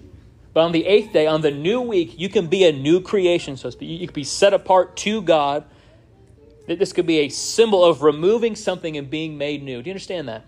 But 0.55 0.61
on 0.61 0.73
the 0.73 0.87
eighth 0.87 1.13
day, 1.13 1.27
on 1.27 1.41
the 1.41 1.51
new 1.51 1.81
week, 1.81 2.19
you 2.19 2.29
can 2.29 2.47
be 2.47 2.65
a 2.65 2.73
new 2.73 3.01
creation, 3.01 3.57
so 3.57 3.69
to 3.69 3.73
speak. 3.73 4.01
You 4.01 4.07
can 4.07 4.15
be 4.15 4.25
set 4.25 4.53
apart 4.53 4.97
to 4.99 5.23
God 5.23 5.65
that 6.67 6.79
this 6.79 6.93
could 6.93 7.07
be 7.07 7.21
a 7.21 7.29
symbol 7.29 7.85
of 7.85 8.03
removing 8.03 8.55
something 8.55 8.97
and 8.97 9.09
being 9.09 9.39
made 9.39 9.63
new. 9.63 9.83
Do 9.83 9.89
you 9.89 9.93
understand 9.93 10.29
that? 10.29 10.45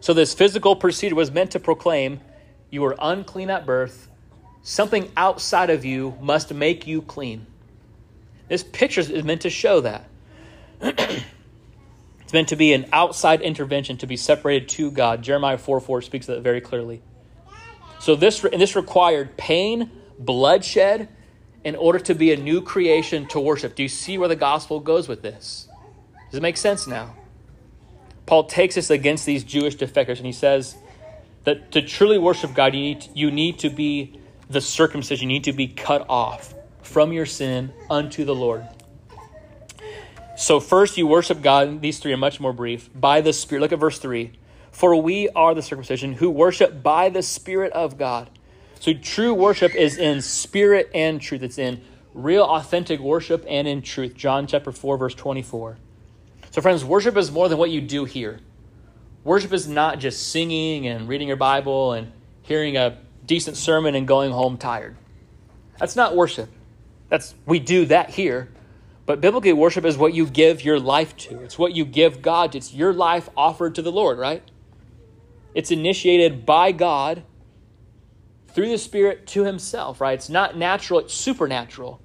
So, 0.00 0.14
this 0.14 0.34
physical 0.34 0.74
procedure 0.74 1.14
was 1.14 1.30
meant 1.30 1.52
to 1.52 1.60
proclaim 1.60 2.20
you 2.70 2.80
were 2.80 2.96
unclean 2.98 3.50
at 3.50 3.66
birth. 3.66 4.08
Something 4.62 5.10
outside 5.16 5.70
of 5.70 5.84
you 5.84 6.16
must 6.20 6.54
make 6.54 6.86
you 6.86 7.02
clean. 7.02 7.46
This 8.48 8.62
picture 8.62 9.00
is 9.00 9.24
meant 9.24 9.42
to 9.42 9.50
show 9.50 9.80
that. 9.80 10.08
it's 12.32 12.34
meant 12.34 12.48
to 12.48 12.56
be 12.56 12.72
an 12.72 12.86
outside 12.94 13.42
intervention 13.42 13.98
to 13.98 14.06
be 14.06 14.16
separated 14.16 14.66
to 14.70 14.90
God. 14.90 15.20
Jeremiah 15.20 15.58
4 15.58 15.80
4 15.80 16.00
speaks 16.00 16.24
that 16.28 16.40
very 16.40 16.62
clearly. 16.62 17.02
So, 18.00 18.16
this, 18.16 18.42
and 18.42 18.58
this 18.58 18.74
required 18.74 19.36
pain, 19.36 19.90
bloodshed, 20.18 21.10
in 21.62 21.76
order 21.76 21.98
to 21.98 22.14
be 22.14 22.32
a 22.32 22.38
new 22.38 22.62
creation 22.62 23.26
to 23.26 23.38
worship. 23.38 23.74
Do 23.74 23.82
you 23.82 23.88
see 23.90 24.16
where 24.16 24.30
the 24.30 24.36
gospel 24.36 24.80
goes 24.80 25.08
with 25.08 25.20
this? 25.20 25.68
Does 26.30 26.38
it 26.38 26.40
make 26.40 26.56
sense 26.56 26.86
now? 26.86 27.14
Paul 28.24 28.44
takes 28.44 28.78
us 28.78 28.88
against 28.88 29.26
these 29.26 29.44
Jewish 29.44 29.76
defectors 29.76 30.16
and 30.16 30.24
he 30.24 30.32
says 30.32 30.74
that 31.44 31.70
to 31.72 31.82
truly 31.82 32.16
worship 32.16 32.54
God, 32.54 32.74
you 32.74 32.80
need, 32.80 33.08
you 33.12 33.30
need 33.30 33.58
to 33.58 33.68
be 33.68 34.18
the 34.48 34.62
circumcision, 34.62 35.28
you 35.28 35.34
need 35.34 35.44
to 35.44 35.52
be 35.52 35.68
cut 35.68 36.06
off 36.08 36.54
from 36.80 37.12
your 37.12 37.26
sin 37.26 37.74
unto 37.90 38.24
the 38.24 38.34
Lord. 38.34 38.66
So, 40.42 40.58
first, 40.58 40.98
you 40.98 41.06
worship 41.06 41.40
God, 41.40 41.82
these 41.82 42.00
three 42.00 42.12
are 42.12 42.16
much 42.16 42.40
more 42.40 42.52
brief, 42.52 42.90
by 42.92 43.20
the 43.20 43.32
Spirit. 43.32 43.60
Look 43.60 43.70
at 43.70 43.78
verse 43.78 44.00
3. 44.00 44.32
For 44.72 45.00
we 45.00 45.28
are 45.28 45.54
the 45.54 45.62
circumcision 45.62 46.14
who 46.14 46.30
worship 46.30 46.82
by 46.82 47.10
the 47.10 47.22
Spirit 47.22 47.72
of 47.74 47.96
God. 47.96 48.28
So 48.80 48.92
true 48.92 49.32
worship 49.32 49.72
is 49.76 49.96
in 49.96 50.20
spirit 50.20 50.90
and 50.92 51.20
truth. 51.20 51.44
It's 51.44 51.58
in 51.58 51.80
real, 52.12 52.42
authentic 52.42 52.98
worship 52.98 53.44
and 53.48 53.68
in 53.68 53.82
truth. 53.82 54.16
John 54.16 54.48
chapter 54.48 54.72
4, 54.72 54.98
verse 54.98 55.14
24. 55.14 55.78
So, 56.50 56.60
friends, 56.60 56.84
worship 56.84 57.16
is 57.16 57.30
more 57.30 57.48
than 57.48 57.58
what 57.58 57.70
you 57.70 57.80
do 57.80 58.04
here. 58.04 58.40
Worship 59.22 59.52
is 59.52 59.68
not 59.68 60.00
just 60.00 60.32
singing 60.32 60.88
and 60.88 61.06
reading 61.06 61.28
your 61.28 61.36
Bible 61.36 61.92
and 61.92 62.10
hearing 62.42 62.76
a 62.76 62.98
decent 63.24 63.56
sermon 63.56 63.94
and 63.94 64.08
going 64.08 64.32
home 64.32 64.58
tired. 64.58 64.96
That's 65.78 65.94
not 65.94 66.16
worship. 66.16 66.48
That's 67.10 67.36
we 67.46 67.60
do 67.60 67.86
that 67.86 68.10
here. 68.10 68.48
But 69.04 69.20
biblically 69.20 69.52
worship 69.52 69.84
is 69.84 69.96
what 69.96 70.14
you 70.14 70.26
give 70.26 70.64
your 70.64 70.78
life 70.78 71.16
to. 71.18 71.40
It's 71.40 71.58
what 71.58 71.72
you 71.72 71.84
give 71.84 72.22
God. 72.22 72.54
It's 72.54 72.72
your 72.72 72.92
life 72.92 73.28
offered 73.36 73.74
to 73.74 73.82
the 73.82 73.90
Lord, 73.90 74.18
right? 74.18 74.42
It's 75.54 75.70
initiated 75.70 76.46
by 76.46 76.72
God 76.72 77.24
through 78.48 78.68
the 78.68 78.78
Spirit 78.78 79.26
to 79.28 79.44
Himself, 79.44 80.00
right? 80.00 80.14
It's 80.14 80.28
not 80.28 80.56
natural, 80.56 81.00
it's 81.00 81.14
supernatural. 81.14 82.00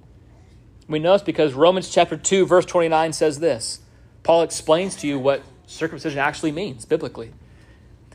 We 0.88 0.98
know 0.98 1.12
this 1.12 1.22
because 1.22 1.52
Romans 1.52 1.90
chapter 1.90 2.16
2, 2.16 2.46
verse 2.46 2.64
29 2.64 3.12
says 3.12 3.38
this. 3.38 3.80
Paul 4.22 4.42
explains 4.42 4.96
to 4.96 5.06
you 5.06 5.18
what 5.18 5.42
circumcision 5.66 6.18
actually 6.18 6.52
means 6.52 6.84
biblically. 6.84 7.32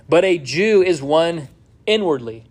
But 0.09 0.25
a 0.25 0.37
Jew 0.37 0.81
is 0.81 1.01
one 1.01 1.47
inwardly, 1.85 2.45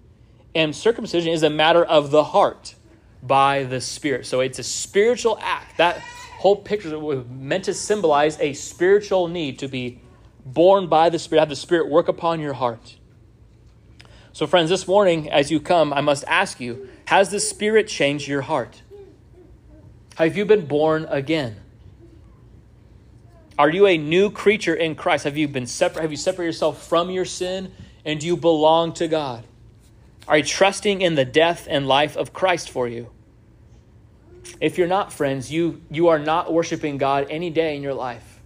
and 0.55 0.75
circumcision 0.75 1.33
is 1.33 1.43
a 1.43 1.51
matter 1.51 1.85
of 1.85 2.11
the 2.11 2.25
heart 2.25 2.75
by 3.23 3.65
the 3.65 3.81
Spirit. 3.81 4.27
So 4.27 4.41
it's 4.41 4.59
a 4.59 4.65
spiritual 4.65 5.39
act. 5.41 5.77
That 5.79 6.03
whole 6.43 6.57
picture 6.57 6.99
was 6.99 7.25
meant 7.29 7.65
to 7.67 7.73
symbolize 7.73 8.37
a 8.41 8.53
spiritual 8.53 9.29
need 9.29 9.61
to 9.61 9.69
be 9.69 10.01
born 10.45 10.89
by 10.89 11.09
the 11.09 11.17
Spirit, 11.17 11.43
have 11.43 11.49
the 11.49 11.55
Spirit 11.55 11.89
work 11.89 12.09
upon 12.09 12.41
your 12.41 12.55
heart. 12.55 12.97
So, 14.33 14.49
friends, 14.49 14.69
this 14.69 14.89
morning, 14.89 15.31
as 15.31 15.53
you 15.53 15.61
come, 15.61 15.93
I 15.93 16.01
must 16.01 16.25
ask 16.27 16.59
you 16.59 16.89
Has 17.07 17.31
the 17.31 17.39
Spirit 17.39 17.87
changed 17.87 18.27
your 18.27 18.41
heart? 18.41 18.83
Have 20.17 20.37
you 20.37 20.45
been 20.45 20.67
born 20.67 21.07
again? 21.09 21.61
Are 23.57 23.71
you 23.71 23.87
a 23.87 23.97
new 23.97 24.29
creature 24.29 24.75
in 24.75 24.97
Christ? 24.97 25.23
Have 25.23 25.37
you 25.37 25.47
been 25.47 25.69
separate? 25.69 26.03
Have 26.03 26.11
you 26.11 26.17
separated 26.17 26.49
yourself 26.49 26.89
from 26.89 27.09
your 27.09 27.25
sin 27.25 27.71
and 28.05 28.19
do 28.19 28.27
you 28.27 28.37
belong 28.37 28.95
to 28.95 29.07
God? 29.07 29.45
Are 30.27 30.39
you 30.39 30.45
trusting 30.45 31.03
in 31.03 31.15
the 31.15 31.25
death 31.25 31.69
and 31.71 31.87
life 31.87 32.17
of 32.17 32.33
Christ 32.33 32.69
for 32.69 32.89
you? 32.89 33.11
If 34.61 34.79
you're 34.79 34.89
not, 34.89 35.13
friends, 35.13 35.51
you, 35.51 35.83
you 35.91 36.09
are 36.09 36.19
not 36.19 36.53
worshiping 36.53 36.99
God 36.99 37.27
any 37.31 37.51
day 37.51 37.77
in 37.77 37.83
your 37.83 37.95
life. 37.95 38.41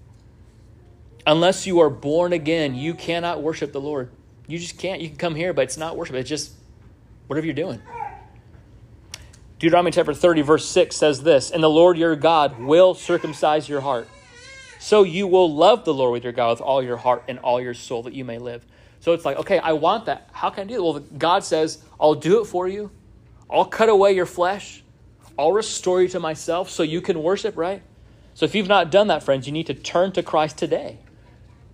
Unless 1.26 1.66
you 1.66 1.80
are 1.80 1.90
born 1.90 2.32
again, 2.32 2.74
you 2.74 2.94
cannot 2.94 3.42
worship 3.42 3.72
the 3.72 3.80
Lord. 3.80 4.10
You 4.46 4.58
just 4.58 4.78
can't. 4.78 5.00
You 5.00 5.08
can 5.08 5.18
come 5.18 5.34
here, 5.34 5.52
but 5.52 5.62
it's 5.62 5.76
not 5.76 5.96
worship. 5.96 6.14
It's 6.16 6.28
just 6.28 6.52
whatever 7.26 7.46
you're 7.46 7.54
doing. 7.54 7.82
Deuteronomy 9.58 9.90
chapter 9.90 10.14
30, 10.14 10.42
verse 10.42 10.66
6 10.68 10.94
says 10.94 11.22
this 11.22 11.50
And 11.50 11.62
the 11.62 11.70
Lord 11.70 11.98
your 11.98 12.14
God 12.14 12.60
will 12.60 12.94
circumcise 12.94 13.68
your 13.68 13.80
heart. 13.80 14.08
So 14.78 15.02
you 15.02 15.26
will 15.26 15.52
love 15.52 15.84
the 15.84 15.94
Lord 15.94 16.12
with 16.12 16.24
your 16.24 16.32
God 16.32 16.50
with 16.50 16.60
all 16.60 16.82
your 16.82 16.98
heart 16.98 17.24
and 17.28 17.38
all 17.40 17.60
your 17.60 17.74
soul 17.74 18.04
that 18.04 18.12
you 18.12 18.24
may 18.24 18.38
live. 18.38 18.64
So 19.00 19.12
it's 19.12 19.24
like, 19.24 19.38
okay, 19.38 19.58
I 19.58 19.72
want 19.72 20.06
that. 20.06 20.28
How 20.32 20.50
can 20.50 20.64
I 20.64 20.66
do 20.66 20.74
it? 20.74 20.82
Well, 20.82 21.00
God 21.18 21.42
says, 21.42 21.82
I'll 21.98 22.14
do 22.14 22.40
it 22.42 22.44
for 22.46 22.68
you. 22.68 22.90
I'll 23.50 23.64
cut 23.64 23.88
away 23.88 24.14
your 24.14 24.26
flesh. 24.26 24.82
I'll 25.38 25.52
restore 25.52 26.02
you 26.02 26.08
to 26.08 26.20
myself 26.20 26.70
so 26.70 26.82
you 26.82 27.00
can 27.00 27.22
worship, 27.22 27.56
right? 27.56 27.82
So 28.34 28.44
if 28.44 28.54
you've 28.54 28.68
not 28.68 28.90
done 28.90 29.08
that, 29.08 29.22
friends, 29.22 29.46
you 29.46 29.52
need 29.52 29.66
to 29.66 29.74
turn 29.74 30.12
to 30.12 30.22
Christ 30.22 30.58
today. 30.58 30.98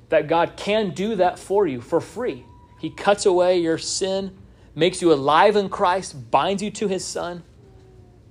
That 0.08 0.28
God 0.28 0.56
can 0.56 0.90
do 0.90 1.16
that 1.16 1.38
for 1.38 1.66
you 1.66 1.80
for 1.80 2.00
free. 2.00 2.44
He 2.78 2.90
cuts 2.90 3.26
away 3.26 3.58
your 3.58 3.78
sin, 3.78 4.36
makes 4.74 5.00
you 5.00 5.12
alive 5.12 5.56
in 5.56 5.68
Christ, 5.68 6.30
binds 6.30 6.62
you 6.62 6.70
to 6.72 6.88
his 6.88 7.04
Son 7.04 7.42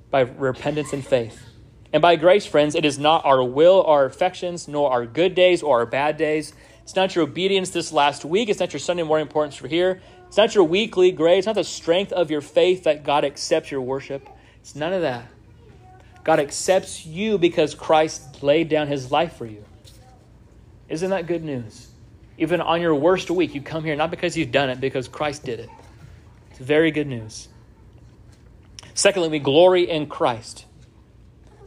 by 0.09 0.21
repentance 0.21 0.93
and 0.93 1.05
faith. 1.05 1.41
And 1.93 2.01
by 2.01 2.15
grace, 2.15 2.45
friends, 2.45 2.75
it 2.75 2.85
is 2.85 2.97
not 2.99 3.25
our 3.25 3.43
will, 3.43 3.83
our 3.83 4.05
affections, 4.05 4.67
nor 4.67 4.91
our 4.91 5.05
good 5.05 5.35
days 5.35 5.61
or 5.61 5.79
our 5.79 5.85
bad 5.85 6.17
days. 6.17 6.53
It's 6.83 6.95
not 6.95 7.15
your 7.15 7.25
obedience 7.25 7.69
this 7.69 7.91
last 7.91 8.23
week. 8.23 8.49
It's 8.49 8.59
not 8.59 8.73
your 8.73 8.79
Sunday 8.79 9.03
morning 9.03 9.27
importance 9.27 9.55
for 9.55 9.67
here. 9.67 10.01
It's 10.27 10.37
not 10.37 10.55
your 10.55 10.63
weekly 10.63 11.11
grade. 11.11 11.39
It's 11.39 11.47
not 11.47 11.55
the 11.55 11.63
strength 11.63 12.13
of 12.13 12.31
your 12.31 12.41
faith 12.41 12.83
that 12.83 13.03
God 13.03 13.25
accepts 13.25 13.71
your 13.71 13.81
worship. 13.81 14.29
It's 14.61 14.75
none 14.75 14.93
of 14.93 15.01
that. 15.01 15.27
God 16.23 16.39
accepts 16.39 17.05
you 17.05 17.37
because 17.37 17.75
Christ 17.75 18.43
laid 18.43 18.69
down 18.69 18.87
his 18.87 19.11
life 19.11 19.35
for 19.35 19.45
you. 19.45 19.65
Isn't 20.87 21.09
that 21.09 21.25
good 21.25 21.43
news? 21.43 21.87
Even 22.37 22.61
on 22.61 22.81
your 22.81 22.95
worst 22.95 23.29
week, 23.29 23.55
you 23.55 23.61
come 23.61 23.83
here 23.83 23.95
not 23.95 24.11
because 24.11 24.37
you've 24.37 24.51
done 24.51 24.69
it, 24.69 24.79
because 24.79 25.07
Christ 25.07 25.43
did 25.43 25.59
it. 25.59 25.69
It's 26.51 26.59
very 26.59 26.91
good 26.91 27.07
news. 27.07 27.47
Secondly, 28.93 29.29
we 29.29 29.39
glory 29.39 29.89
in 29.89 30.07
Christ. 30.07 30.65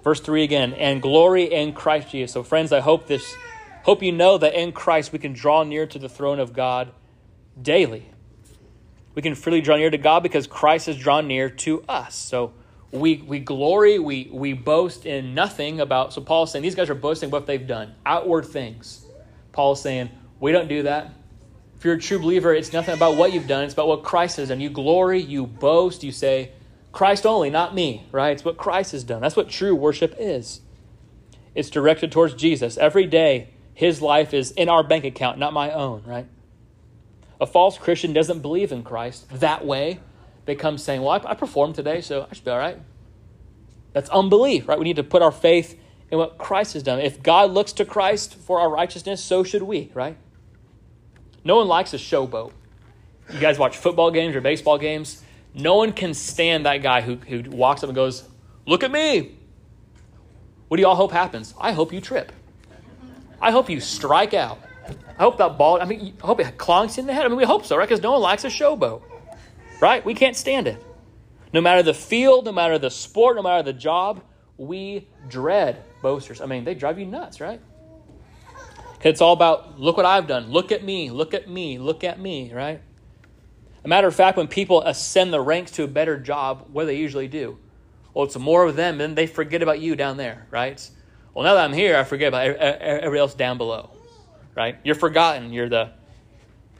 Verse 0.02 0.20
3 0.20 0.42
again, 0.44 0.74
and 0.74 1.00
glory 1.00 1.44
in 1.44 1.72
Christ 1.72 2.10
Jesus. 2.10 2.32
So, 2.32 2.42
friends, 2.42 2.72
I 2.72 2.80
hope 2.80 3.06
this 3.06 3.34
hope 3.84 4.02
you 4.02 4.12
know 4.12 4.36
that 4.36 4.54
in 4.54 4.72
Christ 4.72 5.12
we 5.12 5.18
can 5.18 5.32
draw 5.32 5.62
near 5.62 5.86
to 5.86 5.98
the 5.98 6.08
throne 6.08 6.38
of 6.38 6.52
God 6.52 6.92
daily. 7.60 8.10
We 9.14 9.22
can 9.22 9.34
freely 9.34 9.60
draw 9.60 9.76
near 9.76 9.90
to 9.90 9.98
God 9.98 10.22
because 10.22 10.46
Christ 10.46 10.86
has 10.86 10.96
drawn 10.96 11.26
near 11.26 11.48
to 11.48 11.82
us. 11.88 12.14
So 12.14 12.52
we, 12.94 13.16
we 13.26 13.40
glory, 13.40 13.98
we, 13.98 14.28
we 14.32 14.52
boast 14.52 15.04
in 15.04 15.34
nothing 15.34 15.80
about. 15.80 16.12
So 16.12 16.20
Paul's 16.20 16.52
saying 16.52 16.62
these 16.62 16.76
guys 16.76 16.88
are 16.88 16.94
boasting 16.94 17.30
what 17.30 17.46
they've 17.46 17.66
done, 17.66 17.94
outward 18.06 18.46
things. 18.46 19.04
Paul's 19.52 19.82
saying, 19.82 20.10
we 20.38 20.52
don't 20.52 20.68
do 20.68 20.84
that. 20.84 21.10
If 21.76 21.84
you're 21.84 21.94
a 21.94 22.00
true 22.00 22.20
believer, 22.20 22.54
it's 22.54 22.72
nothing 22.72 22.94
about 22.94 23.16
what 23.16 23.32
you've 23.32 23.48
done, 23.48 23.64
it's 23.64 23.74
about 23.74 23.88
what 23.88 24.04
Christ 24.04 24.36
has 24.36 24.48
done. 24.48 24.60
You 24.60 24.70
glory, 24.70 25.20
you 25.20 25.46
boast, 25.46 26.04
you 26.04 26.12
say, 26.12 26.52
Christ 26.92 27.26
only, 27.26 27.50
not 27.50 27.74
me, 27.74 28.06
right? 28.12 28.30
It's 28.30 28.44
what 28.44 28.56
Christ 28.56 28.92
has 28.92 29.02
done. 29.02 29.20
That's 29.20 29.36
what 29.36 29.50
true 29.50 29.74
worship 29.74 30.14
is. 30.18 30.60
It's 31.54 31.70
directed 31.70 32.12
towards 32.12 32.34
Jesus. 32.34 32.76
Every 32.78 33.06
day, 33.06 33.50
his 33.74 34.00
life 34.00 34.32
is 34.32 34.52
in 34.52 34.68
our 34.68 34.84
bank 34.84 35.04
account, 35.04 35.38
not 35.38 35.52
my 35.52 35.72
own, 35.72 36.04
right? 36.06 36.26
A 37.40 37.46
false 37.46 37.76
Christian 37.76 38.12
doesn't 38.12 38.40
believe 38.40 38.70
in 38.70 38.84
Christ 38.84 39.26
that 39.40 39.66
way. 39.66 39.98
They 40.44 40.54
come 40.54 40.78
saying, 40.78 41.02
Well, 41.02 41.10
I, 41.10 41.30
I 41.30 41.34
performed 41.34 41.74
today, 41.74 42.00
so 42.00 42.26
I 42.30 42.34
should 42.34 42.44
be 42.44 42.50
all 42.50 42.58
right. 42.58 42.78
That's 43.92 44.10
unbelief, 44.10 44.68
right? 44.68 44.78
We 44.78 44.84
need 44.84 44.96
to 44.96 45.04
put 45.04 45.22
our 45.22 45.32
faith 45.32 45.78
in 46.10 46.18
what 46.18 46.38
Christ 46.38 46.74
has 46.74 46.82
done. 46.82 47.00
If 47.00 47.22
God 47.22 47.52
looks 47.52 47.72
to 47.74 47.84
Christ 47.84 48.34
for 48.34 48.60
our 48.60 48.68
righteousness, 48.68 49.22
so 49.22 49.44
should 49.44 49.62
we, 49.62 49.90
right? 49.94 50.16
No 51.44 51.56
one 51.56 51.68
likes 51.68 51.94
a 51.94 51.96
showboat. 51.96 52.52
You 53.32 53.38
guys 53.38 53.58
watch 53.58 53.76
football 53.76 54.10
games 54.10 54.34
or 54.34 54.40
baseball 54.40 54.78
games? 54.78 55.22
No 55.54 55.76
one 55.76 55.92
can 55.92 56.14
stand 56.14 56.66
that 56.66 56.82
guy 56.82 57.00
who, 57.00 57.16
who 57.16 57.48
walks 57.50 57.82
up 57.82 57.88
and 57.88 57.94
goes, 57.94 58.28
Look 58.66 58.82
at 58.82 58.90
me. 58.90 59.36
What 60.68 60.78
do 60.78 60.80
you 60.80 60.88
all 60.88 60.96
hope 60.96 61.12
happens? 61.12 61.54
I 61.60 61.72
hope 61.72 61.92
you 61.92 62.00
trip. 62.00 62.32
I 63.40 63.50
hope 63.50 63.68
you 63.68 63.78
strike 63.80 64.34
out. 64.34 64.58
I 65.18 65.22
hope 65.22 65.38
that 65.38 65.58
ball, 65.58 65.80
I 65.80 65.84
mean, 65.84 66.16
I 66.22 66.26
hope 66.26 66.40
it 66.40 66.56
clonks 66.56 66.98
in 66.98 67.06
the 67.06 67.12
head. 67.12 67.24
I 67.24 67.28
mean, 67.28 67.36
we 67.36 67.44
hope 67.44 67.64
so, 67.64 67.76
right? 67.76 67.88
Because 67.88 68.02
no 68.02 68.12
one 68.12 68.22
likes 68.22 68.44
a 68.44 68.48
showboat, 68.48 69.02
right? 69.80 70.04
We 70.04 70.14
can't 70.14 70.36
stand 70.36 70.66
it. 70.68 70.82
No 71.52 71.60
matter 71.60 71.82
the 71.82 71.94
field, 71.94 72.46
no 72.46 72.52
matter 72.52 72.78
the 72.78 72.90
sport, 72.90 73.36
no 73.36 73.42
matter 73.42 73.62
the 73.62 73.72
job, 73.72 74.22
we 74.56 75.08
dread 75.28 75.82
boasters. 76.02 76.40
I 76.40 76.46
mean, 76.46 76.64
they 76.64 76.74
drive 76.74 76.98
you 76.98 77.06
nuts, 77.06 77.40
right? 77.40 77.60
It's 79.02 79.20
all 79.20 79.34
about, 79.34 79.78
look 79.78 79.96
what 79.96 80.06
I've 80.06 80.26
done. 80.26 80.50
Look 80.50 80.72
at 80.72 80.82
me. 80.82 81.10
Look 81.10 81.34
at 81.34 81.48
me. 81.48 81.78
Look 81.78 82.04
at 82.04 82.18
me, 82.18 82.52
right? 82.52 82.80
A 83.84 83.88
matter 83.88 84.08
of 84.08 84.14
fact, 84.14 84.38
when 84.38 84.48
people 84.48 84.80
ascend 84.82 85.32
the 85.32 85.40
ranks 85.40 85.70
to 85.72 85.84
a 85.84 85.86
better 85.86 86.18
job, 86.18 86.68
what 86.72 86.82
do 86.82 86.86
they 86.86 86.96
usually 86.96 87.28
do? 87.28 87.58
Well, 88.14 88.24
it's 88.24 88.38
more 88.38 88.64
of 88.64 88.76
them, 88.76 89.00
and 89.00 89.14
they 89.14 89.26
forget 89.26 89.62
about 89.62 89.80
you 89.80 89.94
down 89.94 90.16
there, 90.16 90.46
right? 90.50 90.90
Well, 91.34 91.44
now 91.44 91.54
that 91.54 91.64
I'm 91.64 91.72
here, 91.72 91.96
I 91.96 92.04
forget 92.04 92.28
about 92.28 92.46
everybody 92.46 93.18
else 93.18 93.34
down 93.34 93.58
below, 93.58 93.90
right? 94.56 94.78
You're 94.84 94.94
forgotten. 94.94 95.52
You're 95.52 95.68
the, 95.68 95.90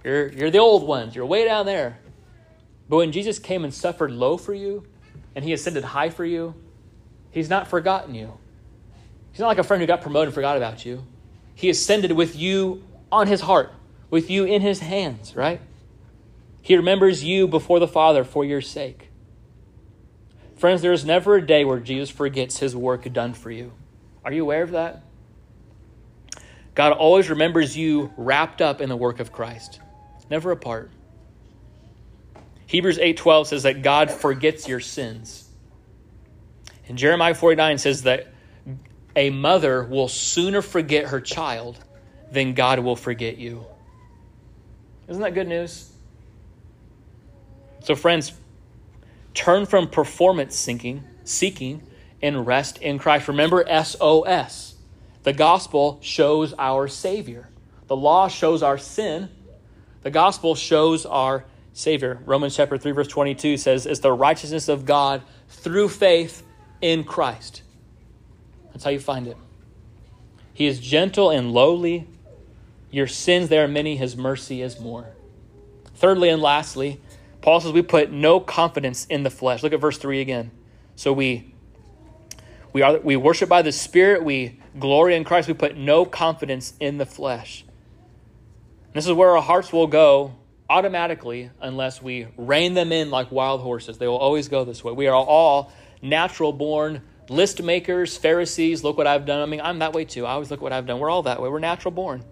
you're, 0.02 0.28
you're 0.28 0.50
the 0.50 0.58
old 0.58 0.86
ones. 0.86 1.14
You're 1.14 1.26
way 1.26 1.44
down 1.44 1.66
there. 1.66 1.98
But 2.88 2.98
when 2.98 3.12
Jesus 3.12 3.38
came 3.38 3.64
and 3.64 3.72
suffered 3.72 4.10
low 4.10 4.36
for 4.36 4.54
you, 4.54 4.86
and 5.34 5.44
he 5.44 5.52
ascended 5.52 5.84
high 5.84 6.10
for 6.10 6.24
you, 6.24 6.54
he's 7.30 7.48
not 7.48 7.68
forgotten 7.68 8.14
you. 8.14 8.32
He's 9.32 9.40
not 9.40 9.48
like 9.48 9.58
a 9.58 9.64
friend 9.64 9.80
who 9.80 9.86
got 9.86 10.02
promoted 10.02 10.28
and 10.28 10.34
forgot 10.34 10.56
about 10.56 10.84
you. 10.84 11.04
He 11.54 11.70
ascended 11.70 12.12
with 12.12 12.36
you 12.36 12.84
on 13.10 13.26
his 13.26 13.40
heart, 13.40 13.72
with 14.10 14.30
you 14.30 14.44
in 14.44 14.62
his 14.62 14.80
hands, 14.80 15.34
right? 15.34 15.60
He 16.62 16.76
remembers 16.76 17.24
you 17.24 17.48
before 17.48 17.80
the 17.80 17.88
Father 17.88 18.24
for 18.24 18.44
your 18.44 18.60
sake. 18.60 19.10
Friends, 20.56 20.82
there 20.82 20.92
is 20.92 21.04
never 21.04 21.36
a 21.36 21.46
day 21.46 21.64
where 21.64 21.80
Jesus 21.80 22.10
forgets 22.10 22.58
his 22.58 22.76
work 22.76 23.12
done 23.12 23.34
for 23.34 23.50
you. 23.50 23.72
Are 24.24 24.32
you 24.32 24.42
aware 24.42 24.62
of 24.62 24.70
that? 24.70 25.02
God 26.74 26.92
always 26.92 27.28
remembers 27.28 27.76
you 27.76 28.12
wrapped 28.16 28.62
up 28.62 28.80
in 28.80 28.88
the 28.88 28.96
work 28.96 29.20
of 29.20 29.30
Christ. 29.30 29.80
never 30.30 30.50
apart. 30.50 30.90
Hebrews 32.66 32.98
8:12 32.98 33.48
says 33.48 33.62
that 33.64 33.82
God 33.82 34.10
forgets 34.10 34.68
your 34.68 34.80
sins. 34.80 35.48
And 36.88 36.98
Jeremiah 36.98 37.34
49 37.34 37.78
says 37.78 38.02
that 38.02 38.28
a 39.16 39.30
mother 39.30 39.84
will 39.84 40.08
sooner 40.08 40.62
forget 40.62 41.06
her 41.06 41.20
child 41.20 41.78
than 42.30 42.54
God 42.54 42.80
will 42.80 42.96
forget 42.96 43.38
you. 43.38 43.64
Isn't 45.08 45.22
that 45.22 45.34
good 45.34 45.48
news? 45.48 45.90
So, 47.80 47.94
friends, 47.94 48.32
turn 49.34 49.66
from 49.66 49.88
performance 49.88 50.56
seeking, 50.56 51.04
seeking 51.24 51.82
and 52.22 52.46
rest 52.46 52.78
in 52.78 52.98
Christ. 52.98 53.28
Remember 53.28 53.64
SOS. 53.66 54.74
The 55.22 55.32
gospel 55.32 55.98
shows 56.02 56.54
our 56.58 56.88
Savior. 56.88 57.48
The 57.86 57.96
law 57.96 58.28
shows 58.28 58.62
our 58.62 58.78
sin. 58.78 59.28
The 60.02 60.10
gospel 60.10 60.54
shows 60.54 61.04
our 61.06 61.44
Savior. 61.74 62.20
Romans 62.24 62.54
chapter 62.56 62.78
3, 62.78 62.92
verse 62.92 63.08
22 63.08 63.56
says, 63.56 63.84
It's 63.84 64.00
the 64.00 64.12
righteousness 64.12 64.68
of 64.68 64.86
God 64.86 65.22
through 65.48 65.88
faith 65.88 66.44
in 66.80 67.02
Christ. 67.02 67.62
That's 68.72 68.84
how 68.84 68.90
you 68.90 69.00
find 69.00 69.26
it. 69.26 69.36
He 70.54 70.66
is 70.66 70.78
gentle 70.78 71.30
and 71.30 71.50
lowly. 71.52 72.06
Your 72.92 73.08
sins, 73.08 73.48
there 73.48 73.64
are 73.64 73.68
many, 73.68 73.96
his 73.96 74.16
mercy 74.16 74.62
is 74.62 74.78
more. 74.78 75.08
Thirdly 75.96 76.28
and 76.28 76.40
lastly, 76.40 77.00
Paul 77.42 77.60
says 77.60 77.72
we 77.72 77.82
put 77.82 78.12
no 78.12 78.38
confidence 78.38 79.04
in 79.06 79.24
the 79.24 79.30
flesh. 79.30 79.64
Look 79.64 79.72
at 79.72 79.80
verse 79.80 79.98
3 79.98 80.20
again. 80.20 80.52
So 80.94 81.12
we 81.12 81.52
we 82.72 82.82
are 82.82 82.98
we 82.98 83.16
worship 83.16 83.48
by 83.48 83.62
the 83.62 83.72
Spirit, 83.72 84.24
we 84.24 84.60
glory 84.78 85.16
in 85.16 85.24
Christ, 85.24 85.48
we 85.48 85.54
put 85.54 85.76
no 85.76 86.04
confidence 86.04 86.74
in 86.78 86.98
the 86.98 87.06
flesh. 87.06 87.64
This 88.92 89.06
is 89.06 89.12
where 89.12 89.30
our 89.30 89.42
hearts 89.42 89.72
will 89.72 89.88
go 89.88 90.36
automatically 90.68 91.50
unless 91.60 92.00
we 92.00 92.26
rein 92.36 92.74
them 92.74 92.92
in 92.92 93.10
like 93.10 93.30
wild 93.30 93.60
horses. 93.60 93.98
They 93.98 94.08
will 94.08 94.16
always 94.16 94.48
go 94.48 94.64
this 94.64 94.82
way. 94.82 94.92
We 94.92 95.06
are 95.06 95.14
all 95.14 95.72
natural 96.02 96.52
born 96.52 97.02
list 97.28 97.62
makers, 97.62 98.16
Pharisees. 98.16 98.84
Look 98.84 98.96
what 98.96 99.06
I've 99.06 99.26
done. 99.26 99.40
I 99.40 99.46
mean, 99.46 99.60
I'm 99.60 99.80
that 99.80 99.92
way 99.92 100.04
too. 100.04 100.26
I 100.26 100.32
always 100.32 100.50
look 100.50 100.60
what 100.60 100.72
I've 100.72 100.86
done. 100.86 100.98
We're 100.98 101.10
all 101.10 101.22
that 101.24 101.40
way. 101.40 101.48
We're 101.48 101.58
natural 101.58 101.92
born. 101.92 102.24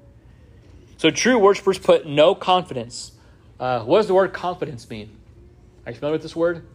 So 0.96 1.10
true 1.10 1.38
worshipers 1.38 1.78
put 1.78 2.06
no 2.06 2.34
confidence. 2.34 3.12
Uh, 3.58 3.80
what 3.80 3.98
does 3.98 4.06
the 4.06 4.14
word 4.14 4.32
confidence 4.32 4.88
mean? 4.88 5.16
Are 5.84 5.92
you 5.92 5.98
familiar 5.98 6.12
with 6.12 6.22
this 6.22 6.36
word? 6.36 6.66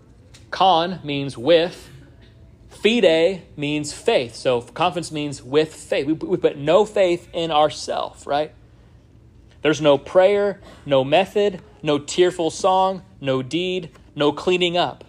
Con 0.52 1.00
means 1.04 1.38
with. 1.38 1.90
Fide 2.70 3.42
means 3.56 3.94
faith. 3.94 4.36
So 4.36 4.62
confidence 4.62 5.12
means 5.12 5.42
with 5.42 5.74
faith. 5.74 6.06
We, 6.06 6.14
we 6.14 6.38
put 6.38 6.58
no 6.58 6.86
faith 6.86 7.30
in 7.34 7.52
ourselves, 7.52 8.26
right? 8.26 8.54
There's 9.62 9.82
no 9.82 9.98
prayer, 9.98 10.62
no 10.86 11.04
method, 11.04 11.62
no 11.82 12.00
tearful 12.00 12.50
song, 12.50 13.04
no 13.20 13.42
deed, 13.42 13.92
no 14.16 14.32
cleaning 14.32 14.78
up. 14.78 15.04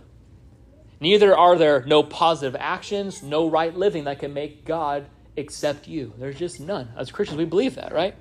Neither 1.01 1.37
are 1.37 1.57
there 1.57 1.85
no 1.85 2.03
positive 2.03 2.57
actions, 2.59 3.23
no 3.23 3.49
right 3.49 3.75
living 3.77 4.05
that 4.05 4.19
can 4.19 4.35
make 4.35 4.65
God 4.65 5.07
accept 5.37 5.87
you. 5.87 6.13
There's 6.19 6.39
just 6.39 6.61
none. 6.61 6.89
As 6.97 7.11
Christians, 7.11 7.39
we 7.39 7.45
believe 7.45 7.77
that, 7.77 7.93
right? 7.93 8.17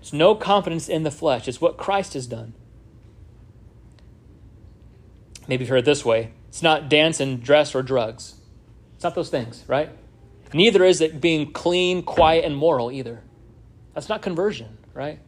It's 0.00 0.12
no 0.12 0.34
confidence 0.34 0.88
in 0.88 1.02
the 1.02 1.10
flesh. 1.10 1.48
It's 1.48 1.60
what 1.60 1.76
Christ 1.76 2.14
has 2.14 2.26
done. 2.26 2.54
Maybe 5.48 5.64
you've 5.64 5.70
heard 5.70 5.78
it 5.78 5.84
this 5.84 6.04
way 6.04 6.32
it's 6.48 6.62
not 6.62 6.88
dance 6.88 7.18
and 7.18 7.42
dress 7.42 7.74
or 7.74 7.82
drugs. 7.82 8.34
It's 8.94 9.04
not 9.04 9.14
those 9.14 9.30
things, 9.30 9.64
right? 9.66 9.90
Neither 10.52 10.84
is 10.84 11.00
it 11.00 11.20
being 11.20 11.52
clean, 11.52 12.02
quiet, 12.02 12.44
and 12.44 12.54
moral 12.54 12.92
either. 12.92 13.22
That's 13.94 14.08
not 14.08 14.22
conversion, 14.22 14.78
right? 14.94 15.18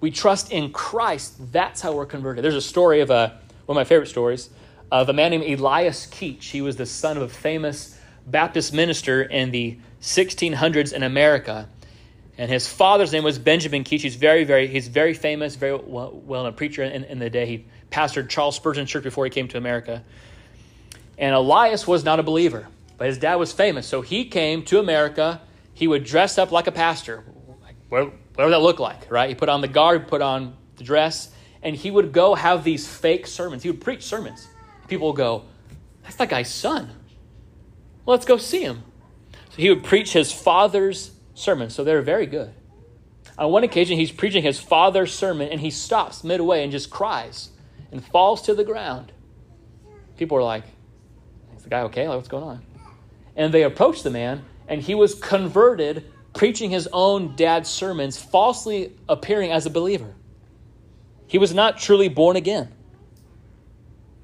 We 0.00 0.10
trust 0.10 0.52
in 0.52 0.72
Christ, 0.72 1.52
that's 1.52 1.80
how 1.80 1.92
we're 1.92 2.06
converted. 2.06 2.44
There's 2.44 2.54
a 2.54 2.60
story 2.60 3.00
of 3.00 3.10
a, 3.10 3.38
one 3.66 3.76
of 3.76 3.80
my 3.80 3.84
favorite 3.84 4.08
stories 4.08 4.50
of 4.90 5.08
a 5.08 5.12
man 5.12 5.32
named 5.32 5.44
Elias 5.44 6.06
Keach. 6.06 6.44
He 6.44 6.62
was 6.62 6.76
the 6.76 6.86
son 6.86 7.16
of 7.16 7.22
a 7.22 7.28
famous 7.28 7.98
Baptist 8.26 8.72
minister 8.72 9.22
in 9.22 9.50
the 9.50 9.78
1600s 10.00 10.92
in 10.92 11.02
America. 11.02 11.68
And 12.38 12.50
his 12.50 12.68
father's 12.68 13.12
name 13.12 13.24
was 13.24 13.38
Benjamin 13.38 13.84
Keach. 13.84 14.00
He's 14.00 14.16
very, 14.16 14.44
very, 14.44 14.66
he's 14.66 14.88
very 14.88 15.14
famous, 15.14 15.56
very 15.56 15.74
well, 15.74 16.22
known 16.28 16.52
preacher 16.52 16.82
in, 16.82 17.04
in 17.04 17.18
the 17.18 17.30
day. 17.30 17.46
He 17.46 17.66
pastored 17.90 18.28
Charles 18.28 18.56
Spurgeon 18.56 18.86
Church 18.86 19.02
before 19.02 19.24
he 19.24 19.30
came 19.30 19.48
to 19.48 19.58
America. 19.58 20.04
And 21.18 21.34
Elias 21.34 21.86
was 21.86 22.04
not 22.04 22.20
a 22.20 22.22
believer, 22.22 22.68
but 22.98 23.06
his 23.06 23.16
dad 23.16 23.36
was 23.36 23.52
famous. 23.52 23.86
So 23.86 24.02
he 24.02 24.26
came 24.26 24.64
to 24.64 24.78
America. 24.78 25.40
He 25.72 25.88
would 25.88 26.04
dress 26.04 26.36
up 26.36 26.52
like 26.52 26.66
a 26.66 26.72
pastor. 26.72 27.24
Well, 27.88 28.12
whatever 28.36 28.50
that 28.50 28.60
looked 28.60 28.80
like, 28.80 29.10
right? 29.10 29.28
He 29.28 29.34
put 29.34 29.48
on 29.48 29.62
the 29.62 29.68
garb, 29.68 30.08
put 30.08 30.22
on 30.22 30.56
the 30.76 30.84
dress, 30.84 31.30
and 31.62 31.74
he 31.74 31.90
would 31.90 32.12
go 32.12 32.34
have 32.34 32.64
these 32.64 32.86
fake 32.86 33.26
sermons. 33.26 33.62
He 33.62 33.70
would 33.70 33.80
preach 33.80 34.02
sermons. 34.02 34.46
People 34.88 35.08
would 35.08 35.16
go, 35.16 35.44
That's 36.02 36.16
that 36.16 36.28
guy's 36.28 36.52
son. 36.52 36.90
Let's 38.04 38.26
go 38.26 38.36
see 38.36 38.60
him. 38.60 38.82
So 39.50 39.56
he 39.56 39.70
would 39.70 39.82
preach 39.82 40.12
his 40.12 40.30
father's 40.30 41.12
sermon. 41.34 41.70
So 41.70 41.82
they're 41.82 42.02
very 42.02 42.26
good. 42.26 42.52
On 43.38 43.50
one 43.50 43.64
occasion, 43.64 43.98
he's 43.98 44.12
preaching 44.12 44.42
his 44.42 44.60
father's 44.60 45.12
sermon, 45.12 45.48
and 45.48 45.60
he 45.60 45.70
stops 45.70 46.22
midway 46.22 46.62
and 46.62 46.70
just 46.70 46.90
cries 46.90 47.50
and 47.90 48.04
falls 48.04 48.42
to 48.42 48.54
the 48.54 48.64
ground. 48.64 49.12
People 50.18 50.36
are 50.36 50.42
like, 50.42 50.64
Is 51.56 51.62
the 51.62 51.70
guy 51.70 51.80
okay? 51.82 52.06
Like, 52.06 52.16
what's 52.16 52.28
going 52.28 52.44
on? 52.44 52.62
And 53.34 53.52
they 53.52 53.62
approach 53.62 54.02
the 54.02 54.10
man, 54.10 54.44
and 54.68 54.82
he 54.82 54.94
was 54.94 55.14
converted 55.14 56.04
preaching 56.36 56.70
his 56.70 56.88
own 56.92 57.34
dad's 57.34 57.68
sermons, 57.68 58.20
falsely 58.20 58.92
appearing 59.08 59.50
as 59.50 59.66
a 59.66 59.70
believer. 59.70 60.14
He 61.26 61.38
was 61.38 61.52
not 61.52 61.78
truly 61.78 62.08
born 62.08 62.36
again. 62.36 62.72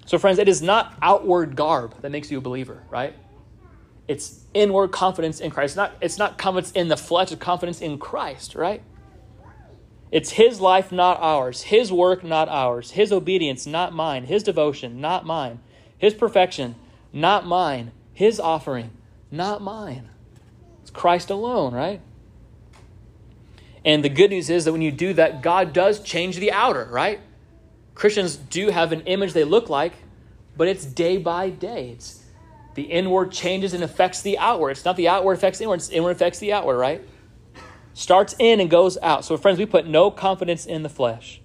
So, 0.06 0.18
friends, 0.18 0.38
it 0.38 0.48
is 0.48 0.62
not 0.62 0.94
outward 1.00 1.56
garb 1.56 2.00
that 2.02 2.10
makes 2.10 2.30
you 2.30 2.38
a 2.38 2.40
believer, 2.40 2.82
right? 2.90 3.14
It's 4.08 4.44
inward 4.52 4.88
confidence 4.88 5.40
in 5.40 5.50
Christ. 5.50 5.70
It's 5.70 5.76
not, 5.76 5.94
it's 6.00 6.18
not 6.18 6.38
confidence 6.38 6.72
in 6.72 6.88
the 6.88 6.96
flesh, 6.96 7.32
it's 7.32 7.40
confidence 7.40 7.80
in 7.80 7.98
Christ, 7.98 8.54
right? 8.54 8.82
It's 10.10 10.32
his 10.32 10.60
life, 10.60 10.92
not 10.92 11.18
ours. 11.20 11.62
His 11.62 11.90
work, 11.90 12.22
not 12.22 12.48
ours. 12.50 12.90
His 12.90 13.10
obedience, 13.10 13.66
not 13.66 13.94
mine. 13.94 14.24
His 14.24 14.42
devotion, 14.42 15.00
not 15.00 15.24
mine. 15.24 15.60
His 15.96 16.12
perfection, 16.12 16.74
not 17.12 17.46
mine. 17.46 17.92
His 18.12 18.38
offering, 18.38 18.90
not 19.30 19.62
mine. 19.62 20.10
Christ 20.93 21.30
alone, 21.30 21.74
right? 21.74 22.01
And 23.84 24.05
the 24.05 24.09
good 24.09 24.30
news 24.30 24.49
is 24.51 24.64
that 24.64 24.72
when 24.72 24.82
you 24.82 24.93
do 24.93 25.12
that, 25.14 25.43
God 25.43 25.72
does 25.72 26.01
change 26.01 26.36
the 26.36 26.53
outer, 26.53 26.88
right? 26.90 27.20
Christians 27.95 28.36
do 28.36 28.68
have 28.68 28.93
an 28.93 29.03
image 29.03 29.32
they 29.32 29.45
look 29.45 29.68
like, 29.68 29.93
but 30.57 30.68
it's 30.68 30.84
day 30.84 31.18
by 31.18 31.51
day. 31.51 31.90
It's 31.90 32.22
the 32.74 32.84
inward 32.84 33.32
changes 33.32 33.74
and 33.74 33.82
affects 33.82 34.22
the 34.22 34.38
outward. 34.38 34.70
It's 34.70 34.84
not 34.84 34.97
the 34.97 35.09
outward 35.09 35.34
affects 35.34 35.59
the 35.59 35.64
inward, 35.64 35.76
it's 35.76 35.90
inward 35.90 36.11
affects 36.11 36.38
the 36.38 36.53
outward, 36.53 36.78
right? 36.78 37.07
Starts 37.95 38.34
in 38.38 38.61
and 38.61 38.70
goes 38.70 38.97
out. 39.03 39.24
So, 39.24 39.36
friends, 39.36 39.59
we 39.59 39.66
put 39.66 39.86
no 39.86 40.11
confidence 40.11 40.64
in 40.64 40.82
the 40.82 40.88
flesh. 40.88 41.40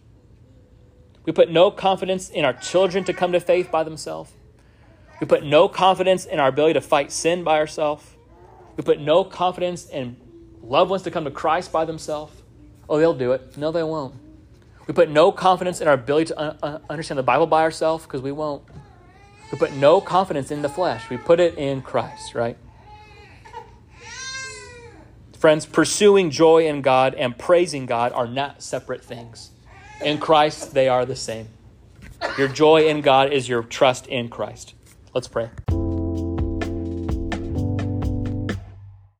We 1.25 1.33
put 1.33 1.51
no 1.51 1.71
confidence 1.71 2.29
in 2.29 2.45
our 2.45 2.53
children 2.53 3.03
to 3.03 3.13
come 3.13 3.33
to 3.33 3.41
faith 3.41 3.69
by 3.69 3.83
themselves. 3.83 4.31
We 5.19 5.27
put 5.27 5.43
no 5.43 5.67
confidence 5.67 6.25
in 6.25 6.39
our 6.39 6.47
ability 6.47 6.75
to 6.75 6.81
fight 6.81 7.11
sin 7.11 7.43
by 7.43 7.57
ourselves. 7.57 8.05
We 8.77 8.83
put 8.83 9.01
no 9.01 9.23
confidence 9.23 9.89
in 9.89 10.15
loved 10.61 10.91
ones 10.91 11.03
to 11.03 11.11
come 11.11 11.25
to 11.25 11.31
Christ 11.31 11.71
by 11.71 11.83
themselves. 11.83 12.33
Oh, 12.87 12.99
they'll 12.99 13.13
do 13.13 13.33
it. 13.33 13.57
No, 13.57 13.71
they 13.71 13.83
won't. 13.83 14.15
We 14.87 14.93
put 14.93 15.09
no 15.09 15.31
confidence 15.31 15.81
in 15.81 15.87
our 15.87 15.95
ability 15.95 16.27
to 16.27 16.63
un- 16.63 16.81
understand 16.89 17.17
the 17.17 17.23
Bible 17.23 17.47
by 17.47 17.63
ourselves 17.63 18.05
because 18.05 18.21
we 18.21 18.31
won't. 18.31 18.63
We 19.51 19.57
put 19.57 19.73
no 19.73 19.99
confidence 19.99 20.51
in 20.51 20.61
the 20.61 20.69
flesh. 20.69 21.09
We 21.09 21.17
put 21.17 21.39
it 21.39 21.57
in 21.57 21.81
Christ, 21.81 22.35
right? 22.35 22.57
Friends, 25.37 25.65
pursuing 25.65 26.31
joy 26.31 26.67
in 26.67 26.81
God 26.81 27.13
and 27.15 27.37
praising 27.37 27.85
God 27.85 28.11
are 28.13 28.27
not 28.27 28.61
separate 28.61 29.03
things. 29.03 29.51
In 30.03 30.19
Christ, 30.19 30.73
they 30.73 30.87
are 30.87 31.05
the 31.05 31.15
same. 31.15 31.47
Your 32.37 32.47
joy 32.47 32.87
in 32.87 33.01
God 33.01 33.31
is 33.31 33.47
your 33.47 33.63
trust 33.63 34.07
in 34.07 34.29
Christ. 34.29 34.73
Let's 35.13 35.27
pray. 35.27 35.49